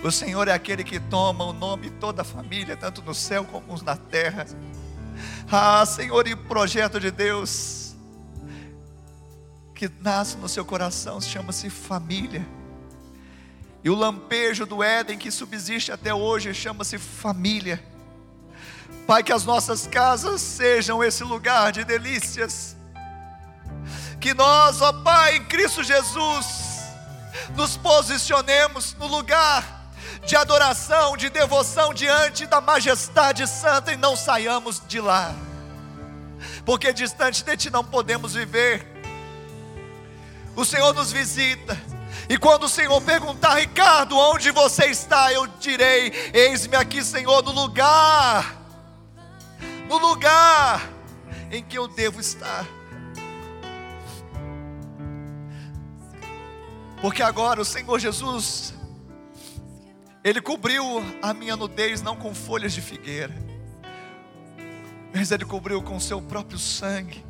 o 0.04 0.10
Senhor 0.10 0.48
é 0.48 0.52
aquele 0.52 0.84
que 0.84 1.00
toma 1.00 1.44
o 1.44 1.52
nome 1.52 1.84
de 1.84 1.90
toda 1.90 2.22
a 2.22 2.24
família, 2.24 2.76
tanto 2.76 3.02
no 3.02 3.14
céu 3.14 3.44
como 3.44 3.82
na 3.82 3.96
terra. 3.96 4.46
Ah, 5.50 5.84
Senhor, 5.86 6.28
e 6.28 6.36
projeto 6.36 7.00
de 7.00 7.10
Deus 7.10 7.87
que 9.78 9.88
nasce 10.00 10.36
no 10.38 10.48
seu 10.48 10.64
coração 10.64 11.20
chama-se 11.20 11.70
família. 11.70 12.44
E 13.84 13.88
o 13.88 13.94
lampejo 13.94 14.66
do 14.66 14.82
Éden 14.82 15.16
que 15.16 15.30
subsiste 15.30 15.92
até 15.92 16.12
hoje 16.12 16.52
chama-se 16.52 16.98
família. 16.98 17.80
Pai, 19.06 19.22
que 19.22 19.32
as 19.32 19.44
nossas 19.44 19.86
casas 19.86 20.40
sejam 20.40 21.02
esse 21.04 21.22
lugar 21.22 21.70
de 21.70 21.84
delícias. 21.84 22.76
Que 24.20 24.34
nós, 24.34 24.82
ó 24.82 24.92
Pai, 24.92 25.36
em 25.36 25.44
Cristo 25.44 25.84
Jesus, 25.84 26.80
nos 27.54 27.76
posicionemos 27.76 28.94
no 28.94 29.06
lugar 29.06 29.92
de 30.26 30.34
adoração, 30.34 31.16
de 31.16 31.30
devoção 31.30 31.94
diante 31.94 32.46
da 32.46 32.60
majestade 32.60 33.46
santa 33.46 33.92
e 33.92 33.96
não 33.96 34.16
saiamos 34.16 34.82
de 34.88 35.00
lá. 35.00 35.32
Porque 36.64 36.92
distante 36.92 37.44
de 37.44 37.56
Ti 37.56 37.70
não 37.70 37.84
podemos 37.84 38.34
viver 38.34 38.97
o 40.58 40.64
Senhor 40.64 40.92
nos 40.92 41.12
visita. 41.12 41.80
E 42.28 42.36
quando 42.36 42.64
o 42.64 42.68
Senhor 42.68 43.00
perguntar, 43.02 43.54
Ricardo, 43.54 44.18
onde 44.18 44.50
você 44.50 44.86
está? 44.86 45.32
Eu 45.32 45.46
direi: 45.46 46.12
Eis-me 46.34 46.74
aqui, 46.74 47.02
Senhor, 47.04 47.42
no 47.44 47.52
lugar, 47.52 48.60
no 49.88 49.98
lugar 49.98 50.90
em 51.52 51.62
que 51.62 51.78
eu 51.78 51.86
devo 51.86 52.20
estar. 52.20 52.66
Porque 57.00 57.22
agora 57.22 57.60
o 57.60 57.64
Senhor 57.64 57.96
Jesus, 58.00 58.74
Ele 60.24 60.40
cobriu 60.40 60.84
a 61.22 61.32
minha 61.32 61.54
nudez 61.54 62.02
não 62.02 62.16
com 62.16 62.34
folhas 62.34 62.72
de 62.72 62.80
figueira, 62.80 63.32
mas 65.14 65.30
Ele 65.30 65.44
cobriu 65.44 65.80
com 65.80 65.96
o 65.96 66.00
seu 66.00 66.20
próprio 66.20 66.58
sangue. 66.58 67.24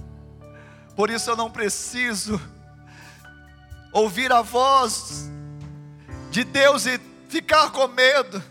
Por 0.96 1.10
isso 1.10 1.28
eu 1.30 1.36
não 1.36 1.50
preciso 1.50 2.40
ouvir 3.92 4.32
a 4.32 4.42
voz 4.42 5.28
de 6.30 6.44
Deus 6.44 6.86
e 6.86 7.00
ficar 7.28 7.70
com 7.70 7.86
medo, 7.88 8.42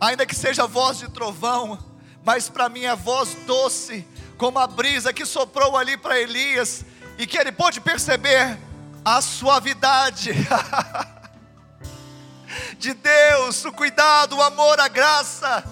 ainda 0.00 0.26
que 0.26 0.34
seja 0.34 0.66
voz 0.66 0.98
de 0.98 1.08
trovão, 1.08 1.78
mas 2.24 2.48
para 2.48 2.68
mim 2.68 2.84
é 2.84 2.96
voz 2.96 3.34
doce, 3.46 4.06
como 4.36 4.58
a 4.58 4.66
brisa 4.66 5.12
que 5.12 5.24
soprou 5.24 5.76
ali 5.76 5.96
para 5.96 6.20
Elias, 6.20 6.84
e 7.16 7.26
que 7.26 7.38
ele 7.38 7.52
pôde 7.52 7.80
perceber 7.80 8.58
a 9.04 9.20
suavidade 9.20 10.32
de 12.78 12.94
Deus, 12.94 13.64
o 13.64 13.72
cuidado, 13.72 14.36
o 14.36 14.42
amor, 14.42 14.80
a 14.80 14.88
graça, 14.88 15.64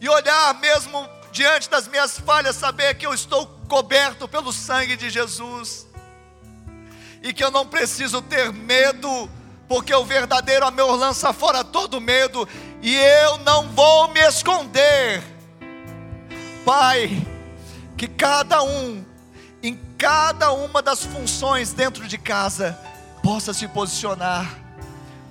e 0.00 0.08
olhar 0.08 0.54
mesmo 0.54 1.08
diante 1.30 1.68
das 1.68 1.86
minhas 1.86 2.18
falhas, 2.18 2.56
saber 2.56 2.94
que 2.94 3.06
eu 3.06 3.14
estou 3.14 3.46
coberto 3.68 4.26
pelo 4.26 4.52
sangue 4.52 4.96
de 4.96 5.10
Jesus, 5.10 5.85
e 7.26 7.32
que 7.32 7.42
eu 7.42 7.50
não 7.50 7.66
preciso 7.66 8.22
ter 8.22 8.52
medo, 8.52 9.28
porque 9.66 9.92
o 9.92 10.04
verdadeiro 10.04 10.64
amor 10.64 10.94
lança 10.94 11.32
fora 11.32 11.64
todo 11.64 12.00
medo, 12.00 12.48
e 12.80 12.94
eu 12.94 13.38
não 13.38 13.68
vou 13.72 14.12
me 14.12 14.20
esconder. 14.20 15.20
Pai, 16.64 17.26
que 17.96 18.06
cada 18.06 18.62
um, 18.62 19.04
em 19.60 19.76
cada 19.98 20.52
uma 20.52 20.80
das 20.80 21.04
funções 21.04 21.72
dentro 21.72 22.06
de 22.06 22.16
casa, 22.16 22.78
possa 23.24 23.52
se 23.52 23.66
posicionar. 23.66 24.48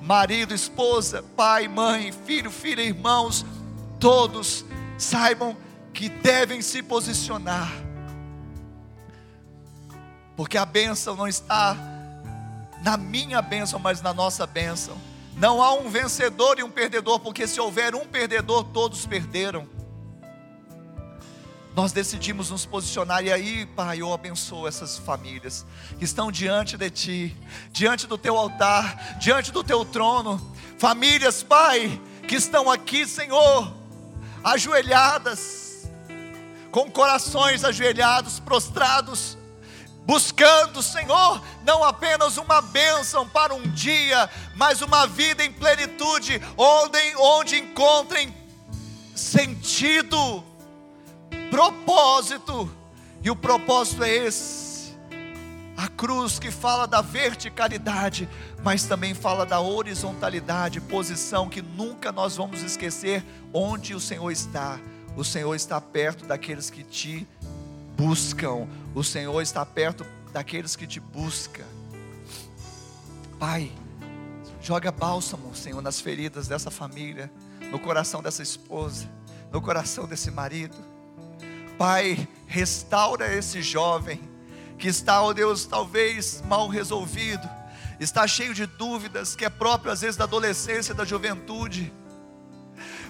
Marido, 0.01 0.53
esposa, 0.53 1.23
pai, 1.37 1.69
mãe, 1.69 2.11
filho, 2.25 2.51
filha, 2.51 2.81
irmãos, 2.81 3.45
todos 4.01 4.65
saibam 4.97 5.55
que 5.93 6.09
devem 6.09 6.61
se 6.61 6.83
posicionar, 6.83 7.71
porque 10.36 10.57
a 10.57 10.65
bênção 10.65 11.15
não 11.15 11.27
está 11.27 11.77
na 12.81 12.97
minha 12.97 13.41
bênção, 13.41 13.79
mas 13.79 14.01
na 14.01 14.13
nossa 14.13 14.45
bênção. 14.45 14.95
Não 15.36 15.61
há 15.61 15.73
um 15.73 15.89
vencedor 15.89 16.59
e 16.59 16.63
um 16.63 16.69
perdedor, 16.69 17.19
porque 17.19 17.47
se 17.47 17.59
houver 17.59 17.95
um 17.95 18.05
perdedor, 18.05 18.63
todos 18.65 19.05
perderam. 19.05 19.67
Nós 21.75 21.91
decidimos 21.91 22.51
nos 22.51 22.65
posicionar, 22.65 23.21
e 23.25 23.33
aí, 23.33 23.65
Pai, 23.65 24.01
eu 24.01 24.13
abençoo 24.13 24.65
essas 24.65 24.97
famílias 24.97 25.65
que 25.97 26.05
estão 26.05 26.31
diante 26.31 26.77
de 26.77 26.89
Ti, 26.89 27.38
diante 27.71 28.07
do 28.07 28.17
Teu 28.17 28.38
altar, 28.38 29.17
diante 29.19 29.51
do 29.51 29.61
Teu 29.61 29.83
trono. 29.83 30.39
Famílias, 30.77 31.43
Pai, 31.43 31.99
que 32.27 32.36
estão 32.36 32.71
aqui, 32.71 33.05
Senhor, 33.05 33.73
ajoelhadas, 34.41 35.89
com 36.71 36.89
corações 36.89 37.65
ajoelhados, 37.65 38.39
prostrados, 38.39 39.38
buscando, 40.05 40.81
Senhor, 40.81 41.41
não 41.63 41.83
apenas 41.83 42.37
uma 42.37 42.61
bênção 42.61 43.27
para 43.27 43.53
um 43.53 43.63
dia, 43.63 44.29
mas 44.55 44.81
uma 44.81 45.07
vida 45.07 45.43
em 45.43 45.51
plenitude, 45.51 46.41
onde, 46.57 46.99
onde 47.17 47.57
encontrem 47.57 48.33
sentido 49.15 50.43
propósito, 51.49 52.69
e 53.23 53.29
o 53.29 53.35
propósito 53.35 54.03
é 54.03 54.13
esse. 54.13 54.93
A 55.77 55.87
cruz 55.87 56.39
que 56.39 56.51
fala 56.51 56.85
da 56.85 57.01
verticalidade, 57.01 58.29
mas 58.63 58.85
também 58.85 59.13
fala 59.13 59.45
da 59.45 59.59
horizontalidade, 59.59 60.79
posição 60.79 61.49
que 61.49 61.61
nunca 61.61 62.11
nós 62.11 62.37
vamos 62.37 62.61
esquecer 62.61 63.25
onde 63.53 63.93
o 63.93 63.99
Senhor 63.99 64.31
está. 64.31 64.79
O 65.17 65.23
Senhor 65.23 65.53
está 65.55 65.79
perto 65.81 66.25
daqueles 66.25 66.69
que 66.69 66.83
te 66.83 67.27
buscam. 67.95 68.67
O 68.93 69.03
Senhor 69.03 69.41
está 69.41 69.65
perto 69.65 70.05
daqueles 70.31 70.75
que 70.75 70.87
te 70.87 70.99
buscam. 70.99 71.65
Pai, 73.39 73.71
joga 74.61 74.91
bálsamo, 74.91 75.55
Senhor, 75.55 75.81
nas 75.81 75.99
feridas 75.99 76.47
dessa 76.47 76.71
família, 76.71 77.31
no 77.71 77.79
coração 77.79 78.21
dessa 78.21 78.41
esposa, 78.41 79.09
no 79.51 79.61
coração 79.61 80.07
desse 80.07 80.31
marido 80.31 80.95
Pai, 81.77 82.27
restaura 82.47 83.33
esse 83.33 83.61
jovem 83.61 84.19
que 84.77 84.87
está, 84.87 85.21
oh 85.21 85.33
Deus, 85.33 85.65
talvez 85.65 86.41
mal 86.47 86.67
resolvido, 86.67 87.47
está 87.99 88.25
cheio 88.27 88.53
de 88.53 88.65
dúvidas, 88.65 89.35
que 89.35 89.45
é 89.45 89.49
próprio 89.49 89.91
às 89.91 90.01
vezes 90.01 90.15
da 90.15 90.23
adolescência, 90.23 90.93
da 90.93 91.03
juventude. 91.03 91.91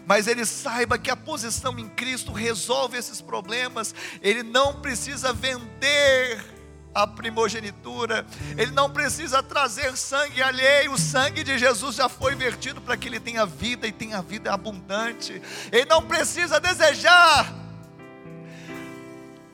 Mas 0.05 0.27
ele 0.27 0.45
saiba 0.45 0.97
que 0.97 1.09
a 1.09 1.15
posição 1.15 1.77
em 1.79 1.89
Cristo 1.89 2.31
resolve 2.31 2.97
esses 2.97 3.21
problemas. 3.21 3.93
Ele 4.21 4.43
não 4.43 4.81
precisa 4.81 5.33
vender 5.33 6.55
a 6.93 7.05
primogenitura, 7.05 8.25
ele 8.57 8.71
não 8.71 8.89
precisa 8.89 9.43
trazer 9.43 9.97
sangue 9.97 10.41
alheio, 10.41 10.93
o 10.93 10.97
sangue 10.97 11.43
de 11.43 11.57
Jesus 11.57 11.97
já 11.97 12.07
foi 12.07 12.35
vertido 12.35 12.79
para 12.79 12.95
que 12.95 13.09
ele 13.09 13.19
tenha 13.19 13.45
vida 13.45 13.85
e 13.85 13.91
tenha 13.91 14.21
vida 14.21 14.53
abundante. 14.53 15.41
Ele 15.73 15.85
não 15.85 16.01
precisa 16.01 16.57
desejar 16.57 17.53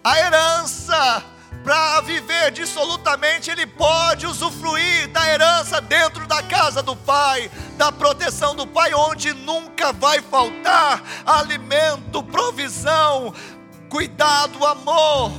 a 0.04 0.20
herança 0.20 1.26
para 1.64 2.02
viver 2.02 2.52
dissolutamente, 2.52 3.52
ele 3.52 3.68
pode 3.68 4.26
usufruir 4.26 5.08
da 5.10 5.28
herança 5.30 5.80
dentro 5.80 6.26
da 6.28 6.42
casa 6.44 6.82
do 6.82 6.96
Pai, 6.96 7.52
da 7.78 7.92
proteção 7.92 8.56
do 8.56 8.66
Pai, 8.66 8.94
onde 8.94 9.34
nunca 9.34 9.94
vai 9.94 10.22
faltar 10.22 11.04
alimento, 11.26 12.24
provisão, 12.24 13.34
cuidado, 13.90 14.66
amor. 14.66 15.32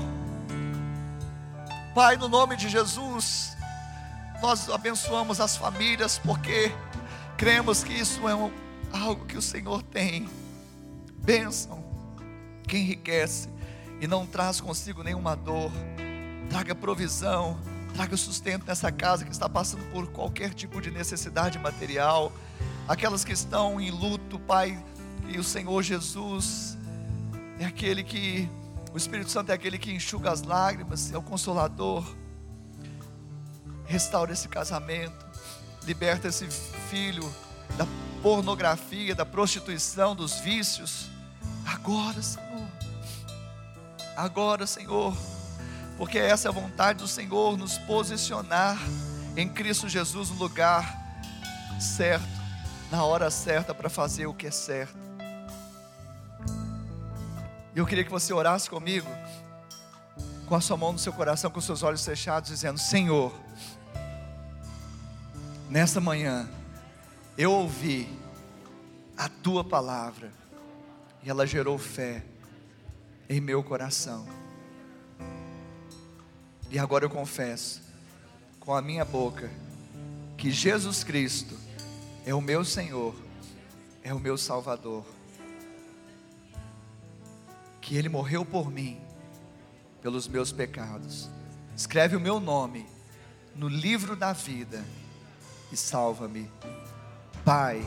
Pai, 1.95 2.17
no 2.17 2.29
nome 2.29 2.57
de 2.57 2.69
Jesus, 2.69 3.57
nós 4.41 4.71
abençoamos 4.71 5.41
as 5.41 5.57
famílias, 5.57 6.19
porque 6.19 6.73
cremos 7.37 7.83
que 7.83 7.93
isso 7.93 8.29
é 8.29 8.35
um, 8.35 8.51
algo 8.93 9.27
que 9.27 9.37
o 9.37 9.43
Senhor 9.43 9.83
tem. 9.83 10.29
Bênção 11.19 11.85
que 12.67 12.77
enriquece 12.79 13.49
e 14.01 14.07
não 14.07 14.27
traz 14.27 14.61
consigo 14.61 15.03
nenhuma 15.03 15.37
dor. 15.37 15.71
Traga 16.53 16.74
provisão, 16.74 17.59
traga 17.94 18.14
sustento 18.14 18.66
nessa 18.66 18.92
casa 18.92 19.24
que 19.24 19.32
está 19.32 19.48
passando 19.48 19.90
por 19.90 20.09
qualquer 20.09 20.53
tipo 20.53 20.82
de 20.82 20.90
necessidade 20.90 21.59
material. 21.59 22.30
Aquelas 22.86 23.24
que 23.24 23.32
estão 23.32 23.80
em 23.80 23.90
luto, 23.90 24.38
Pai, 24.38 24.84
e 25.26 25.38
o 25.38 25.42
Senhor 25.42 25.82
Jesus 25.82 26.76
é 27.59 27.64
aquele 27.64 28.05
que, 28.05 28.46
o 28.92 28.98
Espírito 28.98 29.30
Santo 29.30 29.50
é 29.50 29.55
aquele 29.55 29.78
que 29.78 29.90
enxuga 29.92 30.30
as 30.30 30.42
lágrimas, 30.42 31.11
é 31.11 31.16
o 31.16 31.22
consolador. 31.22 32.05
Restaura 33.86 34.34
esse 34.34 34.46
casamento, 34.46 35.24
liberta 35.84 36.28
esse 36.28 36.46
filho 36.90 37.32
da 37.78 37.86
pornografia, 38.22 39.14
da 39.14 39.24
prostituição, 39.24 40.14
dos 40.14 40.38
vícios. 40.40 41.11
Agora, 41.64 42.20
Senhor 42.20 42.53
agora, 44.16 44.66
Senhor, 44.66 45.16
porque 46.03 46.18
essa 46.18 46.48
é 46.48 46.50
a 46.50 46.53
vontade 46.53 46.98
do 46.98 47.07
Senhor, 47.07 47.57
nos 47.57 47.78
posicionar 47.78 48.76
em 49.36 49.48
Cristo 49.48 49.88
Jesus 49.88 50.30
no 50.30 50.34
lugar 50.36 51.00
certo, 51.78 52.26
na 52.90 53.05
hora 53.05 53.30
certa 53.30 53.72
para 53.72 53.88
fazer 53.88 54.26
o 54.26 54.34
que 54.34 54.48
é 54.48 54.50
certo. 54.50 54.98
E 57.72 57.78
eu 57.78 57.86
queria 57.86 58.03
que 58.03 58.11
você 58.11 58.32
orasse 58.32 58.68
comigo, 58.68 59.07
com 60.44 60.57
a 60.57 60.61
sua 60.61 60.76
mão 60.76 60.92
no 60.92 60.98
seu 60.98 61.12
coração, 61.12 61.53
com 61.53 61.61
os 61.61 61.64
seus 61.64 61.84
olhos 61.84 62.05
fechados, 62.05 62.50
dizendo: 62.50 62.80
Senhor, 62.80 63.32
nesta 65.70 66.00
manhã, 66.00 66.50
eu 67.38 67.53
ouvi 67.53 68.09
a 69.16 69.28
tua 69.28 69.62
palavra, 69.62 70.32
e 71.22 71.30
ela 71.30 71.46
gerou 71.46 71.78
fé 71.78 72.24
em 73.28 73.40
meu 73.40 73.62
coração. 73.62 74.41
E 76.73 76.79
agora 76.79 77.05
eu 77.05 77.11
confesso 77.11 77.83
com 78.59 78.75
a 78.75 78.81
minha 78.81 79.05
boca 79.05 79.51
que 80.39 80.51
Jesus 80.51 81.05
Cristo 81.05 81.55
é 82.25 82.35
o 82.35 82.41
meu 82.41 82.64
Senhor, 82.64 83.14
é 84.03 84.14
o 84.14 84.18
meu 84.18 84.39
Salvador. 84.39 85.05
Que 87.79 87.95
Ele 87.95 88.09
morreu 88.09 88.43
por 88.43 88.70
mim, 88.70 88.99
pelos 90.01 90.27
meus 90.27 90.51
pecados. 90.51 91.29
Escreve 91.77 92.16
o 92.16 92.20
meu 92.20 92.41
nome 92.41 92.87
no 93.55 93.68
livro 93.68 94.16
da 94.16 94.33
vida 94.33 94.83
e 95.70 95.77
salva-me. 95.77 96.51
Pai, 97.45 97.87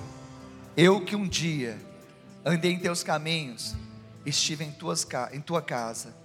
eu 0.78 1.04
que 1.04 1.16
um 1.16 1.28
dia 1.28 1.76
andei 2.46 2.74
em 2.74 2.80
teus 2.80 3.02
caminhos, 3.02 3.76
estive 4.28 4.64
em, 4.64 4.72
tuas, 4.72 5.08
em 5.32 5.42
tua 5.42 5.64
casa, 5.64 6.16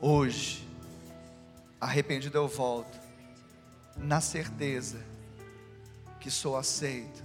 hoje, 0.00 0.73
arrependido 1.84 2.38
eu 2.38 2.48
volto, 2.48 2.98
na 3.98 4.18
certeza 4.18 5.04
que 6.18 6.30
sou 6.30 6.56
aceito, 6.56 7.22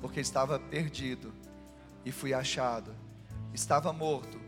porque 0.00 0.20
estava 0.20 0.58
perdido 0.58 1.34
e 2.02 2.10
fui 2.10 2.32
achado, 2.32 2.96
estava 3.52 3.92
morto 3.92 4.40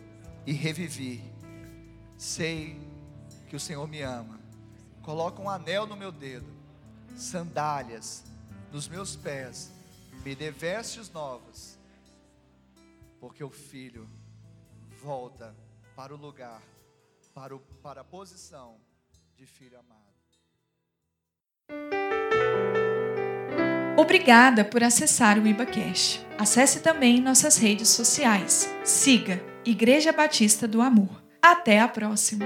e 0.47 0.53
revivi. 0.53 1.23
Sei 2.17 2.81
que 3.47 3.55
o 3.55 3.61
Senhor 3.61 3.87
me 3.87 4.01
ama. 4.01 4.41
Coloca 5.03 5.43
um 5.43 5.51
anel 5.51 5.87
no 5.87 5.97
meu 5.97 6.11
dedo, 6.11 6.51
sandálias 7.15 8.25
nos 8.73 8.89
meus 8.89 9.17
pés, 9.17 9.71
me 10.25 10.35
dê 10.35 10.51
vestes 10.51 11.11
novas, 11.11 11.79
porque 13.21 13.45
o 13.45 13.51
filho 13.51 14.09
volta 15.03 15.55
para 15.95 16.15
o 16.15 16.17
lugar, 16.17 16.63
para, 17.35 17.55
o, 17.55 17.61
para 17.83 18.01
a 18.01 18.05
posição 18.05 18.81
de 19.41 19.47
filho 19.47 19.79
amado. 19.79 20.01
Obrigada 23.97 24.67
por 24.67 24.85
acessar 24.85 25.39
o 25.39 25.47
IbaCast. 25.47 26.27
Acesse 26.39 26.81
também 26.81 27.23
nossas 27.23 27.57
redes 27.57 27.89
sociais. 27.89 28.71
Siga 28.85 29.43
Igreja 29.65 30.13
Batista 30.13 30.69
do 30.69 30.83
Amor. 30.83 31.23
Até 31.41 31.81
a 31.81 31.89
próxima! 31.89 32.45